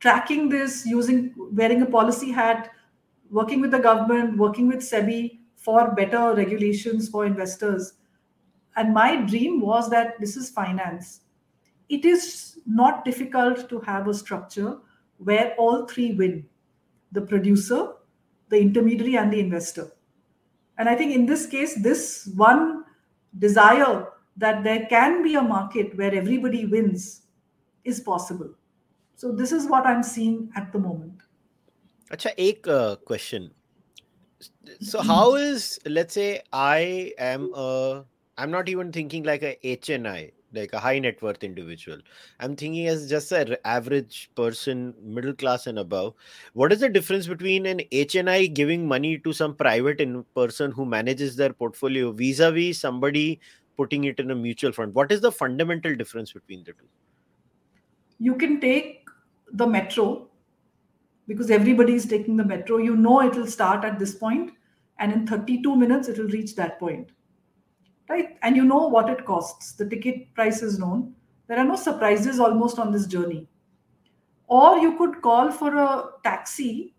tracking 0.00 0.48
this 0.48 0.84
using 0.86 1.34
wearing 1.52 1.82
a 1.82 1.86
policy 1.86 2.30
hat 2.30 2.70
working 3.30 3.60
with 3.60 3.70
the 3.70 3.78
government 3.78 4.36
working 4.36 4.68
with 4.68 4.80
sebi 4.80 5.38
for 5.58 5.94
better 5.94 6.34
regulations 6.34 7.08
for 7.08 7.26
investors. 7.26 7.94
And 8.76 8.94
my 8.94 9.16
dream 9.16 9.60
was 9.60 9.90
that 9.90 10.18
this 10.20 10.36
is 10.36 10.50
finance. 10.50 11.20
It 11.88 12.04
is 12.04 12.60
not 12.64 13.04
difficult 13.04 13.68
to 13.68 13.80
have 13.80 14.06
a 14.06 14.14
structure 14.14 14.78
where 15.18 15.54
all 15.58 15.86
three 15.86 16.14
win 16.14 16.46
the 17.10 17.20
producer, 17.20 17.94
the 18.48 18.58
intermediary 18.58 19.16
and 19.16 19.32
the 19.32 19.40
investor. 19.40 19.90
And 20.78 20.88
I 20.88 20.94
think 20.94 21.14
in 21.14 21.26
this 21.26 21.46
case, 21.46 21.74
this 21.82 22.30
one 22.34 22.84
desire 23.38 24.06
that 24.36 24.62
there 24.64 24.86
can 24.86 25.22
be 25.22 25.34
a 25.34 25.42
market 25.42 25.96
where 25.96 26.14
everybody 26.14 26.64
wins 26.64 27.22
is 27.84 28.00
possible. 28.00 28.50
So 29.16 29.32
this 29.32 29.50
is 29.50 29.66
what 29.66 29.86
I'm 29.86 30.02
seeing 30.02 30.50
at 30.54 30.72
the 30.72 30.78
moment. 30.78 31.14
Acha, 32.10 32.32
ek 32.38 32.66
uh, 32.68 32.96
question. 32.96 33.50
So 34.80 35.02
how 35.02 35.34
is 35.34 35.80
let's 35.84 36.14
say 36.14 36.42
I 36.52 37.12
am 37.18 37.50
a 37.54 38.04
I'm 38.38 38.52
not 38.52 38.68
even 38.68 38.92
thinking 38.92 39.24
like 39.24 39.42
a 39.42 39.58
HNI 39.64 40.30
like 40.52 40.72
a 40.72 40.78
high 40.78 40.98
net 40.98 41.20
worth 41.22 41.44
individual. 41.44 41.98
I'm 42.40 42.56
thinking 42.56 42.86
as 42.88 43.08
just 43.08 43.32
an 43.32 43.56
average 43.64 44.30
person 44.34 44.94
middle 45.02 45.34
class 45.34 45.66
and 45.66 45.78
above 45.78 46.14
what 46.54 46.72
is 46.72 46.80
the 46.80 46.88
difference 46.88 47.26
between 47.26 47.66
an 47.66 47.80
hni 47.92 48.52
giving 48.54 48.86
money 48.86 49.18
to 49.18 49.32
some 49.32 49.54
private 49.54 50.00
person 50.34 50.72
who 50.72 50.84
manages 50.84 51.36
their 51.36 51.52
portfolio 51.52 52.12
vis-a-vis 52.12 52.78
somebody 52.78 53.40
putting 53.76 54.04
it 54.04 54.18
in 54.18 54.30
a 54.30 54.34
mutual 54.34 54.72
fund? 54.72 54.94
What 54.94 55.12
is 55.12 55.20
the 55.20 55.32
fundamental 55.32 55.94
difference 55.94 56.32
between 56.32 56.64
the 56.64 56.72
two? 56.72 56.88
You 58.18 58.34
can 58.34 58.60
take 58.60 59.08
the 59.52 59.66
metro 59.66 60.28
because 61.26 61.50
everybody 61.50 61.94
is 61.94 62.06
taking 62.06 62.36
the 62.36 62.44
metro. 62.44 62.78
You 62.78 62.96
know 62.96 63.20
it 63.20 63.34
will 63.36 63.46
start 63.46 63.84
at 63.84 63.98
this 63.98 64.14
point 64.14 64.52
and 64.98 65.12
in 65.12 65.26
32 65.26 65.76
minutes 65.76 66.08
it 66.08 66.18
will 66.18 66.28
reach 66.28 66.56
that 66.56 66.78
point 66.80 67.10
right? 68.08 68.36
And 68.42 68.56
you 68.56 68.64
know 68.64 68.88
what 68.88 69.10
it 69.10 69.24
costs. 69.24 69.72
The 69.72 69.88
ticket 69.88 70.34
price 70.34 70.62
is 70.62 70.78
known. 70.78 71.14
There 71.46 71.58
are 71.58 71.64
no 71.64 71.76
surprises 71.76 72.40
almost 72.40 72.78
on 72.78 72.92
this 72.92 73.06
journey. 73.06 73.48
Or 74.46 74.78
you 74.78 74.96
could 74.96 75.20
call 75.22 75.50
for 75.50 75.76
a 75.76 76.10
taxi 76.24 76.94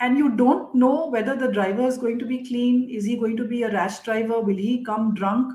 and 0.00 0.16
you 0.16 0.30
don't 0.30 0.74
know 0.74 1.08
whether 1.08 1.36
the 1.36 1.52
driver 1.52 1.86
is 1.86 1.98
going 1.98 2.18
to 2.18 2.24
be 2.24 2.44
clean. 2.46 2.88
Is 2.88 3.04
he 3.04 3.16
going 3.16 3.36
to 3.36 3.44
be 3.44 3.62
a 3.64 3.72
rash 3.72 4.00
driver? 4.00 4.40
Will 4.40 4.56
he 4.56 4.84
come 4.84 5.14
drunk? 5.14 5.52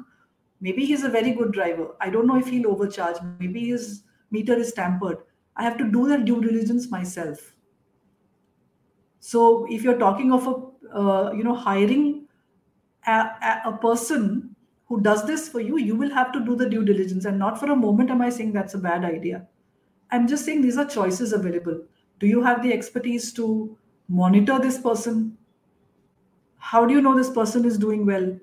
Maybe 0.62 0.86
he's 0.86 1.04
a 1.04 1.10
very 1.10 1.32
good 1.32 1.52
driver. 1.52 1.96
I 2.00 2.10
don't 2.10 2.28
know 2.28 2.38
if 2.38 2.48
he'll 2.48 2.72
overcharge. 2.72 3.18
Maybe 3.40 3.68
his 3.68 4.04
meter 4.32 4.54
is 4.54 4.74
tampered. 4.74 5.18
I 5.56 5.64
have 5.64 5.78
to 5.78 5.90
do 5.90 6.08
the 6.08 6.18
due 6.18 6.42
diligence 6.42 6.92
myself. 6.92 7.54
So 9.20 9.66
if 9.70 9.82
you're 9.84 9.98
talking 9.98 10.32
of 10.32 10.48
a 10.48 10.96
uh, 10.96 11.32
you 11.32 11.44
know 11.44 11.56
hiring 11.56 12.25
a, 13.08 13.62
a, 13.66 13.78
person 13.82 14.56
who 14.88 15.02
does 15.02 15.26
this 15.26 15.48
for 15.50 15.60
you, 15.60 15.78
you 15.78 15.96
will 15.96 16.12
have 16.12 16.32
to 16.34 16.40
do 16.40 16.56
the 16.56 16.70
due 16.70 16.84
diligence. 16.84 17.26
And 17.26 17.40
not 17.40 17.60
for 17.60 17.72
a 17.72 17.76
moment 17.76 18.12
am 18.12 18.22
I 18.22 18.30
saying 18.30 18.54
that's 18.54 18.74
a 18.74 18.80
bad 18.80 19.04
idea. 19.04 19.48
I'm 20.12 20.28
just 20.28 20.46
saying 20.46 20.62
these 20.62 20.78
are 20.78 20.86
choices 20.86 21.34
available. 21.34 21.82
Do 22.20 22.28
you 22.28 22.44
have 22.44 22.64
the 22.64 22.72
expertise 22.72 23.34
to 23.34 23.78
monitor 24.08 24.60
this 24.60 24.80
person? 24.80 25.38
How 26.58 26.86
do 26.86 26.94
you 26.94 27.02
know 27.02 27.16
this 27.16 27.30
person 27.30 27.66
is 27.66 27.78
doing 27.78 28.06
well? 28.06 28.38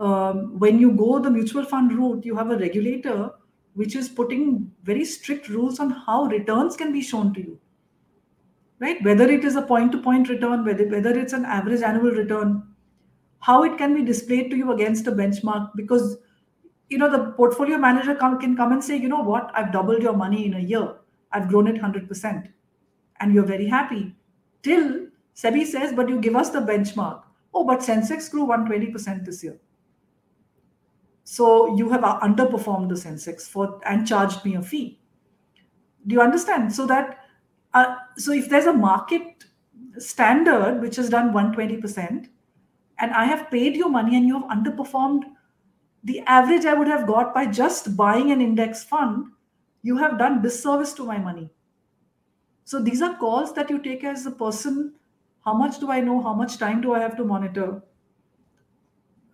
Um, 0.00 0.58
when 0.58 0.78
you 0.78 0.92
go 0.92 1.18
the 1.18 1.30
mutual 1.30 1.64
fund 1.64 1.96
route, 1.96 2.24
you 2.24 2.36
have 2.36 2.50
a 2.50 2.58
regulator 2.58 3.30
which 3.74 3.96
is 3.96 4.08
putting 4.08 4.70
very 4.82 5.04
strict 5.04 5.48
rules 5.48 5.78
on 5.80 5.90
how 5.90 6.24
returns 6.24 6.76
can 6.76 6.92
be 6.92 7.02
shown 7.02 7.34
to 7.34 7.40
you 7.40 7.58
right 8.80 9.02
whether 9.04 9.30
it 9.30 9.44
is 9.44 9.56
a 9.56 9.62
point 9.62 9.92
to 9.92 9.98
point 9.98 10.28
return 10.28 10.64
whether, 10.64 10.86
whether 10.88 11.18
it's 11.18 11.32
an 11.32 11.44
average 11.44 11.82
annual 11.82 12.10
return 12.10 12.62
how 13.44 13.62
it 13.62 13.76
can 13.76 13.94
be 13.94 14.02
displayed 14.02 14.50
to 14.50 14.56
you 14.56 14.72
against 14.72 15.06
a 15.06 15.12
benchmark 15.12 15.70
because 15.76 16.16
you 16.88 16.98
know 16.98 17.10
the 17.10 17.32
portfolio 17.32 17.76
manager 17.76 18.14
come, 18.14 18.38
can 18.40 18.56
come 18.56 18.72
and 18.72 18.82
say 18.82 18.96
you 18.96 19.08
know 19.08 19.22
what? 19.22 19.50
I've 19.54 19.72
doubled 19.72 20.02
your 20.02 20.16
money 20.16 20.46
in 20.46 20.54
a 20.54 20.60
year. 20.60 20.94
I've 21.32 21.48
grown 21.48 21.66
it 21.66 21.80
100% 21.80 22.48
and 23.20 23.34
you're 23.34 23.44
very 23.44 23.66
happy. 23.66 24.14
Till 24.62 25.08
sebi 25.34 25.66
says 25.66 25.92
but 25.92 26.08
you 26.08 26.18
give 26.20 26.36
us 26.36 26.50
the 26.50 26.60
benchmark. 26.60 27.22
Oh 27.52 27.64
but 27.64 27.80
sensex 27.80 28.30
grew 28.30 28.46
120% 28.46 29.26
this 29.26 29.44
year. 29.44 29.58
So 31.24 31.76
you 31.76 31.90
have 31.90 32.02
underperformed 32.02 32.90
the 32.90 32.94
Sensex 32.94 33.48
for 33.48 33.80
and 33.86 34.06
charged 34.06 34.44
me 34.44 34.54
a 34.56 34.62
fee. 34.62 35.00
Do 36.06 36.14
you 36.14 36.20
understand? 36.20 36.72
So 36.72 36.86
that 36.86 37.18
uh, 37.72 37.96
so 38.16 38.32
if 38.32 38.48
there's 38.48 38.66
a 38.66 38.72
market 38.72 39.44
standard 39.98 40.80
which 40.80 40.96
has 40.96 41.08
done 41.08 41.32
120%, 41.32 42.28
and 42.98 43.12
I 43.12 43.24
have 43.24 43.50
paid 43.50 43.76
you 43.76 43.88
money 43.88 44.16
and 44.16 44.26
you 44.26 44.40
have 44.40 44.50
underperformed 44.50 45.24
the 46.04 46.20
average 46.20 46.64
I 46.66 46.74
would 46.74 46.88
have 46.88 47.06
got 47.06 47.34
by 47.34 47.46
just 47.46 47.96
buying 47.96 48.30
an 48.30 48.40
index 48.40 48.84
fund, 48.84 49.26
you 49.82 49.96
have 49.96 50.18
done 50.18 50.42
disservice 50.42 50.92
to 50.94 51.04
my 51.04 51.18
money. 51.18 51.50
So 52.64 52.80
these 52.80 53.02
are 53.02 53.16
calls 53.16 53.54
that 53.54 53.70
you 53.70 53.78
take 53.78 54.04
as 54.04 54.26
a 54.26 54.30
person 54.30 54.94
how 55.44 55.52
much 55.52 55.78
do 55.78 55.90
I 55.90 56.00
know? 56.00 56.22
How 56.22 56.32
much 56.34 56.56
time 56.56 56.80
do 56.80 56.94
I 56.94 57.00
have 57.00 57.16
to 57.18 57.24
monitor? 57.24 57.82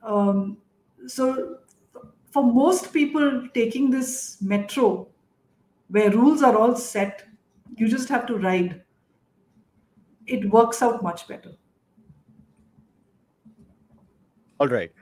Um, 0.02 0.58
so, 1.06 1.58
for 2.32 2.42
most 2.42 2.92
people 2.92 3.48
taking 3.54 3.90
this 3.90 4.38
metro, 4.42 5.08
where 5.88 6.10
rules 6.10 6.42
are 6.42 6.56
all 6.56 6.74
set, 6.74 7.24
you 7.76 7.88
just 7.88 8.08
have 8.08 8.26
to 8.26 8.36
ride. 8.36 8.82
It 10.26 10.50
works 10.50 10.82
out 10.82 11.02
much 11.02 11.28
better. 11.28 11.52
All 14.60 14.68
right. 14.68 14.92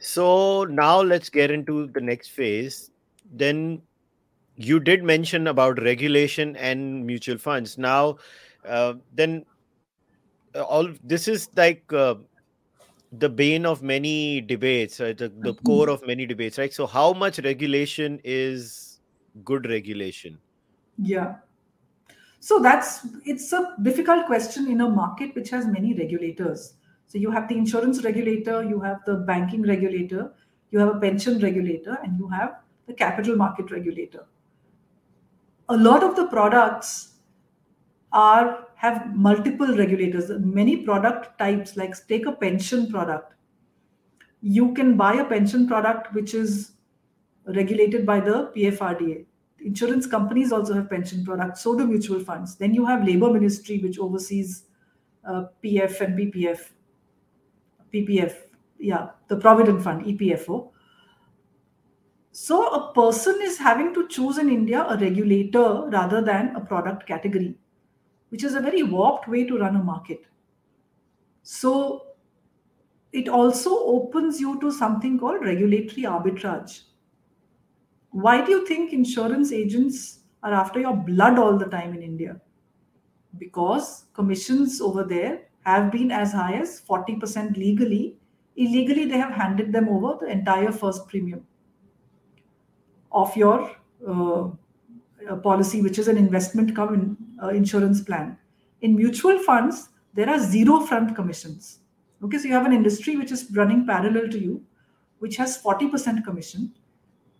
So 0.00 0.64
now 0.64 1.00
let's 1.00 1.30
get 1.30 1.50
into 1.50 1.86
the 1.86 2.00
next 2.00 2.28
phase. 2.28 2.90
Then 3.32 3.80
you 4.56 4.80
did 4.80 5.02
mention 5.02 5.46
about 5.46 5.80
regulation 5.82 6.56
and 6.56 7.06
mutual 7.06 7.38
funds. 7.38 7.78
Now, 7.78 8.18
uh, 8.66 8.94
then 9.14 9.44
uh, 10.54 10.62
all 10.62 10.88
this 11.02 11.28
is 11.28 11.48
like 11.56 11.90
uh, 11.92 12.16
the 13.12 13.28
bane 13.28 13.64
of 13.64 13.82
many 13.82 14.40
debates, 14.40 15.00
right? 15.00 15.16
the, 15.16 15.28
the 15.28 15.54
mm-hmm. 15.54 15.64
core 15.64 15.88
of 15.88 16.06
many 16.06 16.26
debates, 16.26 16.58
right? 16.58 16.72
So, 16.72 16.86
how 16.86 17.12
much 17.12 17.38
regulation 17.38 18.20
is 18.24 19.00
good 19.44 19.68
regulation? 19.68 20.38
Yeah. 20.98 21.36
So 22.40 22.58
that's 22.58 23.06
it's 23.24 23.52
a 23.54 23.74
difficult 23.80 24.26
question 24.26 24.70
in 24.70 24.82
a 24.82 24.88
market 24.88 25.34
which 25.34 25.48
has 25.48 25.66
many 25.66 25.94
regulators. 25.94 26.74
So 27.06 27.18
you 27.18 27.30
have 27.30 27.48
the 27.48 27.56
insurance 27.56 28.02
regulator, 28.02 28.62
you 28.62 28.80
have 28.80 29.04
the 29.06 29.14
banking 29.14 29.62
regulator, 29.62 30.32
you 30.70 30.78
have 30.78 30.96
a 30.96 30.98
pension 30.98 31.38
regulator, 31.38 31.98
and 32.02 32.18
you 32.18 32.28
have 32.28 32.56
the 32.86 32.94
capital 32.94 33.36
market 33.36 33.70
regulator. 33.70 34.26
A 35.68 35.76
lot 35.76 36.02
of 36.02 36.16
the 36.16 36.26
products 36.26 37.14
are 38.12 38.68
have 38.76 39.14
multiple 39.14 39.76
regulators. 39.76 40.30
Many 40.40 40.78
product 40.78 41.38
types, 41.38 41.76
like 41.76 41.94
take 42.06 42.26
a 42.26 42.32
pension 42.32 42.90
product. 42.90 43.34
You 44.42 44.74
can 44.74 44.96
buy 44.96 45.14
a 45.14 45.24
pension 45.24 45.66
product 45.66 46.12
which 46.12 46.34
is 46.34 46.72
regulated 47.46 48.04
by 48.04 48.20
the 48.20 48.52
PFRDA. 48.56 49.24
Insurance 49.60 50.06
companies 50.06 50.52
also 50.52 50.74
have 50.74 50.90
pension 50.90 51.24
products, 51.24 51.62
so 51.62 51.74
do 51.76 51.86
mutual 51.86 52.20
funds. 52.20 52.56
Then 52.56 52.74
you 52.74 52.84
have 52.84 53.06
Labor 53.06 53.32
Ministry, 53.32 53.78
which 53.78 53.98
oversees 53.98 54.64
uh, 55.26 55.44
PF 55.62 56.00
and 56.02 56.18
VPF, 56.18 56.70
PPF, 57.94 58.34
yeah, 58.78 59.10
the 59.28 59.36
Provident 59.36 59.82
Fund, 59.82 60.04
EPFO. 60.04 60.70
So 62.32 62.66
a 62.68 62.92
person 62.92 63.38
is 63.40 63.56
having 63.58 63.94
to 63.94 64.08
choose 64.08 64.38
in 64.38 64.50
India 64.50 64.84
a 64.88 64.98
regulator 64.98 65.88
rather 65.88 66.20
than 66.20 66.56
a 66.56 66.60
product 66.60 67.06
category 67.06 67.56
which 68.34 68.42
is 68.42 68.56
a 68.56 68.60
very 68.60 68.82
warped 68.82 69.28
way 69.28 69.44
to 69.44 69.58
run 69.58 69.76
a 69.76 69.82
market. 69.82 70.24
So 71.44 72.06
it 73.12 73.28
also 73.28 73.70
opens 73.86 74.40
you 74.40 74.58
to 74.60 74.72
something 74.72 75.20
called 75.20 75.44
regulatory 75.44 76.02
arbitrage. 76.02 76.80
Why 78.10 78.44
do 78.44 78.50
you 78.50 78.66
think 78.66 78.92
insurance 78.92 79.52
agents 79.52 80.18
are 80.42 80.52
after 80.52 80.80
your 80.80 80.96
blood 80.96 81.38
all 81.38 81.56
the 81.56 81.66
time 81.66 81.94
in 81.94 82.02
India? 82.02 82.40
Because 83.38 84.06
commissions 84.14 84.80
over 84.80 85.04
there 85.04 85.42
have 85.64 85.90
been 85.90 86.10
as 86.10 86.32
high 86.32 86.54
as 86.54 86.80
40% 86.88 87.56
legally. 87.56 88.16
Illegally, 88.56 89.06
they 89.06 89.18
have 89.18 89.32
handed 89.32 89.72
them 89.72 89.88
over 89.88 90.18
the 90.24 90.30
entire 90.30 90.70
first 90.70 91.08
premium 91.08 91.46
of 93.12 93.36
your 93.36 93.70
uh, 94.06 94.48
policy, 95.42 95.80
which 95.80 95.98
is 95.98 96.08
an 96.08 96.16
investment 96.16 96.74
come 96.74 96.94
in, 96.94 97.16
uh, 97.42 97.48
insurance 97.48 98.00
plan. 98.00 98.36
In 98.82 98.94
mutual 98.94 99.38
funds, 99.38 99.88
there 100.12 100.28
are 100.28 100.38
zero 100.38 100.80
front 100.80 101.16
commissions. 101.16 101.78
Okay, 102.22 102.38
so 102.38 102.44
you 102.44 102.52
have 102.52 102.66
an 102.66 102.72
industry 102.72 103.16
which 103.16 103.32
is 103.32 103.50
running 103.52 103.86
parallel 103.86 104.28
to 104.28 104.38
you, 104.38 104.62
which 105.18 105.36
has 105.36 105.60
40% 105.62 106.24
commission. 106.24 106.72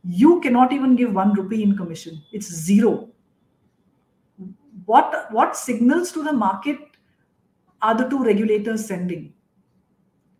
You 0.04 0.40
cannot 0.40 0.72
even 0.72 0.96
give 0.96 1.14
one 1.14 1.32
rupee 1.34 1.62
in 1.62 1.76
commission, 1.76 2.22
it's 2.32 2.48
zero. 2.48 3.08
What, 4.86 5.28
what 5.30 5.56
signals 5.56 6.12
to 6.12 6.22
the 6.22 6.32
market 6.32 6.78
are 7.84 7.94
the 7.94 8.08
two 8.08 8.24
regulators 8.24 8.86
sending? 8.86 9.34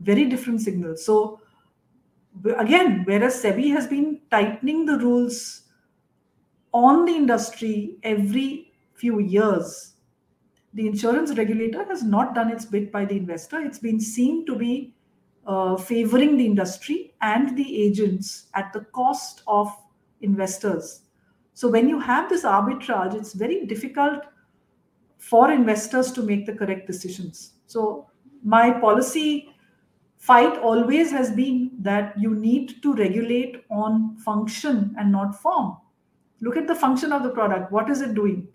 Very 0.01 0.25
different 0.25 0.63
signals. 0.63 1.05
So, 1.05 1.41
again, 2.59 3.03
whereas 3.05 3.43
SEBI 3.43 3.71
has 3.73 3.87
been 3.87 4.21
tightening 4.31 4.87
the 4.87 4.99
rules 4.99 5.63
on 6.73 7.05
the 7.05 7.13
industry 7.13 7.99
every 8.03 8.73
few 8.95 9.21
years, 9.21 9.93
the 10.73 10.87
insurance 10.87 11.37
regulator 11.37 11.85
has 11.85 12.03
not 12.03 12.35
done 12.35 12.51
its 12.51 12.65
bit 12.65 12.91
by 12.91 13.05
the 13.05 13.17
investor. 13.17 13.61
It's 13.61 13.79
been 13.79 14.01
seen 14.01 14.47
to 14.47 14.57
be 14.57 14.95
uh, 15.47 15.77
favoring 15.77 16.39
the 16.39 16.47
industry 16.47 17.15
and 17.21 17.57
the 17.57 17.83
agents 17.83 18.47
at 18.55 18.73
the 18.73 18.81
cost 19.01 19.43
of 19.47 19.71
investors. 20.23 21.03
So, 21.53 21.69
when 21.69 21.91
you 21.91 22.01
have 22.01 22.31
this 22.31 22.45
arbitrage, 22.45 23.15
it's 23.15 23.35
very 23.35 23.67
difficult 23.67 24.25
for 25.31 25.51
investors 25.51 26.13
to 26.13 26.23
make 26.23 26.47
the 26.47 26.53
correct 26.53 26.87
decisions. 26.87 27.55
So, 27.67 28.07
my 28.43 28.71
policy 28.71 29.49
fight 30.19 30.59
always 30.59 31.11
has 31.11 31.31
been 31.31 31.71
that 31.81 32.19
you 32.19 32.35
need 32.35 32.83
to 32.83 32.95
regulate 32.95 33.65
on 33.71 34.17
function 34.17 34.95
and 34.99 35.13
not 35.13 35.35
form. 35.41 35.77
Look 36.41 36.57
at 36.57 36.67
the 36.67 36.75
function 36.75 37.13
of 37.13 37.23
the 37.23 37.31
product. 37.31 37.73
What 37.73 37.91
is 37.91 38.01
it 38.01 38.15
doing? 38.15 38.49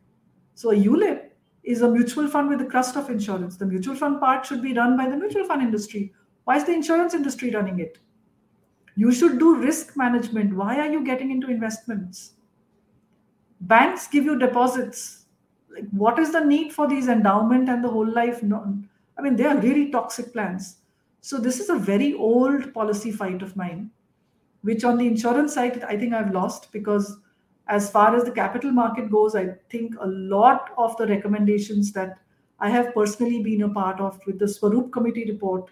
So 0.56 0.72
a 0.72 0.76
ULIP 0.76 1.32
is 1.64 1.82
a 1.82 1.90
mutual 1.90 2.28
fund 2.28 2.50
with 2.50 2.60
the 2.60 2.66
crust 2.66 2.96
of 2.96 3.10
insurance. 3.10 3.58
The 3.58 3.66
mutual 3.66 3.96
fund 3.96 4.20
part 4.20 4.46
should 4.46 4.62
be 4.62 4.74
run 4.74 4.98
by 4.98 5.08
the 5.10 5.18
mutual 5.18 5.46
fund 5.46 5.62
industry. 5.62 6.14
Why 6.44 6.58
is 6.58 6.66
the 6.66 6.74
insurance 6.74 7.14
industry 7.14 7.52
running 7.52 7.80
it? 7.80 7.98
You 8.96 9.12
should 9.12 9.40
do 9.40 9.56
risk 9.56 9.96
management. 9.96 10.56
Why 10.56 10.80
are 10.80 10.92
you 10.92 11.06
getting 11.06 11.32
into 11.32 11.50
investments? 11.50 12.34
Banks 13.62 14.08
give 14.08 14.26
you 14.26 14.38
deposits. 14.38 15.19
Like, 15.70 15.90
what 15.92 16.20
is 16.20 16.32
the 16.32 16.44
need 16.44 16.74
for 16.74 16.88
these 16.88 17.08
endowment 17.08 17.70
and 17.70 17.84
the 17.84 17.90
whole 17.90 18.12
life? 18.12 18.42
No, 18.44 18.78
I 19.18 19.22
mean, 19.22 19.36
they 19.36 19.46
are 19.46 19.58
really 19.58 19.92
toxic 19.92 20.34
plans. 20.34 20.78
So 21.22 21.38
this 21.38 21.60
is 21.60 21.70
a 21.70 21.76
very 21.76 22.14
old 22.14 22.74
policy 22.74 23.12
fight 23.12 23.42
of 23.42 23.56
mine, 23.56 23.92
which 24.62 24.84
on 24.84 24.98
the 24.98 25.08
insurance 25.08 25.54
side, 25.54 25.84
I 25.84 25.98
think 25.98 26.14
I've 26.14 26.34
lost 26.34 26.72
because 26.72 27.18
as 27.68 27.92
far 27.92 28.16
as 28.16 28.24
the 28.24 28.32
capital 28.32 28.72
market 28.72 29.12
goes, 29.12 29.36
I 29.36 29.56
think 29.70 29.96
a 30.00 30.08
lot 30.08 30.72
of 30.78 30.98
the 30.98 31.06
recommendations 31.06 31.92
that 31.92 32.18
I 32.60 32.70
have 32.70 32.94
personally 32.94 33.44
been 33.44 33.62
a 33.62 33.70
part 33.70 34.00
of 34.00 34.20
with 34.26 34.40
the 34.40 34.46
Swaroop 34.46 34.92
Committee 34.92 35.26
report 35.26 35.70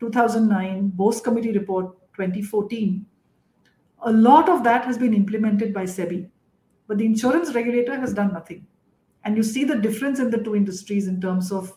2009, 0.00 0.88
Bose 0.88 1.20
Committee 1.20 1.52
report 1.52 1.94
2014, 2.14 3.06
a 4.02 4.12
lot 4.12 4.48
of 4.48 4.64
that 4.64 4.84
has 4.84 4.98
been 4.98 5.14
implemented 5.14 5.72
by 5.72 5.84
SEBI. 5.84 6.28
But 6.86 6.98
the 6.98 7.06
insurance 7.06 7.54
regulator 7.54 7.98
has 7.98 8.14
done 8.14 8.32
nothing. 8.32 8.66
And 9.28 9.36
you 9.36 9.42
see 9.42 9.64
the 9.64 9.76
difference 9.76 10.20
in 10.20 10.30
the 10.30 10.38
two 10.38 10.56
industries 10.56 11.06
in 11.06 11.20
terms 11.20 11.52
of 11.52 11.76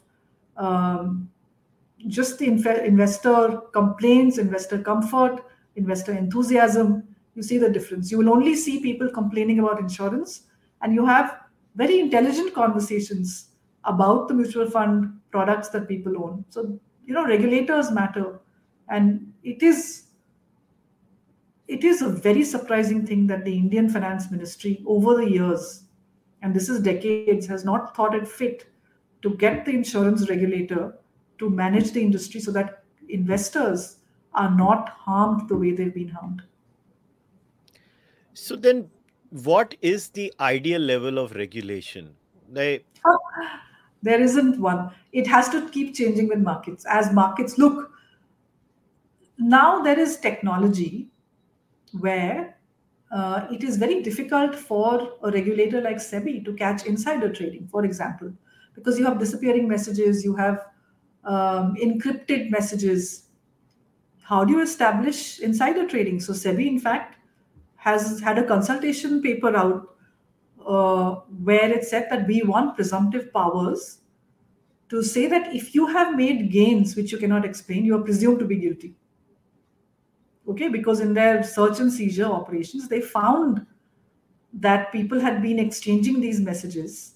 um, 0.55 1.29
just 2.07 2.39
the 2.39 2.47
inf- 2.47 2.65
investor 2.65 3.59
complaints, 3.73 4.37
investor 4.37 4.81
comfort, 4.81 5.43
investor 5.75 6.13
enthusiasm, 6.13 7.03
you 7.35 7.43
see 7.43 7.57
the 7.57 7.67
difference. 7.69 8.09
You 8.09 8.19
will 8.19 8.29
only 8.29 8.55
see 8.55 8.79
people 8.79 9.09
complaining 9.09 9.59
about 9.59 9.81
insurance, 9.81 10.43
and 10.81 10.93
you 10.93 11.05
have 11.05 11.41
very 11.75 11.99
intelligent 11.99 12.53
conversations 12.53 13.49
about 13.83 14.29
the 14.29 14.33
mutual 14.33 14.69
fund 14.69 15.19
products 15.29 15.67
that 15.71 15.89
people 15.89 16.23
own. 16.23 16.45
So, 16.47 16.79
you 17.05 17.13
know, 17.13 17.25
regulators 17.25 17.91
matter. 17.91 18.39
And 18.87 19.33
it 19.43 19.61
is 19.61 20.03
it 21.67 21.83
is 21.83 22.01
a 22.01 22.07
very 22.07 22.45
surprising 22.45 23.05
thing 23.05 23.27
that 23.27 23.43
the 23.43 23.53
Indian 23.53 23.89
finance 23.89 24.31
ministry 24.31 24.81
over 24.87 25.15
the 25.15 25.29
years, 25.29 25.83
and 26.41 26.53
this 26.53 26.69
is 26.69 26.81
decades, 26.81 27.47
has 27.47 27.63
not 27.63 27.95
thought 27.95 28.15
it 28.15 28.27
fit 28.27 28.67
to 29.21 29.35
get 29.35 29.65
the 29.65 29.71
insurance 29.71 30.29
regulator 30.29 30.97
to 31.37 31.49
manage 31.49 31.91
the 31.91 32.01
industry 32.01 32.39
so 32.39 32.51
that 32.51 32.83
investors 33.09 33.97
are 34.33 34.49
not 34.55 34.89
harmed 34.89 35.47
the 35.49 35.55
way 35.55 35.71
they've 35.71 35.93
been 35.93 36.09
harmed. 36.09 36.41
So 38.33 38.55
then, 38.55 38.89
what 39.29 39.75
is 39.81 40.09
the 40.09 40.33
ideal 40.39 40.81
level 40.81 41.17
of 41.17 41.33
regulation? 41.35 42.15
They... 42.49 42.85
there 44.01 44.21
isn't 44.21 44.59
one. 44.59 44.91
It 45.11 45.27
has 45.27 45.49
to 45.49 45.69
keep 45.69 45.95
changing 45.95 46.27
with 46.27 46.39
markets. 46.39 46.85
As 46.85 47.11
markets 47.11 47.57
look, 47.57 47.91
now 49.37 49.81
there 49.81 49.99
is 49.99 50.17
technology 50.17 51.09
where 51.99 52.57
uh, 53.11 53.47
it 53.51 53.63
is 53.63 53.77
very 53.77 54.01
difficult 54.01 54.55
for 54.55 55.13
a 55.23 55.31
regulator 55.31 55.81
like 55.81 55.97
SEBI 55.97 56.45
to 56.45 56.53
catch 56.53 56.85
insider 56.85 57.31
trading, 57.31 57.67
for 57.67 57.83
example, 57.83 58.31
because 58.73 58.97
you 58.97 59.05
have 59.05 59.19
disappearing 59.19 59.67
messages, 59.67 60.23
you 60.23 60.35
have 60.35 60.65
um, 61.25 61.75
encrypted 61.75 62.49
messages. 62.49 63.23
How 64.23 64.45
do 64.45 64.53
you 64.53 64.61
establish 64.61 65.39
insider 65.39 65.87
trading? 65.87 66.21
So 66.21 66.31
SEBI, 66.31 66.67
in 66.67 66.79
fact, 66.79 67.17
has 67.75 68.19
had 68.21 68.37
a 68.37 68.47
consultation 68.47 69.21
paper 69.21 69.55
out 69.57 69.95
uh, 70.65 71.15
where 71.43 71.69
it 71.69 71.83
said 71.83 72.07
that 72.11 72.27
we 72.27 72.43
want 72.43 72.75
presumptive 72.75 73.33
powers 73.33 73.99
to 74.89 75.03
say 75.03 75.27
that 75.27 75.53
if 75.53 75.73
you 75.73 75.87
have 75.87 76.15
made 76.15 76.51
gains 76.51 76.95
which 76.95 77.11
you 77.11 77.17
cannot 77.17 77.43
explain, 77.43 77.83
you 77.83 77.95
are 77.95 78.03
presumed 78.03 78.39
to 78.39 78.45
be 78.45 78.57
guilty. 78.57 78.93
Okay, 80.51 80.67
because 80.67 80.99
in 80.99 81.13
their 81.13 81.43
search 81.43 81.79
and 81.79 81.91
seizure 81.91 82.25
operations, 82.25 82.89
they 82.89 82.99
found 82.99 83.65
that 84.51 84.91
people 84.91 85.17
had 85.17 85.41
been 85.41 85.59
exchanging 85.59 86.19
these 86.19 86.41
messages 86.41 87.13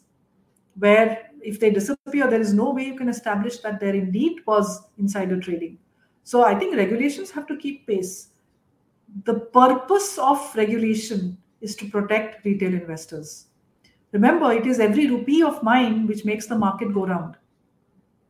where 0.77 1.29
if 1.41 1.59
they 1.59 1.69
disappear, 1.69 2.29
there 2.29 2.39
is 2.39 2.53
no 2.53 2.71
way 2.71 2.85
you 2.85 2.95
can 2.95 3.09
establish 3.09 3.59
that 3.59 3.81
there 3.81 3.93
indeed 3.93 4.39
was 4.47 4.83
insider 4.97 5.37
trading. 5.37 5.77
So 6.23 6.45
I 6.45 6.55
think 6.57 6.77
regulations 6.77 7.29
have 7.31 7.45
to 7.47 7.57
keep 7.57 7.85
pace. 7.87 8.29
The 9.25 9.41
purpose 9.41 10.17
of 10.17 10.55
regulation 10.55 11.37
is 11.59 11.75
to 11.75 11.89
protect 11.89 12.45
retail 12.45 12.73
investors. 12.73 13.47
Remember, 14.13 14.53
it 14.53 14.65
is 14.65 14.79
every 14.79 15.07
rupee 15.07 15.43
of 15.43 15.61
mine 15.61 16.07
which 16.07 16.23
makes 16.23 16.47
the 16.47 16.57
market 16.57 16.93
go 16.93 17.05
round. 17.05 17.35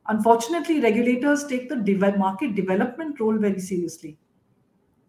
Unfortunately, 0.08 0.82
regulators 0.82 1.46
take 1.46 1.70
the 1.70 2.16
market 2.18 2.56
development 2.56 3.20
role 3.20 3.38
very 3.38 3.60
seriously. 3.60 4.18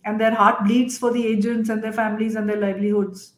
And 0.06 0.18
their 0.18 0.34
heart 0.34 0.64
bleeds 0.64 0.96
for 0.96 1.12
the 1.12 1.26
agents 1.26 1.68
and 1.68 1.82
their 1.82 1.92
families 1.92 2.36
and 2.36 2.48
their 2.48 2.56
livelihoods. 2.56 3.34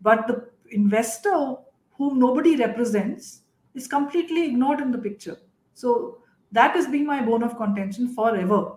But 0.00 0.28
the 0.28 0.48
investor 0.70 1.56
whom 1.96 2.20
nobody 2.20 2.54
represents 2.56 3.42
is 3.74 3.88
completely 3.88 4.44
ignored 4.46 4.80
in 4.80 4.92
the 4.92 4.98
picture. 4.98 5.38
So 5.74 6.18
that 6.52 6.76
has 6.76 6.86
been 6.86 7.06
my 7.06 7.24
bone 7.24 7.42
of 7.42 7.56
contention 7.56 8.14
forever 8.14 8.76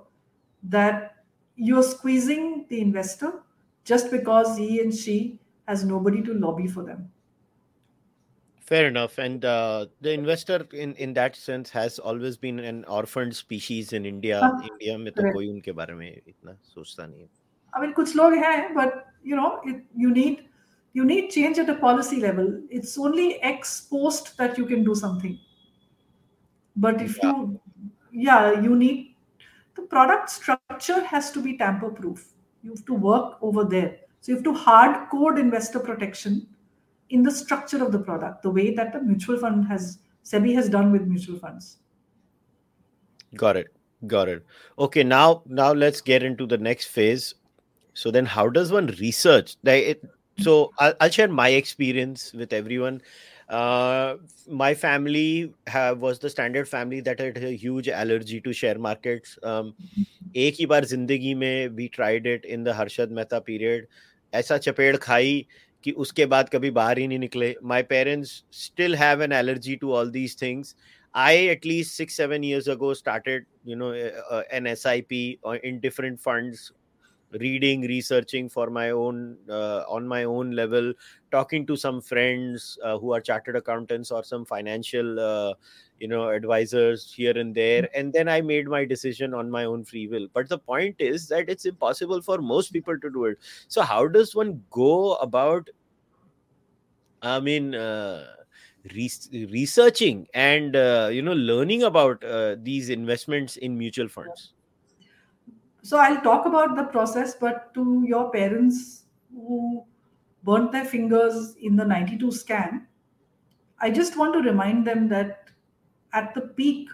that 0.64 1.16
you're 1.56 1.84
squeezing 1.84 2.66
the 2.70 2.82
investor 2.82 3.44
just 3.84 4.10
because 4.10 4.58
he 4.58 4.80
and 4.82 4.94
she 4.94 5.40
has 5.68 5.84
nobody 5.84 6.22
to 6.24 6.34
lobby 6.34 6.68
for 6.68 6.84
them 6.84 7.12
fair 8.61 8.89
enough 8.89 9.19
and 9.19 9.45
uh, 9.45 9.87
the 10.01 10.13
investor 10.13 10.67
in 10.73 10.95
in 10.95 11.15
that 11.15 11.37
sense 11.37 11.71
has 11.71 11.99
always 11.99 12.37
been 12.37 12.59
an 12.59 12.85
orphaned 12.85 13.35
species 13.35 13.93
in 13.93 14.05
india 14.05 14.41
uh, 14.43 14.53
india 14.71 14.99
में 14.99 15.13
तो 15.13 15.33
कोई 15.33 15.49
उनके 15.49 15.73
बारे 15.81 15.95
में 15.95 16.09
इतना 16.11 16.57
सोचता 16.75 17.07
नहीं 17.07 17.29
I 17.77 17.81
mean, 17.81 17.93
कुछ 17.95 18.15
लोग 18.17 18.35
हैं, 18.35 18.75
but 18.75 19.07
you 19.23 19.37
know, 19.37 19.61
it, 19.65 19.85
you 19.95 20.11
need 20.11 20.45
you 20.99 21.05
need 21.05 21.31
change 21.31 21.59
at 21.59 21.69
a 21.69 21.75
policy 21.75 22.21
level. 22.21 22.47
It's 22.71 22.97
only 22.99 23.27
ex 23.43 23.83
post 23.91 24.37
that 24.39 24.57
you 24.57 24.65
can 24.71 24.83
do 24.85 24.95
something. 24.95 25.39
But 26.77 27.03
if 27.03 27.19
yeah. 27.23 27.33
you, 27.33 27.61
yeah, 28.13 28.61
you 28.63 28.77
need 28.77 29.15
the 29.75 29.83
product 29.83 30.31
structure 30.31 31.05
has 31.05 31.31
to 31.33 31.43
be 31.43 31.59
tamper 31.59 31.91
proof. 31.91 32.25
You 32.63 32.71
have 32.71 32.85
to 32.87 32.95
work 32.95 33.37
over 33.43 33.65
there. 33.65 33.97
So 34.21 34.33
you 34.33 34.37
have 34.37 34.45
to 34.45 34.55
hard 34.55 35.11
code 35.11 35.39
investor 35.39 35.81
protection 35.81 36.47
in 37.11 37.23
the 37.23 37.31
structure 37.31 37.83
of 37.85 37.93
the 37.93 37.99
product, 37.99 38.43
the 38.43 38.51
way 38.51 38.75
that 38.75 38.93
the 38.93 39.01
mutual 39.01 39.39
fund 39.39 39.67
has 39.67 39.99
SEBI 40.25 40.55
has 40.55 40.69
done 40.69 40.93
with 40.93 41.07
mutual 41.07 41.39
funds. 41.39 41.79
Got 43.35 43.57
it. 43.57 43.69
Got 44.07 44.29
it. 44.29 44.45
Okay, 44.79 45.03
now 45.03 45.43
now 45.47 45.73
let's 45.73 46.01
get 46.01 46.23
into 46.23 46.47
the 46.47 46.59
next 46.59 46.87
phase. 46.87 47.35
So 47.95 48.11
then, 48.11 48.27
how 48.27 48.49
does 48.49 48.73
one 48.73 48.89
research? 49.01 49.57
So 50.39 50.71
I'll, 50.79 50.95
I'll 51.01 51.11
share 51.11 51.29
my 51.29 51.49
experience 51.49 52.33
with 52.35 52.53
everyone. 52.53 53.01
Uh, 53.49 54.17
my 54.49 54.75
family 54.75 55.55
have, 55.67 56.03
was 56.03 56.19
the 56.19 56.29
standard 56.29 56.69
family 56.69 57.01
that 57.01 57.21
had 57.21 57.39
a 57.39 57.57
huge 57.57 57.89
allergy 57.89 58.41
to 58.41 58.53
share 58.53 58.79
markets. 58.79 59.39
Um, 59.43 59.75
एक 60.37 60.55
ही 60.61 60.67
बार 60.67 60.85
जिंदगी 60.85 61.35
में 61.35 61.77
we 61.77 61.89
tried 61.89 62.27
it 62.27 62.45
in 62.45 62.65
the 62.65 62.73
Harshad 62.73 63.11
Mehta 63.11 63.41
period. 63.41 63.87
ऐसा 64.35 64.59
चपेड़ 64.59 64.97
खाई 64.97 65.47
कि 65.84 65.92
उसके 66.06 66.26
बाद 66.26 66.50
कभी 66.50 66.72
बाहर 66.72 66.98
ही 66.98 67.08
नहीं 67.08 67.20
निकले। 67.20 67.56
My 67.64 67.84
parents 67.84 68.44
still 68.54 68.96
have 68.96 69.24
an 69.24 69.32
allergy 69.34 69.76
to 69.76 69.94
all 69.94 70.12
these 70.12 70.42
things 70.42 70.76
I 71.16 71.48
at least 71.48 71.92
six 71.92 72.18
seven 72.18 72.44
years 72.44 72.70
ago 72.70 72.94
start 72.94 73.28
you 73.28 73.76
know 73.76 73.94
an 73.94 74.68
S 74.68 74.86
I 74.88 75.02
P 75.10 75.40
और 75.44 75.58
in 75.58 75.80
different 75.80 76.20
fund 76.20 76.56
reading 77.34 77.84
researching 77.86 78.50
for 78.50 78.70
my 78.70 78.90
own 78.92 79.20
on 79.90 80.08
my 80.08 80.24
own 80.24 80.54
level 80.54 80.94
talking 81.32 81.68
to 81.68 81.76
some 81.76 82.00
friends 82.10 82.78
who 83.04 83.14
are 83.14 83.22
chartered 83.22 83.56
accountants 83.58 84.12
और 84.12 84.24
some 84.24 84.44
financial 84.50 85.16
you 86.02 86.08
know 86.08 86.30
advisors 86.30 87.14
here 87.14 87.38
and 87.38 87.54
there 87.56 87.88
and 87.94 88.12
then 88.12 88.28
i 88.28 88.42
made 88.42 88.68
my 88.68 88.84
decision 88.84 89.34
on 89.34 89.50
my 89.50 89.66
own 89.66 89.84
free 89.84 90.08
will. 90.08 90.28
But 90.34 90.50
the 90.50 90.58
point 90.58 90.96
is 91.00 91.28
that 91.28 91.50
it's 91.50 91.66
impossible 91.66 92.22
for 92.22 92.40
most 92.40 92.74
people 92.74 93.00
to 93.00 93.10
do 93.10 93.26
it. 93.26 93.38
So 93.68 93.82
how 93.82 94.08
does 94.08 94.36
one 94.36 94.64
go 94.70 95.16
about 95.16 95.70
i 97.22 97.40
mean 97.40 97.76
uh, 97.76 98.26
re- 98.94 99.48
researching 99.52 100.28
and 100.34 100.76
uh, 100.76 101.10
you 101.12 101.22
know 101.22 101.34
learning 101.34 101.84
about 101.84 102.24
uh, 102.24 102.56
these 102.62 102.90
investments 102.90 103.58
in 103.58 103.78
mutual 103.78 104.08
funds? 104.08 104.54
So 105.84 105.98
I'll 105.98 106.22
talk 106.22 106.46
about 106.46 106.76
the 106.76 106.84
process, 106.84 107.36
but 107.36 107.74
to 107.74 108.04
your 108.08 108.32
parents 108.32 109.04
who 109.34 109.84
burnt 110.44 110.72
their 110.72 110.86
fingers 110.86 111.56
in 111.60 111.76
the 111.76 111.86
92 111.86 112.28
scam, 112.28 112.86
I 113.80 113.90
just 113.90 114.18
want 114.18 114.34
to 114.34 114.42
remind 114.42 114.86
them 114.86 115.08
that 115.10 115.41
at 116.14 116.34
the 116.34 116.42
peak, 116.42 116.90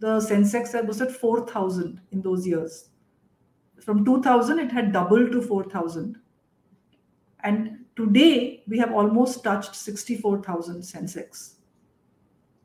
the 0.00 0.18
Sensex 0.20 0.86
was 0.86 1.00
at 1.00 1.10
4,000 1.10 2.00
in 2.12 2.22
those 2.22 2.46
years. 2.46 2.90
From 3.80 4.04
2000, 4.04 4.58
it 4.58 4.70
had 4.70 4.92
doubled 4.92 5.32
to 5.32 5.42
4,000. 5.42 6.16
And 7.40 7.84
today, 7.96 8.62
we 8.68 8.78
have 8.78 8.92
almost 8.92 9.42
touched 9.44 9.74
64,000 9.74 10.82
Sensex. 10.82 11.54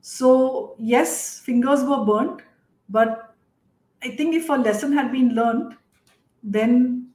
So, 0.01 0.75
yes, 0.79 1.39
fingers 1.39 1.83
were 1.83 2.03
burnt, 2.03 2.41
but 2.89 3.35
I 4.03 4.15
think 4.15 4.35
if 4.35 4.49
a 4.49 4.53
lesson 4.53 4.91
had 4.91 5.11
been 5.11 5.29
learned, 5.29 5.77
then 6.43 7.09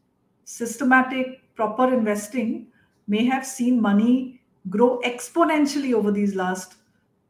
systematic, 0.44 1.54
proper 1.54 1.92
investing 1.92 2.68
may 3.06 3.26
have 3.26 3.44
seen 3.44 3.80
money 3.80 4.40
grow 4.70 5.00
exponentially 5.00 5.92
over 5.92 6.10
these 6.10 6.34
last 6.34 6.76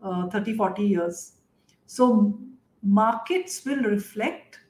uh, 0.01 0.29
30, 0.29 0.55
40 0.55 0.83
years. 0.83 1.33
So, 1.89 2.39
markets 2.83 3.65
will 3.65 3.83
reflect 3.83 4.61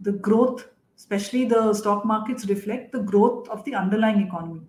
the 0.00 0.12
growth, 0.12 0.68
especially 0.96 1.44
the 1.44 1.74
stock 1.74 2.06
markets 2.06 2.46
reflect 2.46 2.92
the 2.92 3.02
growth 3.02 3.48
of 3.50 3.64
the 3.64 3.74
underlying 3.74 4.22
economy. 4.26 4.62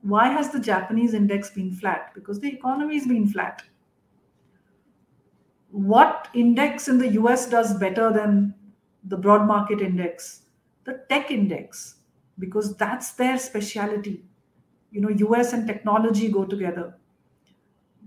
Why 0.00 0.28
has 0.28 0.50
the 0.50 0.60
Japanese 0.60 1.12
index 1.12 1.50
been 1.50 1.72
flat? 1.72 2.12
Because 2.14 2.40
the 2.40 2.52
economy 2.52 2.94
has 2.98 3.06
been 3.06 3.28
flat 3.28 3.62
what 5.72 6.28
index 6.34 6.86
in 6.86 6.98
the 6.98 7.08
US 7.12 7.48
does 7.48 7.74
better 7.78 8.12
than 8.12 8.54
the 9.04 9.16
broad 9.16 9.46
market 9.46 9.80
index? 9.80 10.42
The 10.84 11.04
tech 11.08 11.30
index, 11.30 11.96
because 12.38 12.76
that's 12.76 13.12
their 13.12 13.38
specialty. 13.38 14.22
You 14.90 15.00
know, 15.00 15.08
US 15.08 15.54
and 15.54 15.66
technology 15.66 16.28
go 16.30 16.44
together. 16.44 16.94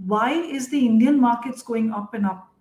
Why 0.03 0.33
is 0.33 0.69
the 0.69 0.85
Indian 0.85 1.19
markets 1.19 1.61
going 1.61 1.91
up 1.91 2.13
and 2.13 2.25
up? 2.25 2.51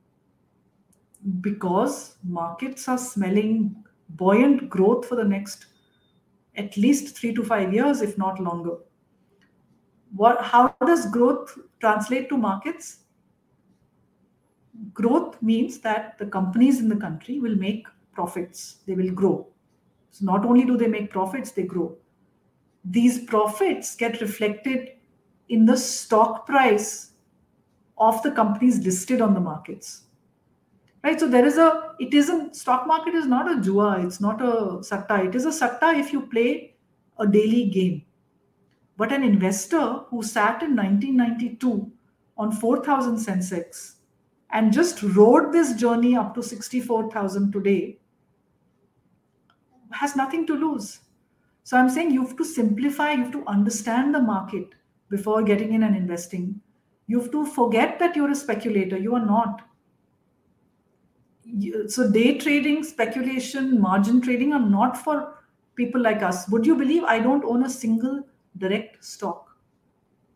Because 1.40 2.16
markets 2.22 2.86
are 2.88 2.98
smelling 2.98 3.84
buoyant 4.10 4.68
growth 4.68 5.06
for 5.06 5.16
the 5.16 5.24
next 5.24 5.66
at 6.56 6.76
least 6.76 7.16
three 7.16 7.34
to 7.34 7.42
five 7.42 7.72
years, 7.72 8.00
if 8.00 8.16
not 8.16 8.38
longer. 8.38 8.76
What, 10.14 10.44
how 10.44 10.74
does 10.86 11.06
growth 11.10 11.58
translate 11.80 12.28
to 12.28 12.36
markets? 12.36 12.98
growth 14.92 15.40
means 15.42 15.78
that 15.80 16.18
the 16.18 16.26
companies 16.26 16.80
in 16.80 16.88
the 16.88 16.96
country 16.96 17.38
will 17.38 17.56
make 17.56 17.86
profits, 18.12 18.78
they 18.86 18.94
will 18.94 19.10
grow. 19.10 19.46
So, 20.10 20.24
not 20.24 20.44
only 20.44 20.64
do 20.64 20.76
they 20.76 20.86
make 20.86 21.10
profits, 21.10 21.50
they 21.50 21.64
grow. 21.64 21.96
These 22.84 23.24
profits 23.24 23.96
get 23.96 24.20
reflected 24.20 24.90
in 25.48 25.64
the 25.64 25.76
stock 25.76 26.46
price 26.46 27.12
of 27.98 28.22
the 28.22 28.30
companies 28.30 28.84
listed 28.84 29.20
on 29.20 29.34
the 29.34 29.40
markets. 29.40 30.02
Right, 31.02 31.20
so 31.20 31.28
there 31.28 31.44
is 31.44 31.58
a, 31.58 31.92
it 32.00 32.14
isn't, 32.14 32.56
stock 32.56 32.86
market 32.86 33.14
is 33.14 33.26
not 33.26 33.50
a 33.50 33.60
jua, 33.60 34.04
it's 34.04 34.20
not 34.20 34.40
a 34.40 34.82
satta. 34.82 35.22
It 35.24 35.34
is 35.34 35.44
a 35.44 35.52
satta 35.52 35.88
if 35.98 36.12
you 36.12 36.22
play 36.22 36.74
a 37.18 37.26
daily 37.26 37.66
game. 37.66 38.04
But 38.96 39.12
an 39.12 39.22
investor 39.22 40.00
who 40.08 40.22
sat 40.22 40.62
in 40.62 40.74
1992 40.74 41.92
on 42.38 42.52
4,000 42.52 43.16
Sensex 43.16 43.96
and 44.50 44.72
just 44.72 45.02
rode 45.02 45.52
this 45.52 45.74
journey 45.74 46.16
up 46.16 46.34
to 46.36 46.42
64,000 46.42 47.52
today 47.52 47.98
has 49.94 50.16
nothing 50.16 50.46
to 50.46 50.54
lose. 50.54 51.00
So 51.62 51.76
I'm 51.76 51.88
saying 51.88 52.10
you 52.10 52.26
have 52.26 52.36
to 52.36 52.44
simplify, 52.44 53.12
you 53.12 53.22
have 53.22 53.32
to 53.32 53.44
understand 53.46 54.14
the 54.14 54.20
market 54.20 54.74
before 55.08 55.42
getting 55.42 55.72
in 55.72 55.82
and 55.82 55.96
investing. 55.96 56.60
You 57.06 57.20
have 57.20 57.30
to 57.32 57.44
forget 57.46 57.98
that 57.98 58.16
you're 58.16 58.30
a 58.30 58.34
speculator. 58.34 58.96
You 58.96 59.14
are 59.14 59.24
not. 59.24 59.62
So 61.88 62.10
day 62.10 62.38
trading, 62.38 62.82
speculation, 62.82 63.80
margin 63.80 64.20
trading 64.20 64.52
are 64.52 64.66
not 64.66 64.96
for 64.96 65.44
people 65.76 66.00
like 66.00 66.22
us. 66.22 66.48
Would 66.48 66.66
you 66.66 66.74
believe 66.76 67.04
I 67.04 67.18
don't 67.18 67.44
own 67.44 67.64
a 67.64 67.70
single 67.70 68.26
direct 68.58 69.04
stock? 69.04 69.50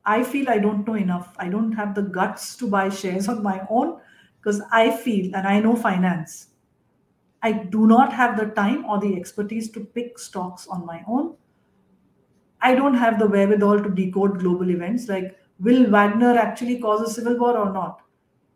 I 0.05 0.23
feel 0.23 0.49
I 0.49 0.59
don't 0.59 0.87
know 0.87 0.95
enough. 0.95 1.35
I 1.39 1.49
don't 1.49 1.73
have 1.73 1.95
the 1.95 2.03
guts 2.03 2.57
to 2.57 2.69
buy 2.69 2.89
shares 2.89 3.29
on 3.29 3.43
my 3.43 3.67
own 3.71 4.01
because 4.41 4.63
I 4.73 4.97
feel 4.97 5.35
and 5.35 5.47
I 5.47 5.61
know 5.61 5.77
finance. 5.77 6.49
I 7.43 7.53
do 7.53 7.87
not 7.87 8.13
have 8.13 8.37
the 8.37 8.47
time 8.47 8.85
or 8.85 8.99
the 9.01 9.17
expertise 9.17 9.71
to 9.71 9.81
pick 9.81 10.19
stocks 10.19 10.67
on 10.67 10.85
my 10.85 11.03
own. 11.07 11.37
I 12.61 12.75
don't 12.75 12.95
have 12.95 13.19
the 13.19 13.29
wherewithal 13.29 13.83
to 13.83 13.91
decode 13.91 14.41
global 14.41 14.71
events 14.71 15.09
like 15.09 15.39
will 15.61 15.91
Wagner 15.91 16.37
actually 16.37 16.79
cause 16.79 17.03
a 17.03 17.13
civil 17.13 17.37
war 17.39 17.57
or 17.57 17.73
not? 17.73 18.03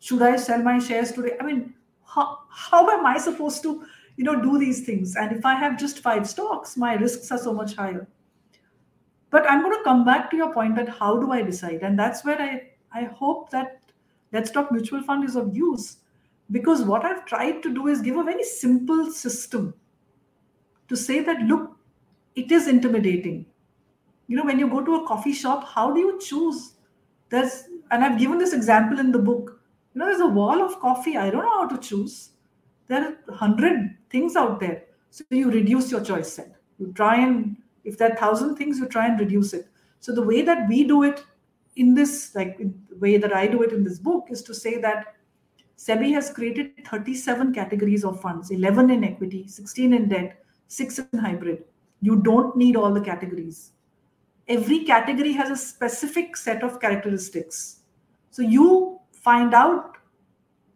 Should 0.01 0.23
I 0.23 0.37
sell 0.37 0.63
my 0.63 0.79
shares 0.79 1.13
today? 1.13 1.37
I 1.41 1.45
mean, 1.45 1.75
how, 2.05 2.41
how 2.49 2.89
am 2.91 3.07
I 3.07 3.19
supposed 3.19 3.63
to, 3.63 3.85
you 4.17 4.25
know, 4.25 4.41
do 4.41 4.59
these 4.59 4.85
things? 4.85 5.17
And 5.17 5.33
if 5.33 5.45
I 5.45 5.55
have 5.55 5.79
just 5.79 6.01
five 6.01 6.29
stocks, 6.29 6.77
my 6.77 6.95
risks 6.95 7.31
are 7.31 7.39
so 7.39 7.53
much 7.53 7.75
higher. 7.75 8.07
But 9.31 9.51
I'm 9.51 9.63
going 9.63 9.77
to 9.77 9.85
come 9.85 10.05
back 10.05 10.31
to 10.31 10.37
your 10.37 10.53
point 10.53 10.77
that 10.77 10.89
how 10.89 11.19
do 11.19 11.33
I 11.33 11.43
decide? 11.43 11.83
And 11.83 11.99
that's 11.99 12.25
where 12.25 12.41
I, 12.41 12.71
I 12.93 13.05
hope 13.05 13.51
that 13.51 13.81
Let's 14.33 14.51
Talk 14.51 14.71
Mutual 14.71 15.03
Fund 15.03 15.25
is 15.25 15.37
of 15.37 15.57
use 15.57 15.99
because 16.51 16.83
what 16.83 17.05
I've 17.05 17.25
tried 17.25 17.63
to 17.63 17.73
do 17.73 17.87
is 17.89 18.03
give 18.03 18.17
a 18.17 18.23
very 18.23 18.45
simple 18.45 19.11
system 19.11 19.75
to 20.89 20.97
say 20.97 21.21
that, 21.21 21.41
look, 21.43 21.77
it 22.35 22.53
is 22.53 22.69
intimidating. 22.69 23.47
You 24.27 24.37
know, 24.37 24.45
when 24.45 24.59
you 24.59 24.69
go 24.69 24.85
to 24.85 24.97
a 24.97 25.07
coffee 25.07 25.33
shop, 25.33 25.67
how 25.67 25.93
do 25.93 26.01
you 26.01 26.19
choose? 26.21 26.75
There's, 27.33 27.65
and 27.91 28.05
I've 28.05 28.19
given 28.19 28.37
this 28.37 28.53
example 28.53 29.01
in 29.01 29.11
the 29.11 29.19
book. 29.19 29.59
You 29.95 29.99
know, 29.99 30.05
there's 30.05 30.21
a 30.21 30.27
wall 30.27 30.63
of 30.63 30.79
coffee. 30.81 31.17
I 31.17 31.31
don't 31.31 31.43
know 31.43 31.63
how 31.63 31.67
to 31.67 31.79
choose. 31.79 32.33
There 32.89 33.03
are 33.03 33.35
hundred 33.35 33.97
things 34.11 34.37
out 34.37 34.61
there. 34.61 34.83
So 35.09 35.25
you 35.31 35.51
reduce 35.51 35.91
your 35.91 36.05
choice 36.05 36.31
set. 36.31 36.55
You 36.79 36.93
try 36.93 37.17
and, 37.17 37.57
if 37.85 37.97
there 37.97 38.13
are 38.13 38.17
thousand 38.17 38.57
things, 38.57 38.79
you 38.79 38.87
try 38.87 39.07
and 39.07 39.19
reduce 39.19 39.55
it. 39.55 39.67
So 40.01 40.15
the 40.15 40.21
way 40.21 40.43
that 40.43 40.69
we 40.69 40.85
do 40.85 41.05
it 41.05 41.25
in 41.77 41.95
this, 41.95 42.35
like 42.35 42.59
the 42.59 42.99
way 42.99 43.17
that 43.17 43.35
I 43.35 43.47
do 43.47 43.63
it 43.63 43.73
in 43.73 43.83
this 43.83 43.99
book, 43.99 44.27
is 44.29 44.43
to 44.43 44.55
say 44.55 44.79
that 44.83 45.15
SEBI 45.79 46.13
has 46.13 46.31
created 46.31 46.87
37 46.87 47.55
categories 47.55 48.05
of 48.05 48.21
funds 48.21 48.51
11 48.51 48.91
in 48.91 49.05
equity, 49.05 49.49
16 49.49 49.95
in 49.95 50.09
debt, 50.11 50.45
6 50.69 50.99
in 50.99 51.19
hybrid. 51.19 51.65
You 52.03 52.17
don't 52.17 52.55
need 52.59 52.77
all 52.77 52.93
the 52.93 53.01
categories. 53.01 53.73
Every 54.49 54.85
category 54.85 55.33
has 55.33 55.51
a 55.51 55.57
specific 55.57 56.37
set 56.37 56.63
of 56.63 56.81
characteristics. 56.81 57.81
So 58.31 58.43
you 58.43 58.99
find 59.13 59.55
out 59.55 59.97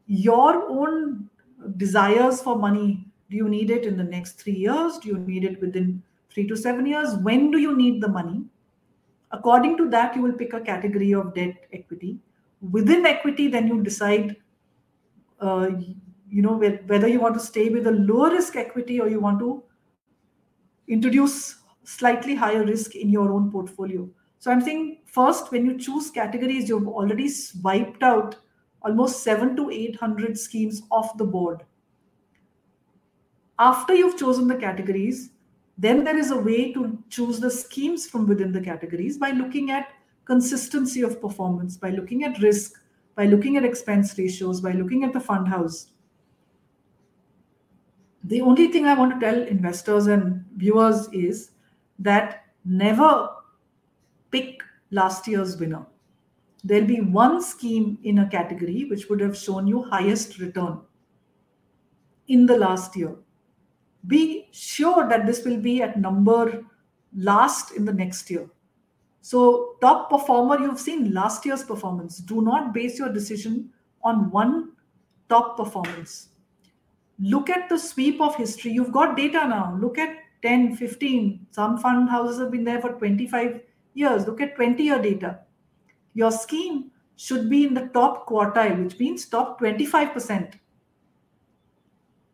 your 0.06 0.68
own 0.68 1.28
desires 1.76 2.40
for 2.40 2.56
money. 2.56 3.06
Do 3.30 3.36
you 3.36 3.48
need 3.48 3.70
it 3.70 3.84
in 3.84 3.96
the 3.96 4.04
next 4.04 4.40
three 4.40 4.54
years? 4.54 4.98
Do 4.98 5.08
you 5.08 5.18
need 5.18 5.44
it 5.44 5.60
within 5.60 6.02
three 6.30 6.46
to 6.46 6.56
seven 6.56 6.86
years? 6.86 7.14
When 7.16 7.50
do 7.50 7.58
you 7.58 7.76
need 7.76 8.00
the 8.00 8.08
money? 8.08 8.44
According 9.32 9.76
to 9.78 9.88
that, 9.90 10.14
you 10.14 10.22
will 10.22 10.32
pick 10.32 10.52
a 10.52 10.60
category 10.60 11.12
of 11.12 11.34
debt 11.34 11.56
equity. 11.72 12.18
Within 12.70 13.04
equity, 13.04 13.48
then 13.48 13.66
you 13.66 13.82
decide, 13.82 14.36
uh, 15.40 15.68
you 16.30 16.42
know, 16.42 16.56
whether 16.56 17.08
you 17.08 17.20
want 17.20 17.34
to 17.34 17.40
stay 17.40 17.68
with 17.68 17.86
a 17.86 17.90
lower 17.90 18.30
risk 18.30 18.54
equity 18.54 19.00
or 19.00 19.08
you 19.08 19.18
want 19.18 19.40
to 19.40 19.62
introduce 20.88 21.56
slightly 21.86 22.34
higher 22.34 22.64
risk 22.64 22.96
in 22.96 23.08
your 23.08 23.32
own 23.32 23.50
portfolio. 23.50 24.08
So 24.38 24.50
I'm 24.50 24.60
saying 24.60 24.98
first, 25.06 25.50
when 25.50 25.64
you 25.64 25.78
choose 25.78 26.10
categories, 26.10 26.68
you've 26.68 26.88
already 26.88 27.30
wiped 27.62 28.02
out 28.02 28.36
almost 28.82 29.22
seven 29.22 29.56
to 29.56 29.70
800 29.70 30.38
schemes 30.38 30.82
off 30.90 31.16
the 31.16 31.24
board. 31.24 31.64
After 33.58 33.94
you've 33.94 34.18
chosen 34.18 34.48
the 34.48 34.56
categories, 34.56 35.30
then 35.78 36.04
there 36.04 36.18
is 36.18 36.30
a 36.30 36.36
way 36.38 36.72
to 36.72 36.98
choose 37.08 37.38
the 37.38 37.50
schemes 37.50 38.06
from 38.06 38.26
within 38.26 38.52
the 38.52 38.60
categories 38.60 39.16
by 39.16 39.30
looking 39.30 39.70
at 39.70 39.88
consistency 40.24 41.02
of 41.02 41.20
performance, 41.20 41.76
by 41.76 41.90
looking 41.90 42.24
at 42.24 42.38
risk, 42.40 42.80
by 43.14 43.26
looking 43.26 43.56
at 43.56 43.64
expense 43.64 44.18
ratios, 44.18 44.60
by 44.60 44.72
looking 44.72 45.04
at 45.04 45.12
the 45.12 45.20
fund 45.20 45.48
house. 45.48 45.92
The 48.24 48.40
only 48.40 48.68
thing 48.68 48.86
I 48.86 48.94
want 48.94 49.14
to 49.14 49.20
tell 49.20 49.40
investors 49.42 50.08
and 50.08 50.44
viewers 50.56 51.08
is 51.12 51.52
that 51.98 52.44
never 52.64 53.28
pick 54.30 54.62
last 54.90 55.26
year's 55.26 55.56
winner. 55.56 55.86
There'll 56.64 56.86
be 56.86 57.00
one 57.00 57.42
scheme 57.42 57.98
in 58.02 58.18
a 58.18 58.28
category 58.28 58.86
which 58.90 59.08
would 59.08 59.20
have 59.20 59.36
shown 59.36 59.66
you 59.66 59.82
highest 59.82 60.38
return 60.38 60.80
in 62.28 62.46
the 62.46 62.58
last 62.58 62.96
year 62.96 63.16
be 64.06 64.48
sure 64.52 65.08
that 65.08 65.26
this 65.26 65.44
will 65.44 65.58
be 65.58 65.82
at 65.82 65.98
number 65.98 66.64
last 67.16 67.72
in 67.72 67.84
the 67.84 67.92
next 67.92 68.30
year. 68.30 68.48
So, 69.20 69.76
top 69.80 70.08
performer, 70.08 70.60
you've 70.60 70.78
seen 70.78 71.12
last 71.12 71.44
year's 71.44 71.64
performance. 71.64 72.18
Do 72.18 72.42
not 72.42 72.72
base 72.72 72.98
your 72.98 73.12
decision 73.12 73.70
on 74.04 74.30
one 74.30 74.72
top 75.28 75.56
performance. 75.56 76.28
Look 77.18 77.50
at 77.50 77.68
the 77.68 77.78
sweep 77.78 78.20
of 78.20 78.36
history. 78.36 78.70
You've 78.72 78.92
got 78.92 79.16
data 79.16 79.48
now. 79.48 79.76
Look 79.80 79.98
at 79.98 80.16
10, 80.46 80.76
15. 80.76 81.46
Some 81.50 81.78
fund 81.78 82.08
houses 82.08 82.38
have 82.38 82.52
been 82.52 82.64
there 82.64 82.80
for 82.80 82.92
25 82.92 83.60
years. 83.94 84.26
Look 84.26 84.40
at 84.40 84.54
20 84.54 84.82
year 84.82 85.02
data. 85.02 85.40
Your 86.14 86.30
scheme 86.30 86.92
should 87.16 87.50
be 87.50 87.66
in 87.66 87.74
the 87.74 87.88
top 87.92 88.28
quartile, 88.28 88.84
which 88.84 88.98
means 88.98 89.26
top 89.26 89.60
25% 89.60 90.54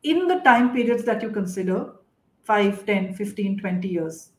in 0.03 0.27
the 0.27 0.41
time 0.41 0.73
periods 0.73 1.05
that 1.05 1.23
you 1.23 1.31
consider 1.31 1.93
5 2.43 2.85
10 2.87 3.15
15 3.15 3.59
20 3.59 3.89
years 3.89 4.31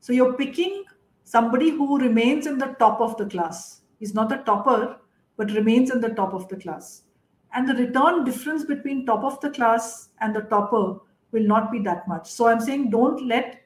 so 0.00 0.12
you're 0.12 0.32
picking 0.34 0.84
somebody 1.24 1.70
who 1.70 1.98
remains 1.98 2.46
in 2.46 2.58
the 2.58 2.74
top 2.80 3.00
of 3.00 3.16
the 3.16 3.26
class 3.26 3.82
he's 4.00 4.14
not 4.14 4.28
the 4.28 4.38
topper 4.48 4.96
but 5.36 5.52
remains 5.52 5.92
in 5.92 6.00
the 6.00 6.14
top 6.20 6.34
of 6.34 6.48
the 6.48 6.56
class 6.56 7.02
and 7.54 7.68
the 7.68 7.74
return 7.74 8.24
difference 8.24 8.64
between 8.64 9.06
top 9.06 9.22
of 9.22 9.40
the 9.40 9.50
class 9.50 10.08
and 10.20 10.34
the 10.34 10.42
topper 10.54 10.98
will 11.36 11.46
not 11.46 11.70
be 11.70 11.80
that 11.86 12.08
much. 12.08 12.30
So 12.32 12.48
i'm 12.48 12.60
saying 12.66 12.90
don't 12.90 13.26
let 13.34 13.56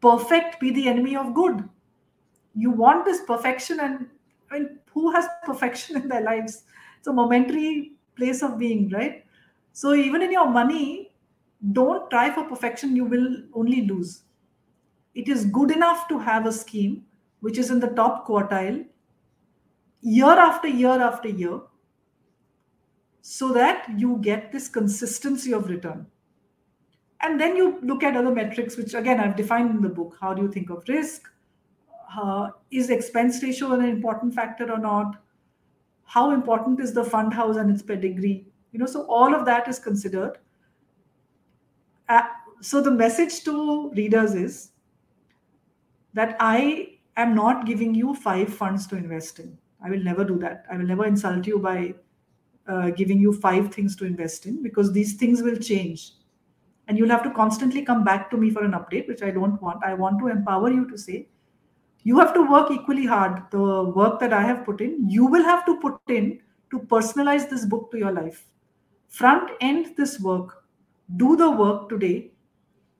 perfect 0.00 0.60
be 0.60 0.70
the 0.78 0.88
enemy 0.88 1.16
of 1.16 1.34
good. 1.34 1.62
You 2.54 2.70
want 2.70 3.04
this 3.04 3.22
perfection 3.22 3.80
and 3.80 4.06
I 4.50 4.58
mean, 4.58 4.78
who 4.92 5.10
has 5.12 5.26
perfection 5.44 5.96
in 6.02 6.08
their 6.08 6.22
lives? 6.22 6.62
It's 6.98 7.08
a 7.08 7.12
momentary 7.12 7.92
place 8.16 8.42
of 8.42 8.58
being 8.58 8.88
right? 8.90 9.24
So 9.72 9.94
even 9.94 10.22
in 10.22 10.30
your 10.30 10.48
money, 10.48 11.12
don't 11.72 12.08
try 12.10 12.30
for 12.30 12.44
perfection, 12.44 12.94
you 12.94 13.04
will 13.04 13.28
only 13.54 13.82
lose. 13.86 14.22
It 15.14 15.28
is 15.28 15.46
good 15.46 15.70
enough 15.70 16.08
to 16.08 16.18
have 16.18 16.46
a 16.46 16.52
scheme 16.52 17.04
which 17.40 17.58
is 17.58 17.70
in 17.70 17.80
the 17.80 17.88
top 17.88 18.26
quartile 18.26 18.84
year 20.00 20.38
after 20.46 20.68
year 20.68 21.00
after 21.10 21.28
year 21.28 21.60
so 23.22 23.52
that 23.52 23.88
you 23.98 24.18
get 24.20 24.52
this 24.52 24.68
consistency 24.68 25.52
of 25.52 25.68
return. 25.68 26.06
And 27.24 27.40
then 27.40 27.56
you 27.56 27.78
look 27.82 28.04
at 28.04 28.16
other 28.16 28.30
metrics, 28.30 28.76
which 28.76 28.94
again 28.94 29.18
I've 29.18 29.34
defined 29.34 29.70
in 29.70 29.82
the 29.82 29.88
book. 29.88 30.16
How 30.20 30.32
do 30.34 30.42
you 30.42 30.52
think 30.52 30.70
of 30.70 30.84
risk? 30.88 31.28
Uh, 32.16 32.50
is 32.70 32.90
expense 32.90 33.42
ratio 33.42 33.72
an 33.72 33.84
important 33.84 34.34
factor 34.34 34.70
or 34.70 34.78
not? 34.78 35.16
How 36.04 36.30
important 36.30 36.78
is 36.78 36.94
the 36.94 37.02
fund 37.02 37.34
house 37.34 37.56
and 37.56 37.70
its 37.70 37.82
pedigree? 37.82 38.46
you 38.74 38.80
know 38.80 38.86
so 38.94 39.02
all 39.18 39.34
of 39.34 39.46
that 39.46 39.68
is 39.68 39.78
considered 39.78 40.38
uh, 42.08 42.22
so 42.60 42.80
the 42.82 42.90
message 42.90 43.42
to 43.44 43.90
readers 43.90 44.34
is 44.34 44.72
that 46.12 46.36
i 46.40 46.88
am 47.16 47.34
not 47.34 47.66
giving 47.66 47.94
you 47.94 48.14
five 48.14 48.52
funds 48.62 48.86
to 48.88 48.96
invest 48.96 49.38
in 49.38 49.56
i 49.82 49.90
will 49.90 50.04
never 50.10 50.24
do 50.32 50.38
that 50.38 50.66
i 50.70 50.76
will 50.76 50.90
never 50.92 51.06
insult 51.06 51.46
you 51.46 51.58
by 51.58 51.94
uh, 52.66 52.90
giving 52.90 53.18
you 53.20 53.32
five 53.32 53.72
things 53.72 53.94
to 53.94 54.04
invest 54.04 54.46
in 54.46 54.62
because 54.62 54.92
these 54.92 55.14
things 55.14 55.42
will 55.42 55.56
change 55.56 56.12
and 56.88 56.98
you'll 56.98 57.08
have 57.16 57.22
to 57.22 57.30
constantly 57.30 57.82
come 57.82 58.04
back 58.04 58.30
to 58.30 58.36
me 58.36 58.50
for 58.50 58.64
an 58.64 58.72
update 58.72 59.08
which 59.08 59.22
i 59.22 59.30
don't 59.30 59.60
want 59.62 59.84
i 59.84 59.92
want 59.94 60.18
to 60.18 60.28
empower 60.28 60.70
you 60.70 60.88
to 60.88 60.98
say 60.98 61.26
you 62.02 62.18
have 62.18 62.34
to 62.34 62.42
work 62.50 62.70
equally 62.70 63.06
hard 63.06 63.42
the 63.50 63.84
work 64.00 64.18
that 64.20 64.32
i 64.32 64.42
have 64.42 64.64
put 64.64 64.80
in 64.80 65.08
you 65.08 65.26
will 65.26 65.44
have 65.44 65.64
to 65.66 65.78
put 65.80 66.00
in 66.08 66.38
to 66.70 66.80
personalize 66.80 67.48
this 67.48 67.64
book 67.64 67.90
to 67.90 67.98
your 67.98 68.12
life 68.12 68.44
front 69.14 69.50
end 69.60 69.94
this 69.96 70.18
work, 70.20 70.64
do 71.16 71.36
the 71.36 71.48
work 71.48 71.88
today, 71.88 72.32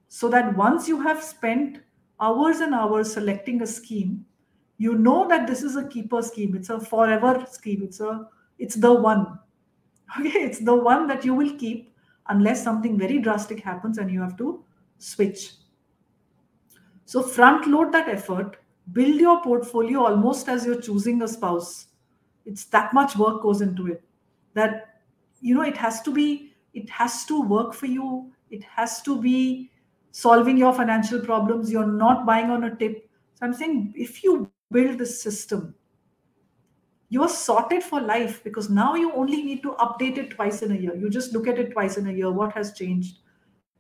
so 0.09 0.29
that 0.29 0.57
once 0.57 0.87
you 0.89 1.01
have 1.01 1.23
spent 1.23 1.81
hours 2.21 2.61
and 2.61 2.73
hours 2.73 3.13
selecting 3.13 3.63
a 3.63 3.67
scheme, 3.67 4.25
you 4.79 4.95
know 4.95 5.27
that 5.29 5.49
this 5.49 5.63
is 5.63 5.75
a 5.75 5.89
keeper 5.89 6.23
scheme. 6.23 6.55
It's 6.55 6.71
a 6.71 6.79
forever 6.79 7.45
scheme. 7.51 7.83
It's 7.83 8.01
a 8.01 8.29
it's 8.59 8.77
the 8.77 8.93
one. 8.93 9.39
Okay, 10.21 10.45
it's 10.47 10.61
the 10.61 10.75
one 10.75 11.09
that 11.09 11.25
you 11.25 11.35
will 11.35 11.57
keep 11.57 11.93
unless 12.29 12.63
something 12.63 12.99
very 12.99 13.19
drastic 13.19 13.61
happens 13.61 13.99
and 13.99 14.11
you 14.11 14.21
have 14.21 14.37
to 14.39 14.65
switch. 14.99 15.53
So 17.05 17.23
front 17.23 17.67
load 17.67 17.93
that 17.93 18.09
effort, 18.09 18.57
build 18.93 19.17
your 19.17 19.43
portfolio 19.43 20.07
almost 20.07 20.49
as 20.49 20.65
you're 20.65 20.81
choosing 20.81 21.23
a 21.23 21.29
spouse. 21.29 21.89
It's 22.47 22.65
that 22.67 22.93
much 22.95 23.17
work 23.17 23.43
goes 23.43 23.61
into 23.61 23.89
it. 23.89 24.03
That 24.55 24.95
you 25.45 25.55
know 25.55 25.63
it 25.63 25.77
has 25.77 26.01
to 26.03 26.13
be 26.13 26.53
it 26.73 26.89
has 26.89 27.25
to 27.27 27.41
work 27.43 27.75
for 27.75 27.87
you 27.87 28.33
it 28.51 28.65
has 28.65 29.03
to 29.03 29.21
be 29.21 29.71
solving 30.11 30.57
your 30.57 30.73
financial 30.73 31.21
problems 31.21 31.71
you're 31.71 31.87
not 31.87 32.25
buying 32.27 32.51
on 32.51 32.65
a 32.65 32.75
tip 32.77 33.09
so 33.35 33.47
i'm 33.47 33.53
saying 33.53 33.93
if 33.95 34.23
you 34.25 34.51
build 34.71 34.99
this 34.99 35.23
system 35.23 35.75
you're 37.15 37.29
sorted 37.29 37.83
for 37.89 38.01
life 38.01 38.43
because 38.43 38.69
now 38.69 38.95
you 38.97 39.13
only 39.13 39.43
need 39.49 39.63
to 39.63 39.73
update 39.87 40.17
it 40.19 40.31
twice 40.31 40.63
in 40.63 40.73
a 40.73 40.79
year. 40.85 40.95
You 40.97 41.09
just 41.09 41.33
look 41.33 41.47
at 41.47 41.59
it 41.59 41.71
twice 41.73 41.97
in 41.97 42.09
a 42.09 42.13
year, 42.13 42.31
what 42.31 42.53
has 42.55 42.73
changed. 42.73 43.19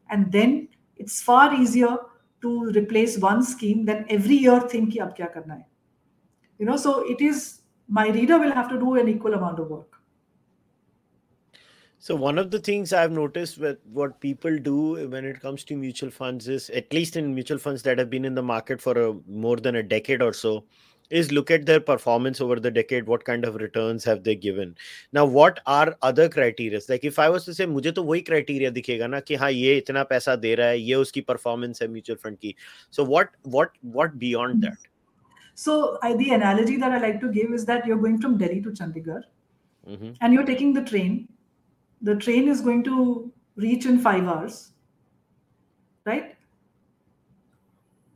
And 0.09 0.31
then 0.31 0.69
it's 0.97 1.21
far 1.21 1.53
easier 1.55 1.97
to 2.43 2.71
replace 2.73 3.19
one 3.19 3.43
scheme 3.43 3.85
than 3.87 4.07
every 4.09 4.37
year 4.37 4.61
think 4.61 4.93
ki 4.93 5.01
ab 5.01 5.17
kya 5.17 5.33
karna 5.33 5.55
hai. 5.55 5.67
You 6.59 6.67
know, 6.67 6.77
so 6.77 6.95
it 7.15 7.21
is 7.21 7.63
my 7.89 8.09
reader 8.09 8.39
will 8.39 8.53
have 8.53 8.71
to 8.71 8.79
do 8.79 8.95
an 8.95 9.09
equal 9.09 9.35
amount 9.35 9.59
of 9.59 9.69
work. 9.69 9.99
So 11.99 12.15
one 12.15 12.39
of 12.39 12.51
the 12.51 12.59
things 12.59 12.93
I've 12.93 13.13
noticed 13.13 13.59
with 13.59 13.79
what 13.91 14.21
people 14.21 14.59
do 14.59 15.09
when 15.09 15.25
it 15.25 15.41
comes 15.41 15.65
to 15.65 15.77
mutual 15.77 16.11
funds 16.11 16.49
is, 16.49 16.69
at 16.71 16.93
least 16.93 17.17
in 17.17 17.35
mutual 17.35 17.59
funds 17.59 17.83
that 17.85 17.99
have 17.99 18.11
been 18.11 18.27
in 18.27 18.35
the 18.35 18.43
market 18.43 18.81
for 18.81 18.93
a, 19.05 19.15
more 19.27 19.57
than 19.57 19.77
a 19.77 19.83
decade 19.83 20.21
or 20.23 20.35
so, 20.35 20.65
is 21.11 21.31
look 21.33 21.51
at 21.51 21.67
their 21.67 21.81
performance 21.81 22.41
over 22.41 22.59
the 22.59 22.71
decade 22.71 23.07
what 23.07 23.25
kind 23.25 23.45
of 23.45 23.57
returns 23.57 24.05
have 24.05 24.25
they 24.25 24.35
given? 24.35 24.77
Now 25.13 25.25
what 25.25 25.61
are 25.67 25.97
other 26.03 26.29
criteria? 26.29 26.81
Like 26.89 27.05
if 27.05 27.19
i 27.19 27.29
was 27.29 27.45
to 27.45 27.55
say 27.55 27.67
mujhe 27.67 27.95
to 27.95 28.03
wahi 28.03 28.23
criteria 28.23 28.73
dikhega 28.73 29.11
na 29.11 29.21
ki 29.21 29.35
ha 29.35 29.47
ye 29.47 29.81
itna 29.81 30.09
paisa 30.09 30.41
de 30.41 30.57
raha 30.57 30.71
hai 30.71 30.83
ye 30.89 30.95
uski 30.95 31.27
performance 31.27 31.79
hai 31.79 31.87
mutual 31.87 32.19
fund 32.19 32.41
ki 32.41 32.57
so 32.91 33.05
what 33.05 33.31
what 33.43 33.71
what 33.83 34.19
beyond 34.19 34.55
hmm. 34.55 34.61
that? 34.63 34.79
So 35.55 35.99
I, 36.03 36.15
the 36.15 36.31
analogy 36.31 36.77
that 36.79 36.91
i 36.91 36.99
like 36.99 37.21
to 37.21 37.29
give 37.29 37.53
is 37.53 37.65
that 37.67 37.87
you're 37.87 38.03
going 38.05 38.21
from 38.21 38.37
delhi 38.39 38.61
to 38.63 38.71
chandigarh 38.71 39.23
mm-hmm. 39.89 40.13
and 40.21 40.35
you're 40.35 40.45
taking 40.45 40.73
the 40.73 40.83
train. 40.83 41.29
The 42.03 42.17
train 42.17 42.49
is 42.49 42.61
going 42.61 42.83
to 42.85 43.33
reach 43.57 43.87
in 43.87 44.01
5 44.01 44.27
hours 44.29 44.73
right? 46.05 46.35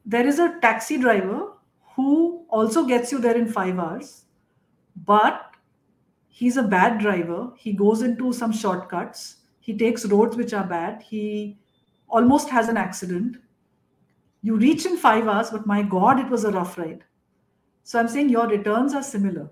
There 0.04 0.26
is 0.26 0.38
a 0.38 0.58
taxi 0.60 0.98
driver 0.98 1.52
who 1.94 2.37
also 2.48 2.84
gets 2.84 3.12
you 3.12 3.20
there 3.20 3.36
in 3.36 3.46
five 3.46 3.78
hours, 3.78 4.24
but 5.04 5.52
he's 6.28 6.56
a 6.56 6.62
bad 6.62 6.98
driver. 6.98 7.50
He 7.56 7.72
goes 7.72 8.02
into 8.02 8.32
some 8.32 8.52
shortcuts. 8.52 9.36
He 9.60 9.76
takes 9.76 10.06
roads 10.06 10.36
which 10.36 10.54
are 10.54 10.66
bad. 10.66 11.02
He 11.02 11.58
almost 12.08 12.48
has 12.48 12.68
an 12.68 12.76
accident. 12.76 13.36
You 14.42 14.56
reach 14.56 14.86
in 14.86 14.96
five 14.96 15.28
hours, 15.28 15.50
but 15.50 15.66
my 15.66 15.82
God, 15.82 16.18
it 16.18 16.30
was 16.30 16.44
a 16.44 16.50
rough 16.50 16.78
ride. 16.78 17.04
So 17.82 17.98
I'm 17.98 18.08
saying 18.08 18.28
your 18.28 18.48
returns 18.48 18.94
are 18.94 19.02
similar. 19.02 19.50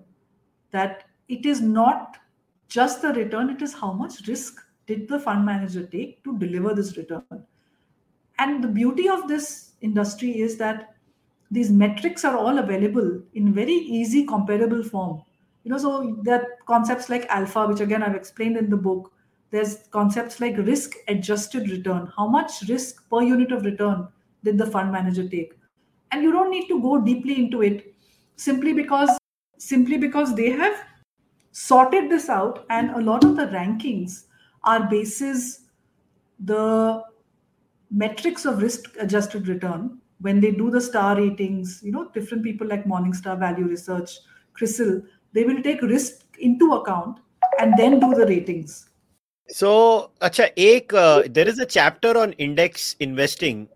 That 0.70 1.04
it 1.28 1.44
is 1.44 1.60
not 1.60 2.18
just 2.68 3.02
the 3.02 3.12
return, 3.12 3.50
it 3.50 3.62
is 3.62 3.72
how 3.74 3.92
much 3.92 4.26
risk 4.26 4.62
did 4.86 5.08
the 5.08 5.18
fund 5.18 5.44
manager 5.44 5.86
take 5.86 6.22
to 6.24 6.38
deliver 6.38 6.74
this 6.74 6.96
return. 6.96 7.24
And 8.38 8.62
the 8.62 8.68
beauty 8.68 9.08
of 9.08 9.28
this 9.28 9.72
industry 9.80 10.40
is 10.40 10.56
that 10.58 10.95
these 11.50 11.70
metrics 11.70 12.24
are 12.24 12.36
all 12.36 12.58
available 12.58 13.20
in 13.34 13.54
very 13.54 13.72
easy 13.72 14.26
comparable 14.26 14.82
form. 14.82 15.22
You 15.64 15.70
know 15.72 15.78
so 15.78 16.18
there 16.22 16.40
are 16.40 16.46
concepts 16.66 17.08
like 17.08 17.26
alpha 17.26 17.66
which 17.66 17.80
again 17.80 18.02
i've 18.02 18.14
explained 18.14 18.56
in 18.56 18.70
the 18.70 18.76
book. 18.76 19.12
There's 19.50 19.88
concepts 19.90 20.40
like 20.40 20.56
risk 20.58 20.94
adjusted 21.08 21.70
return. 21.70 22.12
How 22.16 22.26
much 22.26 22.62
risk 22.68 23.08
per 23.08 23.22
unit 23.22 23.52
of 23.52 23.64
return 23.64 24.08
did 24.44 24.58
the 24.58 24.66
fund 24.66 24.92
manager 24.92 25.28
take? 25.28 25.54
And 26.10 26.22
you 26.22 26.32
don't 26.32 26.50
need 26.50 26.68
to 26.68 26.80
go 26.80 27.00
deeply 27.00 27.38
into 27.38 27.62
it 27.62 27.94
simply 28.36 28.72
because 28.72 29.10
simply 29.58 29.98
because 29.98 30.34
they 30.34 30.50
have 30.50 30.76
sorted 31.52 32.10
this 32.10 32.28
out 32.28 32.66
and 32.70 32.90
a 32.90 33.00
lot 33.00 33.24
of 33.24 33.36
the 33.36 33.46
rankings 33.46 34.24
are 34.64 34.88
basis 34.90 35.60
the 36.40 37.02
metrics 37.90 38.44
of 38.44 38.60
risk 38.60 38.94
adjusted 39.00 39.48
return 39.48 39.98
when 40.20 40.40
they 40.40 40.50
do 40.50 40.70
the 40.70 40.80
star 40.80 41.16
ratings, 41.16 41.80
you 41.82 41.92
know, 41.92 42.08
different 42.14 42.42
people 42.42 42.66
like 42.66 42.84
Morningstar 42.84 43.38
Value 43.38 43.66
Research, 43.66 44.18
CRISIL, 44.54 45.02
they 45.32 45.44
will 45.44 45.62
take 45.62 45.82
risk 45.82 46.24
into 46.38 46.72
account 46.72 47.18
and 47.58 47.74
then 47.76 48.00
do 48.00 48.14
the 48.14 48.26
ratings. 48.26 48.88
So, 49.48 50.10
acha, 50.20 50.50
ek, 50.56 50.92
uh, 50.92 51.22
there 51.30 51.46
is 51.46 51.58
a 51.58 51.66
chapter 51.66 52.18
on 52.18 52.32
index 52.32 52.96
investing 52.98 53.68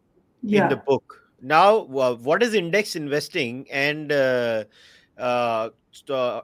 yeah. 0.42 0.64
in 0.64 0.68
the 0.68 0.76
book. 0.76 1.22
Now, 1.42 1.86
uh, 1.96 2.14
what 2.14 2.42
is 2.42 2.54
index 2.54 2.96
investing? 2.96 3.66
And 3.70 4.10
uh, 4.10 4.64
uh, 5.16 5.70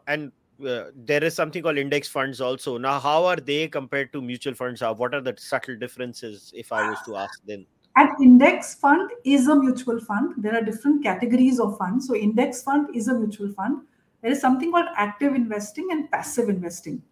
and 0.06 0.32
uh, 0.66 0.84
there 0.94 1.22
is 1.24 1.34
something 1.34 1.62
called 1.62 1.76
index 1.76 2.08
funds 2.08 2.40
also. 2.40 2.78
Now, 2.78 3.00
how 3.00 3.24
are 3.24 3.36
they 3.36 3.68
compared 3.68 4.12
to 4.12 4.22
mutual 4.22 4.54
funds? 4.54 4.80
What 4.80 5.14
are 5.14 5.20
the 5.20 5.34
subtle 5.36 5.76
differences? 5.76 6.52
If 6.54 6.72
I 6.72 6.88
was 6.88 6.98
to 7.06 7.16
ask 7.16 7.40
then. 7.46 7.66
An 7.96 8.14
index 8.20 8.74
fund 8.74 9.10
is 9.24 9.48
a 9.48 9.56
mutual 9.56 9.98
fund. 9.98 10.34
There 10.36 10.54
are 10.54 10.62
different 10.62 11.02
categories 11.02 11.58
of 11.58 11.78
funds. 11.78 12.06
So, 12.06 12.14
index 12.14 12.62
fund 12.62 12.94
is 12.94 13.08
a 13.08 13.14
mutual 13.14 13.50
fund. 13.52 13.82
There 14.20 14.30
is 14.30 14.40
something 14.40 14.70
called 14.70 14.88
active 14.96 15.34
investing 15.34 15.88
and 15.90 16.10
passive 16.10 16.50
investing. 16.50 17.02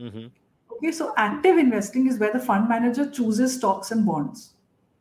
Mm-hmm. 0.00 0.26
Okay, 0.72 0.92
so 0.92 1.12
active 1.18 1.58
investing 1.58 2.06
is 2.06 2.18
where 2.18 2.32
the 2.32 2.38
fund 2.38 2.70
manager 2.70 3.10
chooses 3.10 3.56
stocks 3.56 3.90
and 3.90 4.06
bonds. 4.06 4.54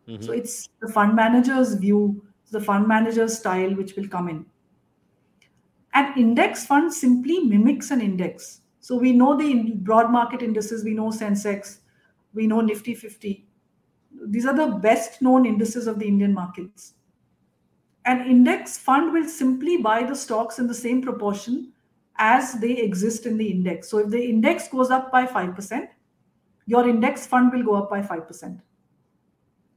Mm-hmm. 0.10 0.24
So, 0.24 0.34
it's 0.34 0.68
the 0.82 0.90
fund 0.90 1.16
manager's 1.16 1.76
view, 1.76 2.22
the 2.52 2.60
fund 2.60 2.86
manager's 2.86 3.38
style, 3.38 3.74
which 3.76 3.96
will 3.96 4.10
come 4.10 4.28
in. 4.28 4.46
An 5.94 6.18
index 6.18 6.66
fund 6.66 6.94
simply 6.94 7.40
mimics 7.40 7.92
an 7.92 8.02
index. 8.02 8.60
So, 8.82 8.98
we 8.98 9.14
know 9.14 9.38
the 9.38 9.72
broad 9.76 10.12
market 10.12 10.42
indices, 10.42 10.84
we 10.84 10.94
know 10.94 11.12
Sensex, 11.12 11.80
we 12.34 12.46
know 12.46 12.60
Nifty 12.60 12.94
50 12.94 13.47
these 14.30 14.46
are 14.46 14.56
the 14.56 14.78
best 14.78 15.22
known 15.22 15.46
indices 15.46 15.88
of 15.88 16.00
the 16.00 16.08
Indian 16.08 16.34
markets. 16.34 16.94
An 18.06 18.26
index 18.26 18.78
fund 18.78 19.12
will 19.14 19.28
simply 19.28 19.78
buy 19.78 20.04
the 20.04 20.16
stocks 20.16 20.60
in 20.60 20.68
the 20.68 20.74
same 20.74 21.02
proportion 21.02 21.74
as 22.18 22.54
they 22.54 22.78
exist 22.78 23.26
in 23.26 23.38
the 23.38 23.50
index. 23.50 23.90
So 23.90 24.00
if 24.00 24.10
the 24.10 24.24
index 24.24 24.68
goes 24.70 24.90
up 24.90 25.12
by 25.12 25.26
5%, 25.26 25.88
your 26.66 26.88
index 26.88 27.28
fund 27.28 27.52
will 27.54 27.64
go 27.64 27.76
up 27.76 27.90
by 27.90 28.02
5%. 28.02 28.60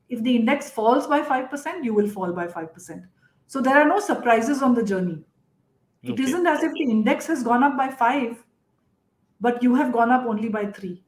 If 0.09 0.23
the 0.23 0.37
index 0.37 0.71
falls 0.71 1.07
by 1.07 1.23
5%, 1.23 1.85
you 1.85 1.95
will 1.95 2.09
fall 2.09 2.33
by 2.33 2.47
5%. 2.47 3.07
So 3.47 3.61
there 3.61 3.77
are 3.77 3.87
no 3.87 4.01
surprises 4.01 4.63
on 4.63 4.75
the 4.75 4.83
journey. 4.83 5.25
Okay. 6.05 6.15
It 6.15 6.21
isn't 6.21 6.47
as 6.47 6.63
if 6.63 6.73
the 6.73 6.91
index 6.91 7.27
has 7.27 7.43
gone 7.43 7.63
up 7.63 7.77
by 7.77 7.91
5, 7.91 8.45
but 9.41 9.63
you 9.63 9.75
have 9.75 9.93
gone 9.93 10.11
up 10.11 10.25
only 10.27 10.49
by 10.49 10.67
3 10.67 11.03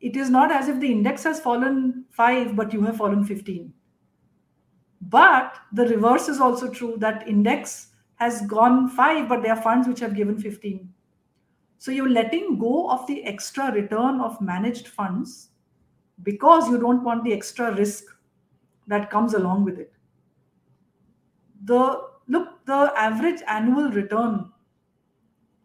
it 0.00 0.16
is 0.16 0.30
not 0.30 0.52
as 0.52 0.68
if 0.68 0.78
the 0.80 0.90
index 0.90 1.24
has 1.24 1.40
fallen 1.40 2.04
5 2.10 2.54
but 2.56 2.72
you 2.72 2.82
have 2.82 2.96
fallen 2.96 3.24
15 3.24 3.72
but 5.00 5.58
the 5.72 5.86
reverse 5.88 6.28
is 6.28 6.40
also 6.40 6.70
true 6.70 6.96
that 6.98 7.26
index 7.28 7.88
has 8.16 8.42
gone 8.46 8.88
5 8.88 9.28
but 9.28 9.42
there 9.42 9.54
are 9.54 9.62
funds 9.62 9.88
which 9.88 10.00
have 10.00 10.14
given 10.14 10.38
15 10.38 10.88
so 11.78 11.92
you're 11.92 12.08
letting 12.08 12.58
go 12.58 12.90
of 12.90 13.06
the 13.06 13.24
extra 13.24 13.72
return 13.72 14.20
of 14.20 14.40
managed 14.40 14.88
funds 14.88 15.50
because 16.22 16.68
you 16.68 16.78
don't 16.78 17.04
want 17.04 17.24
the 17.24 17.32
extra 17.32 17.74
risk 17.74 18.04
that 18.88 19.10
comes 19.10 19.34
along 19.34 19.64
with 19.64 19.78
it. 19.78 19.92
The 21.64 22.08
look 22.26 22.64
the 22.66 22.92
average 22.96 23.40
annual 23.46 23.90
return 23.90 24.50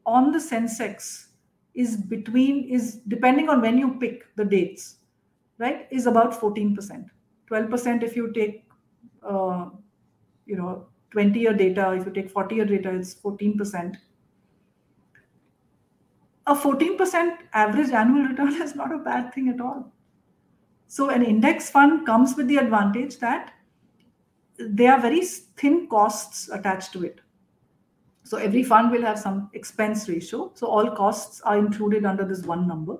on 0.05 0.31
the 0.31 0.37
sensex 0.37 1.27
is 1.73 1.97
between 1.97 2.69
is 2.69 2.99
depending 3.07 3.49
on 3.49 3.61
when 3.61 3.77
you 3.77 3.95
pick 3.99 4.25
the 4.35 4.45
dates 4.45 4.97
right 5.57 5.87
is 5.91 6.05
about 6.05 6.39
14% 6.39 7.05
12% 7.51 8.03
if 8.03 8.15
you 8.15 8.31
take 8.33 8.63
uh, 9.23 9.69
you 10.45 10.55
know 10.55 10.85
20 11.11 11.39
year 11.39 11.53
data 11.53 11.91
if 11.93 12.05
you 12.05 12.11
take 12.11 12.29
40 12.29 12.55
year 12.55 12.65
data 12.65 12.89
it's 12.89 13.15
14% 13.15 13.95
a 16.45 16.55
14% 16.55 17.37
average 17.53 17.91
annual 17.91 18.27
return 18.27 18.53
is 18.61 18.75
not 18.75 18.93
a 18.93 18.97
bad 18.97 19.33
thing 19.33 19.49
at 19.49 19.61
all. 19.61 19.91
So 20.87 21.09
an 21.09 21.23
index 21.23 21.69
fund 21.69 22.05
comes 22.05 22.35
with 22.35 22.47
the 22.47 22.57
advantage 22.57 23.17
that 23.19 23.53
there 24.59 24.93
are 24.93 25.01
very 25.01 25.25
thin 25.25 25.87
costs 25.87 26.49
attached 26.49 26.93
to 26.93 27.03
it 27.03 27.21
so 28.23 28.37
every 28.37 28.63
fund 28.63 28.89
will 28.89 29.01
have 29.01 29.19
some 29.19 29.49
expense 29.53 30.07
ratio. 30.07 30.51
So 30.55 30.67
all 30.67 30.89
costs 30.91 31.41
are 31.41 31.57
included 31.57 32.05
under 32.05 32.25
this 32.25 32.43
one 32.43 32.67
number. 32.67 32.97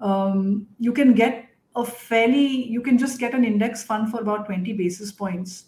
Um, 0.00 0.66
you 0.78 0.92
can 0.92 1.14
get 1.14 1.48
a 1.76 1.84
fairly, 1.84 2.46
you 2.46 2.80
can 2.80 2.98
just 2.98 3.20
get 3.20 3.32
an 3.32 3.44
index 3.44 3.84
fund 3.84 4.10
for 4.10 4.20
about 4.20 4.46
20 4.46 4.72
basis 4.72 5.12
points, 5.12 5.66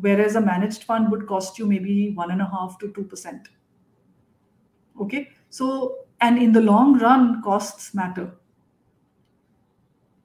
whereas 0.00 0.34
a 0.34 0.40
managed 0.40 0.84
fund 0.84 1.10
would 1.10 1.26
cost 1.26 1.58
you 1.58 1.66
maybe 1.66 2.10
one 2.10 2.32
and 2.32 2.42
a 2.42 2.46
half 2.46 2.78
to 2.80 2.88
2%. 2.88 3.46
Okay. 5.00 5.30
So, 5.48 5.98
and 6.20 6.38
in 6.38 6.52
the 6.52 6.60
long 6.60 6.98
run, 6.98 7.42
costs 7.42 7.94
matter. 7.94 8.32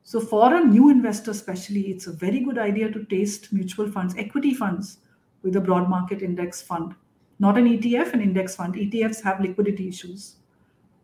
So, 0.03 0.19
for 0.19 0.53
a 0.55 0.63
new 0.63 0.89
investor, 0.89 1.31
especially, 1.31 1.89
it's 1.89 2.07
a 2.07 2.13
very 2.13 2.39
good 2.39 2.57
idea 2.57 2.89
to 2.89 3.03
taste 3.05 3.51
mutual 3.51 3.91
funds, 3.91 4.15
equity 4.17 4.53
funds 4.53 4.99
with 5.43 5.55
a 5.55 5.61
broad 5.61 5.89
market 5.89 6.21
index 6.21 6.61
fund 6.61 6.95
not 7.39 7.57
an 7.57 7.65
ETF, 7.65 8.13
an 8.13 8.21
index 8.21 8.55
fund. 8.55 8.75
ETFs 8.75 9.21
have 9.23 9.39
liquidity 9.39 9.87
issues. 9.87 10.35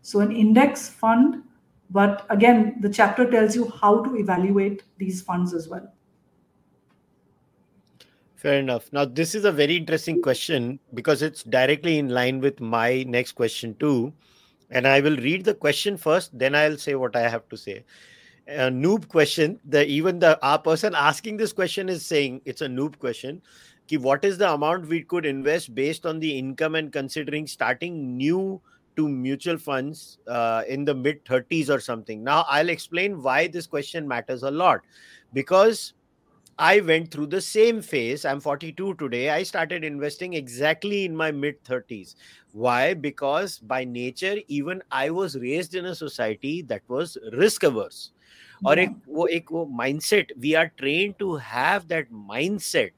So, 0.01 0.19
an 0.19 0.31
index 0.31 0.89
fund, 0.89 1.43
but 1.89 2.25
again, 2.29 2.77
the 2.81 2.89
chapter 2.89 3.29
tells 3.29 3.55
you 3.55 3.69
how 3.69 4.03
to 4.03 4.15
evaluate 4.17 4.83
these 4.97 5.21
funds 5.21 5.53
as 5.53 5.67
well. 5.67 5.93
Fair 8.35 8.59
enough. 8.59 8.91
Now, 8.91 9.05
this 9.05 9.35
is 9.35 9.45
a 9.45 9.51
very 9.51 9.77
interesting 9.77 10.21
question 10.21 10.79
because 10.93 11.21
it's 11.21 11.43
directly 11.43 11.97
in 11.97 12.09
line 12.09 12.41
with 12.41 12.59
my 12.59 13.03
next 13.03 13.33
question, 13.33 13.75
too. 13.79 14.11
And 14.69 14.87
I 14.87 14.99
will 14.99 15.15
read 15.15 15.45
the 15.45 15.53
question 15.53 15.95
first, 15.95 16.37
then 16.37 16.55
I'll 16.55 16.77
say 16.77 16.95
what 16.95 17.15
I 17.15 17.29
have 17.29 17.47
to 17.49 17.55
say. 17.55 17.85
A 18.47 18.69
noob 18.69 19.07
question. 19.07 19.59
The 19.63 19.85
even 19.85 20.19
the 20.19 20.37
our 20.45 20.59
person 20.59 20.93
asking 20.93 21.37
this 21.37 21.53
question 21.53 21.87
is 21.87 22.05
saying 22.05 22.41
it's 22.43 22.61
a 22.61 22.67
noob 22.67 22.99
question. 22.99 23.41
Ki 23.86 23.96
what 23.96 24.24
is 24.24 24.38
the 24.38 24.52
amount 24.52 24.86
we 24.86 25.02
could 25.02 25.24
invest 25.24 25.74
based 25.74 26.06
on 26.06 26.18
the 26.20 26.38
income 26.38 26.74
and 26.74 26.92
considering 26.92 27.46
starting 27.46 28.16
new 28.16 28.60
to 28.96 29.08
mutual 29.08 29.56
funds 29.56 30.18
uh, 30.26 30.62
in 30.68 30.84
the 30.84 30.94
mid 30.94 31.24
30s 31.24 31.70
or 31.70 31.78
something. 31.78 32.24
Now, 32.24 32.44
I'll 32.48 32.68
explain 32.68 33.22
why 33.22 33.46
this 33.46 33.66
question 33.66 34.08
matters 34.08 34.42
a 34.42 34.50
lot 34.50 34.80
because 35.32 35.94
I 36.58 36.80
went 36.80 37.12
through 37.12 37.28
the 37.28 37.40
same 37.40 37.80
phase. 37.80 38.24
I'm 38.24 38.40
42 38.40 38.94
today. 38.94 39.30
I 39.30 39.44
started 39.44 39.84
investing 39.84 40.34
exactly 40.34 41.04
in 41.04 41.14
my 41.14 41.30
mid 41.30 41.62
30s. 41.62 42.16
Why? 42.50 42.94
Because 42.94 43.60
by 43.60 43.84
nature, 43.84 44.38
even 44.48 44.82
I 44.90 45.10
was 45.10 45.36
raised 45.38 45.76
in 45.76 45.84
a 45.84 45.94
society 45.94 46.62
that 46.62 46.82
was 46.88 47.16
risk 47.32 47.62
averse. 47.62 48.10
और 48.66 48.78
एक 48.78 48.94
वो 49.08 49.26
एक 49.26 49.50
वो 49.52 49.64
mindset 49.80 50.32
we 50.44 50.56
are 50.60 50.68
trained 50.80 51.16
to 51.18 51.36
have 51.36 51.86
that 51.88 52.10
mindset 52.10 52.90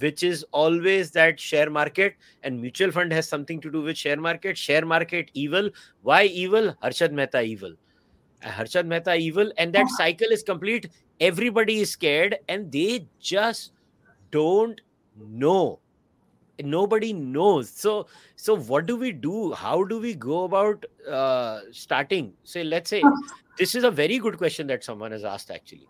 which 0.00 0.22
is 0.22 0.44
always 0.52 1.10
that 1.12 1.38
share 1.38 1.70
market 1.70 2.16
and 2.42 2.60
mutual 2.60 2.90
fund 2.90 3.12
has 3.12 3.28
something 3.28 3.60
to 3.60 3.70
do 3.70 3.82
with 3.82 3.96
share 3.96 4.16
market. 4.16 4.58
Share 4.58 4.84
market 4.84 5.30
evil. 5.34 5.70
Why 6.02 6.24
evil? 6.24 6.74
Harshad 6.82 7.12
mehta 7.12 7.42
evil. 7.42 7.74
Harshad 8.42 8.86
mehta 8.86 9.14
evil 9.14 9.52
and 9.58 9.72
that 9.72 9.88
cycle 9.90 10.28
is 10.30 10.42
complete. 10.42 10.88
Everybody 11.20 11.80
is 11.80 11.90
scared 11.90 12.38
and 12.48 12.70
they 12.70 13.08
just 13.20 13.72
don't 14.30 14.80
know. 15.16 15.80
Nobody 16.58 17.12
knows. 17.12 17.70
So 17.70 18.06
so 18.36 18.56
what 18.56 18.86
do 18.86 18.96
we 18.96 19.12
do? 19.12 19.52
How 19.52 19.84
do 19.84 20.00
we 20.00 20.14
go 20.14 20.44
about 20.44 20.84
uh, 21.10 21.60
starting? 21.70 22.32
Say 22.44 22.64
let's 22.64 22.90
say 22.90 23.02
this 23.58 23.74
is 23.74 23.84
a 23.84 23.90
very 23.90 24.18
good 24.18 24.38
question 24.38 24.66
that 24.68 24.82
someone 24.84 25.12
has 25.12 25.24
asked 25.24 25.50
actually. 25.50 25.88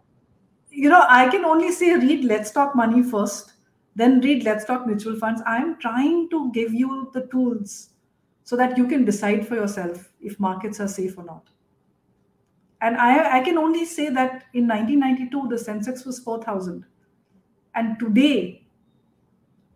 You 0.70 0.90
know 0.90 1.04
i 1.09 1.26
can 1.30 1.44
only 1.46 1.72
say 1.72 1.94
read 1.96 2.24
let's 2.30 2.50
talk 2.50 2.74
money 2.76 3.02
first 3.02 3.52
then 3.97 4.20
read 4.20 4.44
let's 4.44 4.64
talk 4.66 4.86
mutual 4.86 5.16
funds. 5.16 5.42
I'm 5.47 5.80
trying 5.80 6.28
to 6.28 6.53
give 6.53 6.72
you 6.72 7.11
the 7.14 7.26
tools 7.28 7.90
so 8.44 8.55
that 8.57 8.76
you 8.76 8.86
can 8.86 9.05
decide 9.05 9.49
for 9.49 9.55
yourself 9.55 10.12
if 10.20 10.38
markets 10.38 10.78
are 10.80 10.86
safe 10.86 11.18
or 11.18 11.24
not. 11.24 11.49
And 12.82 12.97
I, 12.99 13.38
I 13.38 13.40
can 13.40 13.57
only 13.57 13.86
say 13.86 14.11
that 14.11 14.44
in 14.53 14.68
1992 14.68 15.49
the 15.49 15.57
sensex 15.57 16.05
was 16.05 16.18
4000 16.18 16.84
and 17.74 17.99
today 17.99 18.66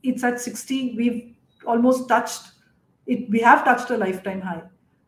it's 0.02 0.22
at 0.22 0.38
60 0.38 0.96
we've 0.96 1.34
almost 1.66 2.06
touched 2.06 2.42
it. 3.06 3.28
We 3.30 3.40
have 3.40 3.64
touched 3.64 3.90
a 3.90 3.96
lifetime 3.96 4.42
high. 4.42 4.62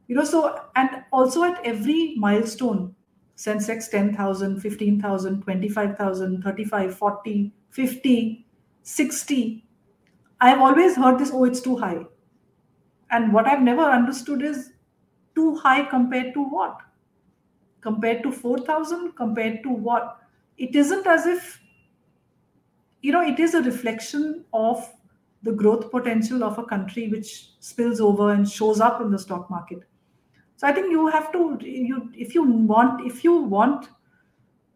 You 0.09 0.17
know 0.17 0.25
so 0.25 0.59
and 0.75 0.89
also 1.13 1.45
at 1.45 1.61
every 1.67 2.15
milestone 2.17 2.95
sensex 3.37 3.91
10000 3.91 4.61
15000 4.61 5.43
25000 5.43 6.43
35 6.43 6.97
40 6.97 7.53
50 7.71 8.47
60 8.83 9.65
i've 10.41 10.61
always 10.61 10.97
heard 10.97 11.19
this 11.19 11.31
oh 11.33 11.45
it's 11.45 11.61
too 11.61 11.77
high. 11.77 12.05
And 13.11 13.33
what 13.33 13.47
i've 13.47 13.63
never 13.63 13.83
understood 13.83 14.43
is 14.43 14.73
too 15.35 15.57
high 15.57 15.85
compared 15.85 16.35
to 16.35 16.43
what? 16.43 16.79
Compared 17.81 18.23
to 18.23 18.33
4000 18.33 19.13
compared 19.17 19.63
to 19.63 19.71
what? 19.71 20.19
It 20.57 20.75
isn't 20.77 21.07
as 21.07 21.27
if 21.27 21.61
you 23.01 23.13
know 23.13 23.23
it 23.23 23.41
is 23.41 23.55
a 23.55 23.63
reflection 23.63 24.45
of 24.53 24.89
the 25.43 25.53
growth 25.53 25.91
potential 25.91 26.45
of 26.45 26.59
a 26.59 26.65
country 26.65 27.09
which 27.09 27.51
spills 27.61 28.01
over 28.01 28.33
and 28.33 28.49
shows 28.49 28.81
up 28.81 29.01
in 29.01 29.11
the 29.11 29.19
stock 29.19 29.51
market. 29.51 29.81
So 30.57 30.69
i 30.69 30.73
think 30.73 30.91
you 30.91 31.07
have 31.09 31.33
to 31.33 31.59
you 31.61 32.11
if 32.15 32.35
you 32.35 32.45
want 32.45 33.07
if 33.07 33.25
you 33.25 33.37
want 33.37 33.89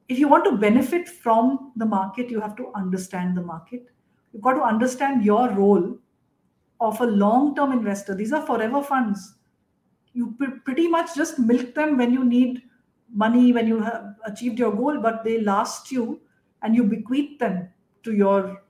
if 0.08 0.18
you 0.18 0.28
want 0.28 0.44
to 0.44 0.56
benefit 0.56 1.08
from 1.08 1.72
the 1.76 1.86
market 1.86 2.30
you 2.30 2.40
have 2.40 2.56
to 2.56 2.72
understand 2.74 3.36
the 3.36 3.42
market 3.42 3.86
you've 4.36 4.42
got 4.42 4.54
to 4.54 4.62
understand 4.62 5.24
your 5.24 5.48
role 5.50 5.96
of 6.80 7.00
a 7.00 7.06
long 7.06 7.54
term 7.56 7.72
investor 7.72 8.14
these 8.14 8.32
are 8.32 8.44
forever 8.46 8.82
funds 8.82 9.34
you 10.12 10.34
pretty 10.64 10.88
much 10.88 11.14
just 11.14 11.38
milk 11.38 11.74
them 11.74 11.96
when 11.96 12.12
you 12.12 12.24
need 12.24 12.62
money 13.12 13.52
when 13.52 13.66
you 13.66 13.80
have 13.80 14.14
achieved 14.24 14.58
your 14.58 14.74
goal, 14.74 14.98
but 15.00 15.24
they 15.24 15.40
last 15.40 15.90
you 15.90 16.20
and 16.62 16.74
you 16.74 16.84
bequeath 16.84 17.38
them 17.38 17.68
to 18.02 18.12
your 18.12 18.62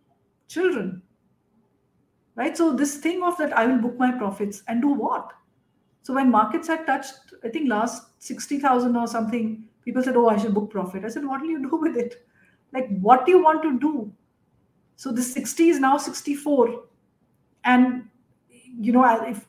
children. 0.48 1.02
Right? 2.34 2.56
So, 2.56 2.72
this 2.72 2.96
thing 2.98 3.22
of 3.22 3.38
that 3.38 3.56
I 3.56 3.66
will 3.66 3.78
book 3.78 3.98
my 3.98 4.12
profits 4.12 4.62
and 4.68 4.82
do 4.82 4.88
what? 4.88 5.32
So, 6.02 6.14
when 6.14 6.30
markets 6.30 6.68
had 6.68 6.86
touched, 6.86 7.14
I 7.44 7.48
think 7.48 7.68
last 7.68 8.10
60,000 8.18 8.94
or 8.94 9.06
something, 9.06 9.64
people 9.84 10.02
said, 10.02 10.16
Oh, 10.16 10.28
I 10.28 10.36
should 10.36 10.54
book 10.54 10.70
profit. 10.70 11.04
I 11.04 11.08
said, 11.08 11.24
What 11.24 11.40
will 11.40 11.48
you 11.48 11.62
do 11.62 11.76
with 11.76 11.96
it? 11.96 12.26
Like, 12.72 12.88
what 13.00 13.24
do 13.24 13.32
you 13.32 13.42
want 13.42 13.62
to 13.62 13.78
do? 13.78 14.12
So, 14.96 15.12
the 15.12 15.22
60 15.22 15.68
is 15.68 15.78
now 15.78 15.98
64. 15.98 16.82
And, 17.64 18.08
you 18.80 18.92
know, 18.92 19.04
if 19.26 19.46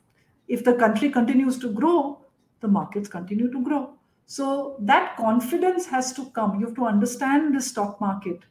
if 0.48 0.64
the 0.64 0.74
country 0.76 1.10
continues 1.10 1.58
to 1.60 1.72
grow, 1.72 2.22
the 2.62 2.68
markets 2.68 3.10
continue 3.10 3.52
to 3.52 3.62
grow. 3.62 3.94
So 4.26 4.76
that 4.80 5.16
confidence 5.16 5.86
has 5.88 6.14
to 6.14 6.26
come. 6.32 6.60
You 6.60 6.66
have 6.68 6.76
to 6.76 6.86
understand 6.86 7.56
the 7.56 7.62
stock 7.62 8.00
market. 8.02 8.42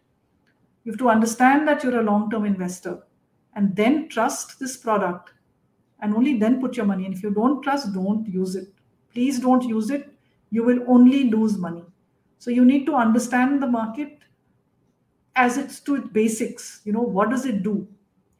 You 0.84 0.92
have 0.92 0.98
to 0.98 1.08
understand 1.08 1.66
that 1.68 1.82
you're 1.82 2.00
a 2.00 2.02
long 2.02 2.30
term 2.30 2.44
investor 2.44 3.02
and 3.54 3.74
then 3.74 4.08
trust 4.08 4.58
this 4.58 4.76
product 4.76 5.32
and 6.00 6.14
only 6.14 6.38
then 6.38 6.60
put 6.60 6.76
your 6.76 6.86
money. 6.86 7.04
And 7.06 7.14
if 7.14 7.22
you 7.22 7.30
don't 7.30 7.62
trust, 7.62 7.92
don't 7.92 8.26
use 8.26 8.56
it. 8.56 8.72
Please 9.12 9.40
don't 9.40 9.62
use 9.62 9.90
it. 9.90 10.12
You 10.50 10.62
will 10.62 10.84
only 10.86 11.30
lose 11.30 11.56
money. 11.56 11.84
So 12.38 12.50
you 12.50 12.64
need 12.64 12.86
to 12.86 12.94
understand 12.94 13.62
the 13.62 13.66
market 13.66 14.15
as 15.36 15.56
it's 15.58 15.80
to 15.80 15.96
its 15.96 16.08
basics. 16.08 16.82
You 16.84 16.92
know, 16.92 17.02
what 17.02 17.30
does 17.30 17.44
it 17.46 17.62
do? 17.62 17.88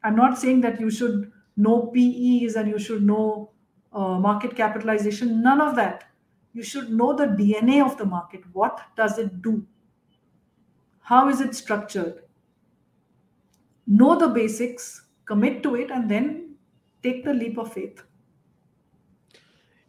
I'm 0.02 0.16
not 0.16 0.38
saying 0.38 0.60
that 0.62 0.80
you 0.80 0.90
should 0.90 1.32
know 1.56 1.86
PEs 1.94 2.56
and 2.56 2.68
you 2.68 2.78
should 2.78 3.02
know 3.02 3.52
uh, 3.92 4.18
market 4.18 4.56
capitalization. 4.56 5.42
None 5.42 5.60
of 5.60 5.76
that 5.76 6.04
you 6.52 6.62
should 6.62 6.90
know 6.90 7.14
the 7.14 7.26
DNA 7.26 7.84
of 7.84 7.98
the 7.98 8.04
market. 8.06 8.42
What 8.54 8.80
does 8.96 9.18
it 9.18 9.42
do? 9.42 9.66
How 11.00 11.28
is 11.28 11.40
it 11.40 11.54
structured? 11.54 12.24
Know 13.86 14.18
the 14.18 14.28
basics, 14.28 15.06
commit 15.24 15.62
to 15.62 15.74
it, 15.76 15.90
and 15.90 16.10
then 16.10 16.56
take 17.02 17.24
the 17.24 17.32
leap 17.34 17.58
of 17.58 17.72
faith. 17.72 18.02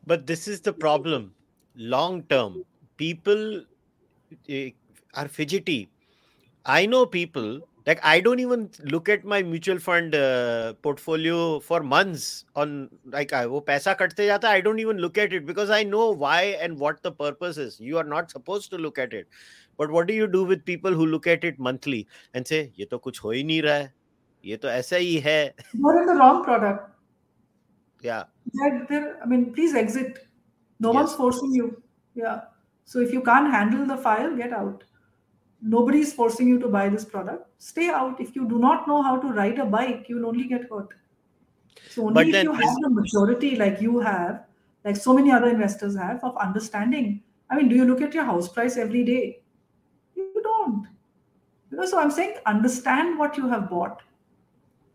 But 0.05 0.26
this 0.26 0.47
is 0.47 0.62
the 0.62 0.74
problem. 0.74 1.36
Long 1.76 2.24
term, 2.24 2.64
people 2.97 3.66
eh, 4.49 4.72
are 5.14 5.28
fidgety. 5.28 5.89
I 6.68 6.86
know 6.86 7.05
people 7.05 7.61
like 7.88 7.99
i 8.03 8.20
don't 8.20 8.41
even 8.43 8.70
look 8.93 9.09
at 9.13 9.24
my 9.34 9.41
mutual 9.41 9.80
fund 9.80 10.13
uh, 10.13 10.74
portfolio 10.86 11.59
for 11.68 11.82
months 11.82 12.45
on 12.55 12.89
like 13.15 13.34
I 13.39 13.45
wo 13.51 13.61
paisa 13.70 13.93
katte 14.01 14.24
jata 14.30 14.49
i 14.53 14.59
don't 14.65 14.82
even 14.86 14.97
look 15.05 15.20
at 15.26 15.36
it 15.38 15.45
because 15.51 15.72
i 15.78 15.84
know 15.91 16.07
why 16.24 16.39
and 16.65 16.78
what 16.86 17.01
the 17.01 17.11
purpose 17.11 17.57
is. 17.65 17.80
You 17.80 17.97
are 18.01 18.09
not 18.15 18.30
supposed 18.30 18.70
to 18.72 18.78
look 18.78 18.99
at 19.03 19.13
it. 19.13 19.28
But 19.78 19.91
what 19.91 20.07
do 20.07 20.13
you 20.13 20.28
do 20.28 20.43
with 20.49 20.65
people 20.65 20.97
who 20.99 21.05
look 21.05 21.28
at 21.34 21.43
it 21.49 21.59
monthly 21.68 22.07
and 22.34 22.51
say 22.51 22.59
ye 22.82 22.88
to 22.93 22.99
kuch 23.07 23.22
ho 23.26 23.34
hi 23.36 23.43
nahi 23.51 23.63
raha 23.68 23.86
hai 23.86 24.51
ye 24.51 24.57
to 24.65 24.72
aisa 24.74 25.01
hi 25.05 25.22
hai 25.28 25.38
you're 25.86 25.97
in 26.01 26.11
the 26.11 26.18
wrong 26.22 26.43
product. 26.49 26.89
Yeah. 28.09 28.24
They're, 28.59 28.86
they're, 28.89 29.07
i 29.24 29.32
mean 29.34 29.47
please 29.59 29.80
exit. 29.84 30.20
No 30.88 30.93
yes. 30.93 31.01
one's 31.01 31.15
forcing 31.22 31.57
you. 31.61 31.72
Yeah. 32.24 32.41
So 32.86 33.07
if 33.07 33.18
you 33.18 33.22
can't 33.32 33.51
handle 33.57 33.86
the 33.93 33.97
file 34.09 34.36
get 34.43 34.59
out 34.61 34.84
nobody 35.62 36.00
is 36.00 36.12
forcing 36.12 36.48
you 36.48 36.59
to 36.59 36.68
buy 36.68 36.88
this 36.88 37.05
product 37.05 37.46
stay 37.59 37.88
out 37.88 38.20
if 38.20 38.34
you 38.36 38.48
do 38.48 38.59
not 38.59 38.86
know 38.88 39.00
how 39.03 39.16
to 39.16 39.28
ride 39.32 39.59
a 39.59 39.64
bike 39.64 40.07
you'll 40.09 40.26
only 40.26 40.46
get 40.48 40.68
hurt 40.70 40.88
so 41.90 42.07
only 42.07 42.14
but 42.14 42.26
if 42.28 42.44
you 42.44 42.53
have 42.53 42.76
the 42.80 42.90
maturity 42.90 43.57
like 43.57 43.80
you 43.80 43.98
have 44.00 44.44
like 44.84 44.96
so 44.96 45.14
many 45.14 45.30
other 45.30 45.48
investors 45.48 45.96
have 45.96 46.22
of 46.24 46.36
understanding 46.36 47.22
i 47.50 47.57
mean 47.57 47.68
do 47.68 47.76
you 47.76 47.84
look 47.84 48.00
at 48.03 48.14
your 48.14 48.24
house 48.24 48.48
price 48.48 48.76
every 48.76 49.05
day 49.05 49.40
you 50.16 50.42
don't 50.42 50.88
you 51.70 51.76
know 51.76 51.86
so 51.86 52.00
i'm 52.00 52.11
saying 52.11 52.34
understand 52.46 53.18
what 53.18 53.36
you 53.36 53.48
have 53.48 53.68
bought 53.70 54.03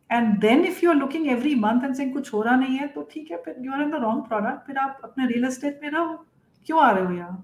and 0.09 0.41
then 0.41 0.63
if 0.65 0.81
you're 0.81 0.95
looking 0.95 1.29
every 1.29 1.53
month 1.55 1.83
and 1.83 1.95
saying 1.95 2.13
kuch 2.13 2.29
ho 2.35 2.41
raha 2.47 2.63
nahi 2.63 2.79
hai 2.81 2.87
to 2.97 3.05
theek 3.13 3.31
hai 3.35 3.53
you're 3.67 3.81
in 3.85 3.93
the 3.95 4.01
wrong 4.05 4.25
product 4.31 4.67
फिर 4.67 4.77
आप 4.87 5.01
अपने 5.09 5.29
real 5.33 5.47
estate 5.51 5.81
में 5.81 5.89
रहो 5.91 6.17
क्यों 6.65 6.81
आ 6.81 6.91
रहे 6.91 7.05
हो 7.05 7.13
यहाँ 7.13 7.43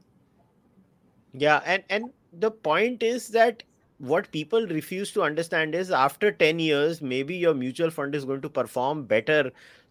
yeah 1.44 1.72
and 1.74 1.84
and 1.90 2.12
the 2.33 2.51
point 2.51 3.03
is 3.03 3.29
that 3.29 3.63
what 3.99 4.31
people 4.31 4.67
refuse 4.67 5.11
to 5.13 5.23
understand 5.23 5.75
is 5.75 5.91
after 5.91 6.31
10 6.31 6.59
years 6.59 7.03
maybe 7.03 7.35
your 7.35 7.55
mutual 7.55 7.91
fund 7.91 8.15
is 8.15 8.25
going 8.25 8.41
to 8.41 8.49
perform 8.49 9.05
better 9.05 9.51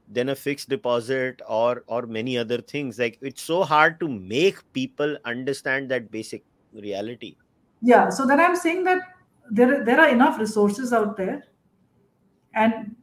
than 0.09 0.29
a 0.29 0.35
fixed 0.35 0.69
deposit 0.69 1.41
or 1.47 1.83
or 1.87 2.03
many 2.03 2.37
other 2.37 2.61
things 2.61 2.97
like 2.97 3.17
it's 3.21 3.41
so 3.41 3.63
hard 3.63 3.99
to 3.99 4.07
make 4.07 4.61
people 4.71 5.17
understand 5.25 5.89
that 5.89 6.09
basic 6.09 6.45
reality 6.73 7.35
yeah 7.81 8.09
so 8.09 8.25
then 8.25 8.39
i'm 8.39 8.55
saying 8.55 8.85
that 8.85 9.01
there, 9.49 9.83
there 9.83 9.99
are 9.99 10.09
enough 10.09 10.39
resources 10.39 10.93
out 10.93 11.17
there. 11.17 11.43
And 12.53 12.95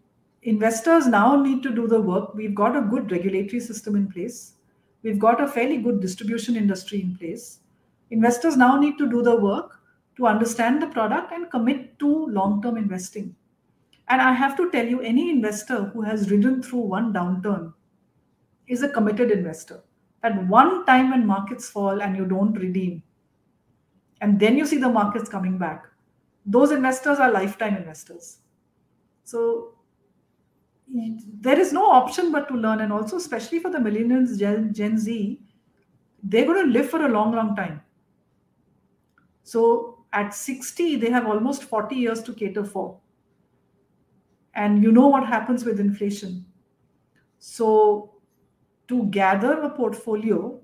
investors 0.43 1.07
now 1.07 1.41
need 1.41 1.63
to 1.63 1.71
do 1.71 1.87
the 1.87 2.01
work. 2.01 2.35
We've 2.35 2.55
got 2.55 2.77
a 2.77 2.81
good 2.81 3.11
regulatory 3.11 3.61
system 3.61 3.97
in 3.97 4.11
place. 4.11 4.55
We've 5.03 5.19
got 5.19 5.43
a 5.43 5.49
fairly 5.49 5.79
good 5.79 6.01
distribution 6.01 6.57
industry 6.57 7.03
in 7.03 7.17
place. 7.17 7.61
Investors 8.15 8.57
now 8.57 8.79
need 8.79 8.97
to 8.99 9.11
do 9.11 9.23
the 9.23 9.35
work 9.35 9.81
to 10.17 10.29
understand 10.29 10.81
the 10.81 10.87
product 10.87 11.33
and 11.33 11.51
commit 11.51 11.99
to 11.99 12.27
long 12.27 12.63
term 12.63 12.77
investing. 12.77 13.35
And 14.09 14.23
I 14.23 14.33
have 14.33 14.57
to 14.59 14.71
tell 14.71 14.87
you, 14.87 15.01
any 15.01 15.31
investor 15.31 15.87
who 15.93 16.03
has 16.03 16.31
ridden 16.31 16.63
through 16.63 16.83
one 16.83 17.13
downturn 17.13 17.73
is 18.69 18.85
a 18.85 18.89
committed 18.89 19.33
investor. 19.33 19.83
At 20.23 20.47
one 20.47 20.87
time 20.87 21.11
when 21.11 21.27
markets 21.27 21.69
fall 21.69 22.03
and 22.03 22.17
you 22.17 22.25
don't 22.25 22.53
redeem, 22.55 23.03
and 24.21 24.39
then 24.39 24.57
you 24.57 24.65
see 24.65 24.79
the 24.79 24.89
markets 24.89 25.29
coming 25.29 25.59
back, 25.59 25.85
those 26.47 26.71
investors 26.71 27.19
are 27.19 27.33
lifetime 27.33 27.77
investors. 27.77 28.39
So 29.25 29.75
there 31.41 31.59
is 31.59 31.73
no 31.73 31.91
option 31.91 32.31
but 32.31 32.47
to 32.47 32.55
learn. 32.55 32.81
And 32.81 32.93
also, 32.93 33.17
especially 33.17 33.59
for 33.59 33.71
the 33.71 33.79
millennials, 33.79 34.39
Gen, 34.39 34.73
Gen 34.73 34.99
Z, 34.99 35.41
they're 36.23 36.47
going 36.47 36.65
to 36.65 36.73
live 36.79 36.89
for 36.89 37.05
a 37.05 37.09
long, 37.09 37.35
long 37.35 37.57
time. 37.57 37.81
So 39.45 40.05
at 40.13 40.35
60, 40.35 40.97
they 40.97 41.11
have 41.11 41.27
almost 41.27 41.65
40 41.65 41.95
years 41.95 42.23
to 42.25 42.33
cater 42.33 42.65
for. 42.65 42.99
And 44.55 44.83
you 44.83 44.91
know 44.91 45.07
what 45.07 45.27
happens 45.27 45.65
with 45.65 45.79
inflation. 45.79 46.47
So 47.39 48.15
to 48.89 49.05
gather 49.05 49.61
a 49.61 49.71
portfolio 49.71 50.61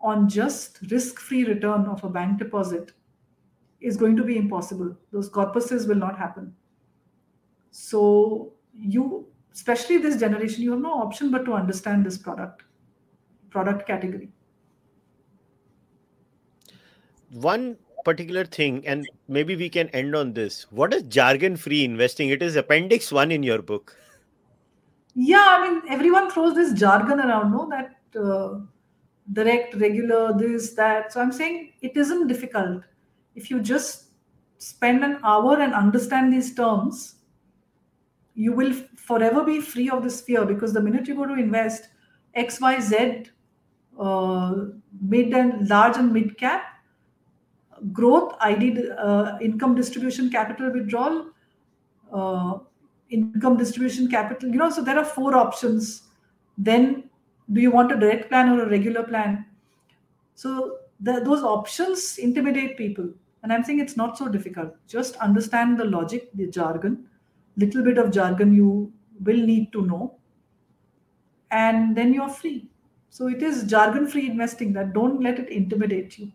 on 0.00 0.28
just 0.28 0.78
risk 0.90 1.18
free 1.18 1.44
return 1.44 1.86
of 1.86 2.04
a 2.04 2.08
bank 2.08 2.38
deposit 2.38 2.92
is 3.80 3.96
going 3.96 4.16
to 4.16 4.24
be 4.24 4.36
impossible. 4.36 4.96
Those 5.10 5.28
corpuses 5.28 5.88
will 5.88 5.96
not 5.96 6.16
happen. 6.16 6.54
So 7.72 8.52
you, 8.74 9.26
especially 9.52 9.98
this 9.98 10.20
generation, 10.20 10.62
you 10.62 10.70
have 10.72 10.80
no 10.80 10.92
option 10.92 11.30
but 11.30 11.44
to 11.46 11.54
understand 11.54 12.06
this 12.06 12.18
product, 12.18 12.62
product 13.50 13.86
category. 13.86 14.30
One 17.32 17.76
particular 18.04 18.44
thing, 18.44 18.86
and 18.86 19.08
maybe 19.28 19.56
we 19.56 19.68
can 19.68 19.88
end 19.88 20.14
on 20.14 20.32
this. 20.32 20.66
What 20.70 20.92
is 20.92 21.02
jargon 21.04 21.56
free 21.56 21.84
investing? 21.84 22.28
It 22.28 22.42
is 22.42 22.56
appendix 22.56 23.10
one 23.12 23.30
in 23.32 23.42
your 23.42 23.62
book. 23.62 23.96
Yeah, 25.14 25.44
I 25.46 25.68
mean, 25.68 25.82
everyone 25.88 26.30
throws 26.30 26.54
this 26.54 26.72
jargon 26.78 27.20
around, 27.20 27.52
no? 27.52 27.68
That 27.68 28.20
uh, 28.20 28.60
direct, 29.32 29.74
regular, 29.74 30.36
this, 30.36 30.72
that. 30.74 31.12
So 31.12 31.20
I'm 31.20 31.32
saying 31.32 31.72
it 31.82 31.96
isn't 31.96 32.28
difficult. 32.28 32.82
If 33.34 33.50
you 33.50 33.60
just 33.60 34.10
spend 34.58 35.04
an 35.04 35.18
hour 35.24 35.60
and 35.60 35.74
understand 35.74 36.32
these 36.32 36.54
terms, 36.54 37.16
you 38.34 38.52
will 38.52 38.72
forever 38.96 39.44
be 39.44 39.60
free 39.60 39.90
of 39.90 40.02
this 40.02 40.20
fear 40.20 40.44
because 40.44 40.72
the 40.72 40.80
minute 40.80 41.06
you 41.06 41.14
go 41.14 41.26
to 41.26 41.34
invest 41.34 41.88
X, 42.34 42.60
Y, 42.60 42.80
Z, 42.80 43.24
uh, 43.98 44.54
mid 45.00 45.34
and 45.34 45.68
large 45.68 45.96
and 45.96 46.12
mid 46.12 46.38
cap, 46.38 46.71
growth, 47.92 48.34
ID, 48.40 48.90
uh, 48.98 49.38
income 49.40 49.74
distribution, 49.74 50.30
capital 50.30 50.72
withdrawal, 50.72 51.26
uh, 52.12 52.58
income 53.10 53.56
distribution, 53.56 54.08
capital, 54.08 54.48
you 54.48 54.56
know, 54.56 54.70
so 54.70 54.82
there 54.82 54.98
are 54.98 55.04
four 55.04 55.36
options. 55.36 56.02
Then 56.56 57.10
do 57.52 57.60
you 57.60 57.70
want 57.70 57.92
a 57.92 57.96
direct 57.96 58.28
plan 58.28 58.48
or 58.50 58.62
a 58.62 58.68
regular 58.68 59.02
plan? 59.02 59.44
So 60.34 60.78
the, 61.00 61.20
those 61.24 61.42
options 61.42 62.18
intimidate 62.18 62.76
people. 62.76 63.08
And 63.42 63.52
I'm 63.52 63.64
saying 63.64 63.80
it's 63.80 63.96
not 63.96 64.16
so 64.16 64.28
difficult. 64.28 64.74
Just 64.86 65.16
understand 65.16 65.78
the 65.78 65.84
logic, 65.84 66.30
the 66.34 66.46
jargon, 66.46 67.06
little 67.56 67.82
bit 67.82 67.98
of 67.98 68.12
jargon 68.12 68.54
you 68.54 68.92
will 69.20 69.44
need 69.44 69.72
to 69.72 69.84
know. 69.84 70.14
And 71.50 71.96
then 71.96 72.14
you're 72.14 72.28
free. 72.28 72.68
So 73.10 73.28
it 73.28 73.42
is 73.42 73.64
jargon 73.64 74.06
free 74.06 74.30
investing 74.30 74.72
that 74.74 74.94
don't 74.94 75.20
let 75.20 75.38
it 75.38 75.50
intimidate 75.50 76.18
you. 76.18 76.32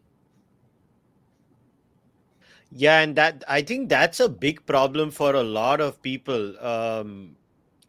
Yeah, 2.71 2.99
and 2.99 3.15
that 3.15 3.43
I 3.47 3.61
think 3.61 3.89
that's 3.89 4.19
a 4.19 4.27
big 4.27 4.65
problem 4.65 5.11
for 5.11 5.33
a 5.33 5.43
lot 5.43 5.79
of 5.79 6.01
people. 6.01 6.59
Um, 6.63 7.35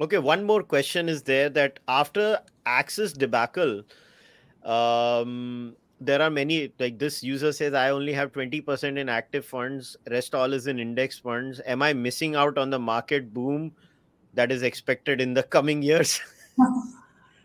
okay, 0.00 0.18
one 0.18 0.44
more 0.44 0.62
question 0.62 1.08
is 1.08 1.22
there 1.22 1.48
that 1.50 1.80
after 1.88 2.38
Axis 2.64 3.12
debacle, 3.12 3.82
um, 4.62 5.74
there 6.00 6.22
are 6.22 6.30
many 6.30 6.72
like 6.78 6.98
this 6.98 7.24
user 7.24 7.52
says 7.52 7.74
I 7.74 7.90
only 7.90 8.12
have 8.12 8.32
20% 8.32 8.98
in 8.98 9.08
active 9.08 9.44
funds, 9.44 9.96
rest 10.10 10.34
all 10.34 10.52
is 10.52 10.68
in 10.68 10.78
index 10.78 11.18
funds. 11.18 11.60
Am 11.66 11.82
I 11.82 11.92
missing 11.92 12.36
out 12.36 12.56
on 12.56 12.70
the 12.70 12.78
market 12.78 13.34
boom 13.34 13.72
that 14.34 14.52
is 14.52 14.62
expected 14.62 15.20
in 15.20 15.34
the 15.34 15.42
coming 15.42 15.82
years? 15.82 16.20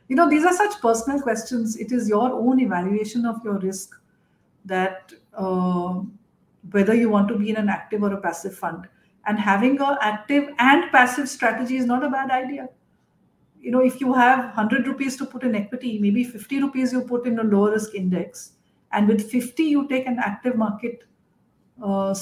you 0.07 0.15
know, 0.15 0.29
these 0.29 0.45
are 0.45 0.53
such 0.53 0.79
personal 0.81 1.19
questions. 1.19 1.77
It 1.77 1.91
is 1.91 2.07
your 2.07 2.31
own 2.31 2.59
evaluation 2.59 3.25
of 3.25 3.43
your 3.43 3.57
risk 3.57 3.99
that. 4.65 5.11
Uh, 5.34 6.01
whether 6.72 6.93
you 6.93 7.09
want 7.09 7.28
to 7.28 7.38
be 7.38 7.49
in 7.49 7.57
an 7.57 7.70
active 7.70 8.03
or 8.03 8.14
a 8.14 8.22
passive 8.22 8.55
fund. 8.55 8.88
And 9.26 9.39
having 9.39 9.80
an 9.80 9.97
active 10.01 10.49
and 10.59 10.91
passive 10.91 11.30
strategy 11.30 11.78
is 11.78 11.86
not 11.86 12.03
a 12.03 12.09
bad 12.09 12.30
idea. 12.32 12.70
You 13.59 13.72
know, 13.72 13.80
if 13.80 14.01
you 14.01 14.14
have 14.14 14.39
100 14.45 14.88
rupees 14.88 15.16
to 15.18 15.26
put 15.26 15.43
in 15.43 15.55
equity, 15.55 15.97
maybe 15.99 16.24
50 16.24 16.61
rupees 16.61 16.91
you 16.91 17.01
put 17.01 17.26
in 17.26 17.39
a 17.39 17.43
low 17.43 17.70
risk 17.70 17.95
index, 17.95 18.53
and 18.91 19.07
with 19.07 19.32
50 19.32 19.64
you 19.64 19.88
take 19.88 20.05
an 20.05 20.18
active 20.20 20.57
market. 20.57 21.03
Uh, 21.82 22.14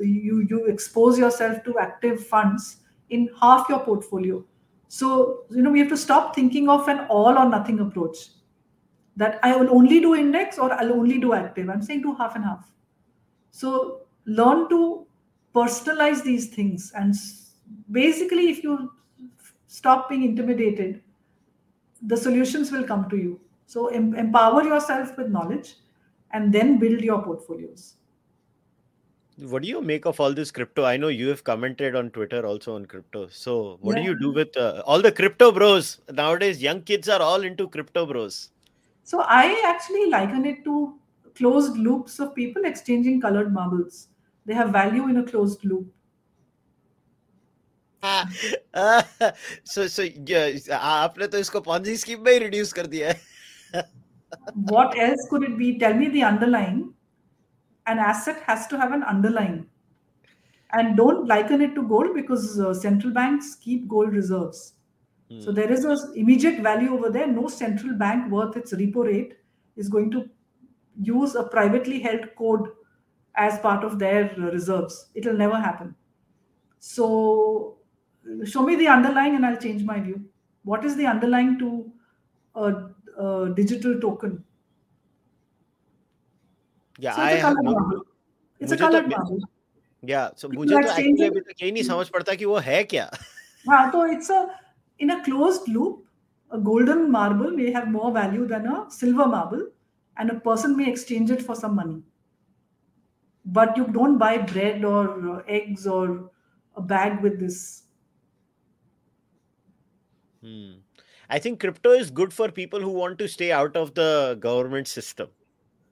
you 0.00 0.46
you 0.48 0.66
expose 0.66 1.18
yourself 1.18 1.64
to 1.64 1.78
active 1.78 2.24
funds 2.26 2.76
in 3.08 3.28
half 3.40 3.68
your 3.68 3.80
portfolio. 3.80 4.44
So 4.88 5.44
you 5.50 5.62
know 5.62 5.70
we 5.70 5.80
have 5.80 5.88
to 5.88 5.96
stop 5.96 6.34
thinking 6.34 6.68
of 6.68 6.86
an 6.88 7.06
all 7.08 7.38
or 7.38 7.48
nothing 7.48 7.80
approach. 7.80 8.18
That 9.16 9.40
I 9.42 9.56
will 9.56 9.74
only 9.74 10.00
do 10.00 10.14
index 10.14 10.58
or 10.58 10.72
I'll 10.72 10.92
only 10.92 11.18
do 11.18 11.32
active. 11.32 11.68
I'm 11.68 11.82
saying 11.82 12.02
do 12.02 12.14
half 12.14 12.36
and 12.36 12.44
half 12.44 12.70
so 13.50 14.02
learn 14.24 14.68
to 14.68 15.06
personalize 15.54 16.22
these 16.22 16.48
things. 16.48 16.92
And 16.94 17.14
basically, 17.90 18.50
if 18.50 18.62
you 18.62 18.92
stop 19.66 20.08
being 20.08 20.24
intimidated, 20.24 21.02
the 22.02 22.16
solutions 22.16 22.72
will 22.72 22.84
come 22.84 23.08
to 23.10 23.16
you. 23.16 23.40
So 23.66 23.88
em- 23.88 24.14
empower 24.14 24.64
yourself 24.64 25.16
with 25.16 25.28
knowledge 25.28 25.76
and 26.32 26.52
then 26.52 26.78
build 26.78 27.00
your 27.00 27.22
portfolios. 27.22 27.94
What 29.38 29.62
do 29.62 29.68
you 29.68 29.80
make 29.80 30.04
of 30.04 30.20
all 30.20 30.34
this 30.34 30.50
crypto? 30.50 30.84
I 30.84 30.98
know 30.98 31.08
you 31.08 31.28
have 31.28 31.44
commented 31.44 31.96
on 31.96 32.10
Twitter 32.10 32.44
also 32.44 32.74
on 32.74 32.84
crypto. 32.84 33.28
So, 33.28 33.78
what 33.80 33.96
yeah. 33.96 34.02
do 34.02 34.08
you 34.10 34.18
do 34.20 34.32
with 34.32 34.54
uh, 34.54 34.82
all 34.84 35.00
the 35.00 35.10
crypto 35.10 35.50
bros? 35.50 35.98
Nowadays, 36.12 36.60
young 36.60 36.82
kids 36.82 37.08
are 37.08 37.22
all 37.22 37.42
into 37.42 37.66
crypto 37.68 38.04
bros. 38.04 38.50
So, 39.02 39.22
I 39.26 39.62
actually 39.66 40.10
liken 40.10 40.44
it 40.44 40.62
to 40.64 40.99
closed 41.35 41.77
loops 41.77 42.19
of 42.19 42.33
people 42.35 42.65
exchanging 42.65 43.21
colored 43.21 43.53
marbles. 43.53 44.07
They 44.45 44.53
have 44.53 44.69
value 44.69 45.07
in 45.07 45.17
a 45.17 45.23
closed 45.23 45.63
loop. 45.65 45.91
uh, 48.03 49.01
so 49.63 49.87
so 49.87 50.03
yeah, 50.03 50.49
आपने 50.71 51.27
तो 51.27 51.37
इसको 51.37 51.61
Ponzi 51.65 51.97
scheme 51.97 52.23
में 52.25 52.31
ही 52.31 52.39
reduce 52.39 52.73
कर 52.73 52.87
दिया 52.87 53.09
है. 53.09 53.83
what 54.71 54.97
else 54.97 55.27
could 55.29 55.43
it 55.43 55.57
be? 55.57 55.77
Tell 55.79 55.93
me 55.93 56.09
the 56.09 56.23
underlying. 56.23 56.93
An 57.87 57.99
asset 57.99 58.41
has 58.45 58.67
to 58.67 58.77
have 58.77 58.91
an 58.91 59.03
underlying. 59.03 59.65
And 60.73 60.97
don't 60.97 61.27
liken 61.27 61.61
it 61.61 61.75
to 61.75 61.87
gold 61.87 62.13
because 62.13 62.59
uh, 62.59 62.73
central 62.73 63.13
banks 63.13 63.55
keep 63.55 63.87
gold 63.87 64.13
reserves. 64.13 64.73
Hmm. 65.31 65.39
So 65.39 65.51
there 65.51 65.71
is 65.71 65.85
a 65.85 65.95
immediate 66.15 66.61
value 66.61 66.93
over 66.93 67.09
there. 67.09 67.27
No 67.27 67.47
central 67.47 67.93
bank 67.93 68.31
worth 68.31 68.57
its 68.57 68.73
repo 68.73 69.05
rate 69.05 69.35
is 69.75 69.89
going 69.89 70.11
to 70.11 70.29
use 71.01 71.35
a 71.35 71.43
privately 71.43 71.99
held 71.99 72.27
code 72.37 72.69
as 73.35 73.59
part 73.59 73.83
of 73.83 73.99
their 73.99 74.33
reserves. 74.37 75.09
It'll 75.13 75.37
never 75.37 75.59
happen. 75.59 75.95
So 76.79 77.77
show 78.45 78.63
me 78.63 78.75
the 78.75 78.87
underlying 78.87 79.35
and 79.35 79.45
I'll 79.45 79.57
change 79.57 79.83
my 79.83 79.99
view. 79.99 80.23
What 80.63 80.85
is 80.85 80.95
the 80.95 81.05
underlying 81.05 81.59
to 81.59 81.91
a, 82.55 83.21
a 83.21 83.53
digital 83.55 83.99
token? 83.99 84.43
Yeah, 86.97 87.15
so 87.15 87.21
I 87.21 87.31
have 87.31 87.55
no, 87.61 88.03
It's 88.59 88.71
a 88.71 88.77
colored 88.77 89.09
marble. 89.09 89.39
Yeah, 90.01 90.29
so 90.35 90.49
मुझे 90.49 90.75
तो 90.75 90.79
actually 90.79 91.25
अभी 91.25 91.39
तक 91.41 91.61
यही 91.61 91.71
नहीं 91.71 91.83
समझ 91.83 92.07
पड़ता 92.09 92.33
कि 92.35 92.45
वो 92.45 92.57
है 92.65 92.83
क्या 92.83 93.09
हाँ 93.69 93.91
तो 93.91 94.05
it's 94.15 94.29
a 94.29 94.39
in 94.99 95.11
a 95.11 95.23
closed 95.23 95.67
loop 95.67 96.03
a 96.51 96.59
golden 96.67 97.09
marble 97.11 97.51
may 97.51 97.71
have 97.77 97.87
more 97.93 98.11
value 98.17 98.45
than 98.51 98.67
a 98.73 98.85
silver 98.97 99.25
marble 99.31 99.63
and 100.20 100.30
a 100.30 100.38
person 100.38 100.76
may 100.76 100.88
exchange 100.88 101.30
it 101.30 101.42
for 101.42 101.54
some 101.56 101.74
money. 101.74 102.02
But 103.46 103.76
you 103.76 103.86
don't 103.86 104.18
buy 104.18 104.36
bread 104.36 104.84
or 104.84 105.38
uh, 105.38 105.42
eggs 105.48 105.86
or 105.86 106.30
a 106.76 106.82
bag 106.82 107.22
with 107.22 107.40
this. 107.40 107.84
Hmm. 110.42 110.76
i 111.28 111.38
think 111.38 111.60
crypto 111.60 111.90
is 112.02 112.10
good 112.10 112.32
for 112.32 112.50
people 112.50 112.80
who 112.80 112.92
want 112.98 113.18
to 113.22 113.26
stay 113.28 113.48
out 113.52 113.76
of 113.76 113.94
the 113.94 114.38
government 114.40 114.88
system. 114.88 115.28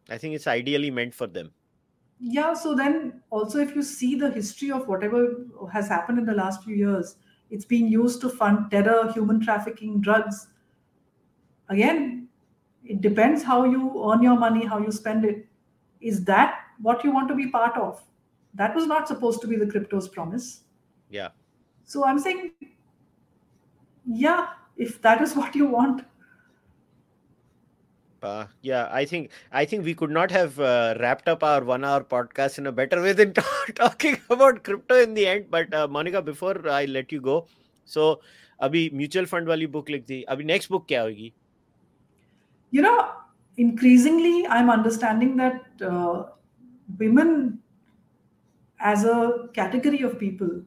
I 0.09 0.17
think 0.17 0.35
it's 0.35 0.47
ideally 0.47 0.91
meant 0.91 1.15
for 1.15 1.27
them. 1.27 1.51
Yeah 2.19 2.55
so 2.55 2.75
then 2.75 3.23
also 3.31 3.59
if 3.59 3.75
you 3.77 3.83
see 3.83 4.15
the 4.23 4.31
history 4.31 4.71
of 4.71 4.89
whatever 4.89 5.21
has 5.73 5.89
happened 5.89 6.19
in 6.19 6.25
the 6.31 6.39
last 6.39 6.65
few 6.65 6.77
years 6.77 7.17
it's 7.51 7.67
being 7.67 7.89
used 7.89 8.23
to 8.23 8.31
fund 8.31 8.71
terror 8.71 9.13
human 9.13 9.41
trafficking 9.41 10.01
drugs. 10.01 10.49
Again 11.69 12.28
it 12.95 13.01
depends 13.01 13.43
how 13.43 13.65
you 13.65 14.11
earn 14.11 14.23
your 14.23 14.39
money 14.39 14.67
how 14.67 14.79
you 14.79 14.93
spend 14.99 15.25
it. 15.25 15.47
Is 16.01 16.25
that 16.25 16.61
what 16.89 17.05
you 17.05 17.13
want 17.13 17.29
to 17.29 17.35
be 17.35 17.49
part 17.49 17.77
of? 17.77 18.03
That 18.55 18.75
was 18.75 18.87
not 18.87 19.09
supposed 19.09 19.41
to 19.43 19.47
be 19.47 19.57
the 19.57 19.67
crypto's 19.67 20.09
promise. 20.09 20.61
Yeah. 21.11 21.29
So 21.85 22.05
i'm 22.05 22.19
saying 22.19 22.53
yeah 24.05 24.49
if 24.77 25.01
that 25.03 25.23
is 25.23 25.37
what 25.43 25.55
you 25.55 25.67
want. 25.67 26.05
Uh, 28.23 28.47
yeah 28.63 28.89
i 28.91 29.05
think 29.05 29.31
i 29.53 29.65
think 29.65 29.85
we 29.85 29.95
could 29.95 30.11
not 30.11 30.33
have 30.33 30.59
uh, 30.59 30.95
wrapped 31.01 31.29
up 31.29 31.45
our 31.45 31.63
one 31.63 31.85
hour 31.85 32.03
podcast 32.15 32.59
in 32.59 32.67
a 32.67 32.73
better 32.73 33.01
way 33.01 33.13
than 33.13 33.33
t- 33.33 33.43
talking 33.75 34.17
about 34.29 34.65
crypto 34.65 34.97
in 35.03 35.15
the 35.15 35.27
end 35.27 35.47
but 35.53 35.73
uh, 35.73 35.87
Monika 35.87 36.25
before 36.25 36.69
i 36.69 36.85
let 36.87 37.13
you 37.13 37.21
go 37.21 37.47
so 37.85 38.19
अभी 38.61 38.91
mutual 38.95 39.27
fund 39.27 39.49
वाली 39.49 39.67
book 39.67 39.91
लिख 39.91 40.07
दी। 40.07 40.23
अभी 40.23 40.45
next 40.45 40.71
book 40.71 40.89
क्या 40.89 41.03
होगी? 41.03 41.33
You 42.71 42.83
know 42.83 43.11
increasingly 43.57 44.47
i'm 44.47 44.71
understanding 44.71 45.37
that 45.37 45.63
uh, 45.83 46.25
women 46.99 47.59
as 48.81 49.05
a 49.05 49.49
category 49.55 50.03
of 50.03 50.19
people 50.19 50.63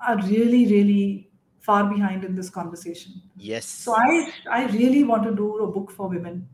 are 0.00 0.16
really 0.26 0.66
really 0.66 1.32
far 1.62 1.84
behind 1.84 2.24
in 2.24 2.34
this 2.34 2.50
conversation. 2.50 3.22
Yes. 3.36 3.66
So 3.66 3.94
i 3.96 4.32
i 4.50 4.64
really 4.66 5.04
want 5.04 5.24
to 5.24 5.34
do 5.34 5.48
a 5.64 5.66
book 5.76 5.90
for 5.90 6.08
women 6.08 6.48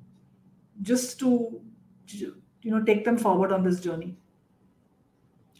just 0.82 1.18
to 1.20 1.60
you 2.62 2.70
know 2.70 2.82
take 2.84 3.04
them 3.04 3.18
forward 3.18 3.52
on 3.52 3.62
this 3.62 3.80
journey 3.80 4.16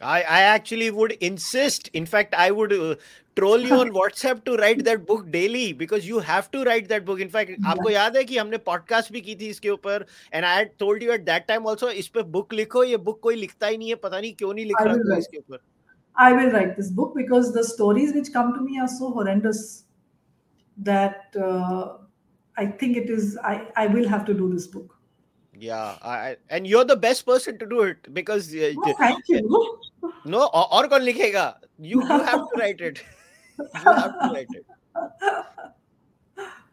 I, 0.01 0.21
I 0.21 0.41
actually 0.41 0.91
would 0.91 1.13
insist. 1.13 1.89
In 1.93 2.05
fact, 2.05 2.33
I 2.35 2.51
would 2.51 2.73
uh, 2.73 2.95
troll 3.35 3.59
you 3.59 3.75
on 3.75 3.91
WhatsApp 3.91 4.43
to 4.45 4.55
write 4.57 4.83
that 4.85 5.05
book 5.05 5.31
daily 5.31 5.73
because 5.73 6.07
you 6.07 6.19
have 6.19 6.51
to 6.51 6.63
write 6.63 6.87
that 6.89 7.05
book. 7.05 7.19
In 7.19 7.29
fact, 7.29 7.51
yeah. 7.51 7.71
आपको 7.71 7.89
याद 7.89 8.17
है 8.17 8.23
कि 8.23 8.37
हमने 8.37 8.57
podcast 8.69 9.11
भी 9.11 9.21
की 9.21 9.35
थी 9.35 9.49
इसके 9.49 9.69
ऊपर 9.69 10.05
and 10.33 10.45
I 10.45 10.55
had 10.55 10.77
told 10.79 11.01
you 11.01 11.11
at 11.11 11.25
that 11.25 11.47
time 11.47 11.65
also 11.65 11.89
इस 11.89 12.07
पे 12.17 12.23
book 12.31 12.53
लिखो 12.53 12.83
ये 12.83 12.97
book 12.97 13.19
कोई 13.23 13.35
लिखता 13.35 13.67
ही 13.67 13.77
नहीं 13.77 13.89
है 13.89 13.95
पता 14.03 14.19
नहीं 14.19 14.33
क्यों 14.33 14.53
नहीं 14.53 14.65
लिख 14.65 14.81
रहा 14.81 15.17
इसके 15.17 15.37
ऊपर 15.37 15.59
I 16.15 16.31
will 16.33 16.51
write 16.51 16.75
this 16.77 16.91
book 16.91 17.15
because 17.15 17.53
the 17.53 17.63
stories 17.63 18.13
which 18.13 18.31
come 18.33 18.53
to 18.53 18.61
me 18.61 18.79
are 18.79 18.87
so 18.87 19.11
horrendous 19.11 19.85
that 20.77 21.35
uh, 21.35 21.97
I 22.57 22.65
think 22.67 22.97
it 22.97 23.09
is 23.09 23.37
I 23.43 23.55
I 23.75 23.87
will 23.87 24.07
have 24.07 24.25
to 24.25 24.33
do 24.33 24.49
this 24.53 24.67
book. 24.67 24.96
yeah 25.58 25.96
I, 26.02 26.36
and 26.50 26.66
you're 26.66 26.84
the 26.84 26.96
best 26.96 27.26
person 27.26 27.58
to 27.58 27.66
do 27.66 27.82
it 27.82 28.12
because 28.14 28.54
uh, 28.54 28.72
no, 28.74 28.94
thank 28.94 29.28
you. 29.28 29.78
No 30.24 30.46
or, 30.46 30.66
or 30.74 30.88
kon 30.88 31.02
likhega 31.02 31.56
you 31.78 32.00
you 32.02 32.20
have 32.30 32.48
to 32.50 32.60
write 32.60 32.80
it. 32.80 33.02
You 33.58 33.92
have 33.92 34.12
to 34.20 34.30
write 34.32 34.46
it 34.54 34.66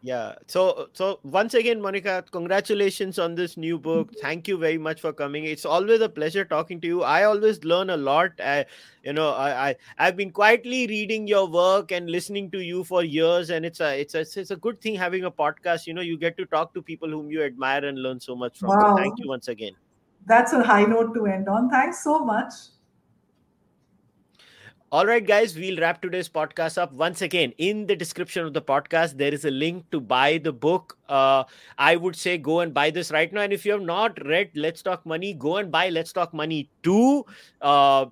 yeah. 0.06 0.34
So 0.46 0.88
so 0.92 1.18
once 1.24 1.54
again 1.54 1.80
Monika 1.80 2.30
congratulations 2.30 3.18
on 3.18 3.34
this 3.34 3.56
new 3.56 3.76
book. 3.76 4.12
Mm-hmm. 4.12 4.20
Thank 4.20 4.46
you 4.46 4.56
very 4.56 4.78
much 4.78 5.00
for 5.00 5.12
coming. 5.12 5.46
It's 5.46 5.64
always 5.64 6.00
a 6.00 6.08
pleasure 6.08 6.44
talking 6.44 6.80
to 6.82 6.86
you. 6.86 7.02
I 7.02 7.24
always 7.24 7.64
learn 7.64 7.90
a 7.90 7.96
lot. 7.96 8.30
I, 8.38 8.66
you 9.02 9.12
know 9.12 9.30
I, 9.30 9.48
I 9.70 9.76
i've 9.98 10.16
been 10.16 10.30
quietly 10.30 10.86
reading 10.92 11.26
your 11.26 11.48
work 11.48 11.90
and 11.90 12.08
listening 12.10 12.50
to 12.52 12.60
you 12.60 12.84
for 12.84 13.02
years 13.02 13.50
and 13.50 13.64
it's 13.64 13.80
a 13.80 14.00
it's 14.00 14.14
a 14.14 14.20
it's 14.20 14.50
a 14.52 14.60
good 14.68 14.80
thing 14.80 14.94
having 14.94 15.24
a 15.24 15.30
podcast. 15.30 15.88
You 15.88 15.94
know 15.94 16.06
you 16.12 16.16
get 16.16 16.38
to 16.38 16.46
talk 16.46 16.72
to 16.74 16.82
people 16.82 17.10
whom 17.10 17.28
you 17.32 17.42
admire 17.42 17.84
and 17.84 18.00
learn 18.00 18.20
so 18.20 18.36
much 18.36 18.60
from. 18.60 18.68
Wow. 18.68 18.80
so 18.90 19.02
thank 19.02 19.18
you 19.18 19.28
once 19.28 19.48
again. 19.48 19.74
That's 20.26 20.52
a 20.52 20.62
high 20.62 20.84
note 20.84 21.14
to 21.14 21.26
end 21.26 21.48
on. 21.48 21.68
Thanks 21.68 22.04
so 22.04 22.24
much 22.24 22.52
all 24.92 25.04
right, 25.04 25.26
guys, 25.26 25.56
we'll 25.56 25.78
wrap 25.80 26.00
today's 26.00 26.28
podcast 26.28 26.78
up. 26.78 26.92
Once 26.92 27.20
again, 27.20 27.52
in 27.58 27.86
the 27.86 27.96
description 27.96 28.46
of 28.46 28.52
the 28.54 28.62
podcast, 28.62 29.16
there 29.18 29.34
is 29.34 29.44
a 29.44 29.50
link 29.50 29.84
to 29.90 30.00
buy 30.00 30.38
the 30.38 30.52
book. 30.52 30.96
Uh, 31.08 31.42
I 31.76 31.96
would 31.96 32.14
say 32.14 32.38
go 32.38 32.60
and 32.60 32.72
buy 32.72 32.90
this 32.90 33.10
right 33.10 33.32
now. 33.32 33.40
And 33.42 33.52
if 33.52 33.66
you 33.66 33.72
have 33.72 33.82
not 33.82 34.24
read 34.24 34.50
Let's 34.54 34.82
Talk 34.82 35.04
Money, 35.04 35.34
go 35.34 35.56
and 35.56 35.72
buy 35.72 35.88
Let's 35.90 36.12
Talk 36.12 36.32
Money 36.32 36.70
2. 36.84 37.24
Uh, 37.60 38.06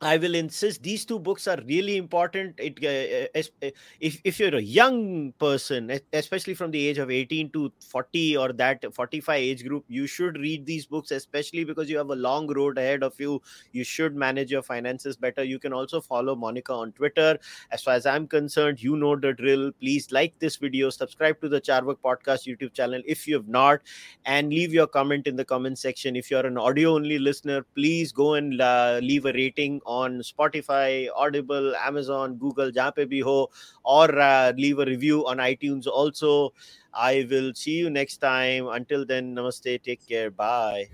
I 0.00 0.16
will 0.16 0.34
insist 0.34 0.82
these 0.82 1.04
two 1.04 1.18
books 1.18 1.46
are 1.46 1.58
really 1.66 1.96
important. 1.96 2.58
It, 2.58 2.78
uh, 2.82 3.38
uh, 3.38 3.42
uh 3.66 3.70
if, 4.00 4.20
if 4.24 4.40
you're 4.40 4.54
a 4.54 4.60
young 4.60 5.32
person, 5.38 5.98
especially 6.12 6.54
from 6.54 6.70
the 6.72 6.86
age 6.86 6.98
of 6.98 7.10
18 7.10 7.50
to 7.50 7.72
40 7.80 8.36
or 8.36 8.52
that 8.54 8.84
45 8.92 9.36
age 9.36 9.64
group, 9.66 9.84
you 9.88 10.06
should 10.06 10.36
read 10.36 10.66
these 10.66 10.84
books, 10.86 11.10
especially 11.10 11.64
because 11.64 11.88
you 11.88 11.96
have 11.96 12.10
a 12.10 12.16
long 12.16 12.52
road 12.52 12.76
ahead 12.76 13.02
of 13.02 13.18
you. 13.18 13.40
You 13.72 13.84
should 13.84 14.16
manage 14.16 14.50
your 14.50 14.62
finances 14.62 15.16
better. 15.16 15.44
You 15.44 15.58
can 15.58 15.72
also 15.72 16.00
follow 16.00 16.34
Monika 16.34 16.76
on 16.76 16.92
Twitter. 16.92 17.38
As 17.70 17.82
far 17.82 17.94
as 17.94 18.04
I'm 18.04 18.26
concerned, 18.26 18.82
you 18.82 18.96
know 18.96 19.16
the 19.16 19.32
drill. 19.32 19.70
Please 19.80 20.10
like 20.10 20.38
this 20.38 20.56
video, 20.56 20.90
subscribe 20.90 21.40
to 21.40 21.48
the 21.48 21.60
Charvak 21.60 21.98
Podcast 22.04 22.46
YouTube 22.46 22.74
channel 22.74 23.00
if 23.06 23.26
you 23.28 23.36
have 23.36 23.48
not, 23.48 23.80
and 24.26 24.50
leave 24.50 24.72
your 24.72 24.86
comment 24.86 25.26
in 25.26 25.36
the 25.36 25.44
comment 25.44 25.78
section. 25.78 26.16
If 26.16 26.30
you're 26.30 26.46
an 26.46 26.58
audio 26.58 26.94
only 26.94 27.18
listener, 27.18 27.64
please 27.74 28.12
go 28.12 28.34
and 28.34 28.60
uh, 28.60 29.00
leave 29.02 29.24
a 29.24 29.32
rating 29.32 29.80
on 29.86 30.20
Spotify 30.22 31.06
Audible 31.06 31.74
Amazon 31.86 32.36
Google 32.38 32.72
जहाँ 32.72 32.90
पे 32.96 33.04
भी 33.04 33.20
हो, 33.20 33.50
और 33.84 34.14
leave 34.58 34.80
a 34.82 34.84
review 34.84 35.20
on 35.22 35.40
iTunes 35.40 35.88
also 35.88 36.54
I 36.94 37.22
will 37.24 37.52
see 37.56 37.78
you 37.78 37.88
next 37.90 38.20
time 38.20 38.66
until 38.74 39.04
then 39.04 39.32
नमस्ते. 39.38 39.76
Take 39.84 39.98
care 40.08 40.28
bye 40.30 40.86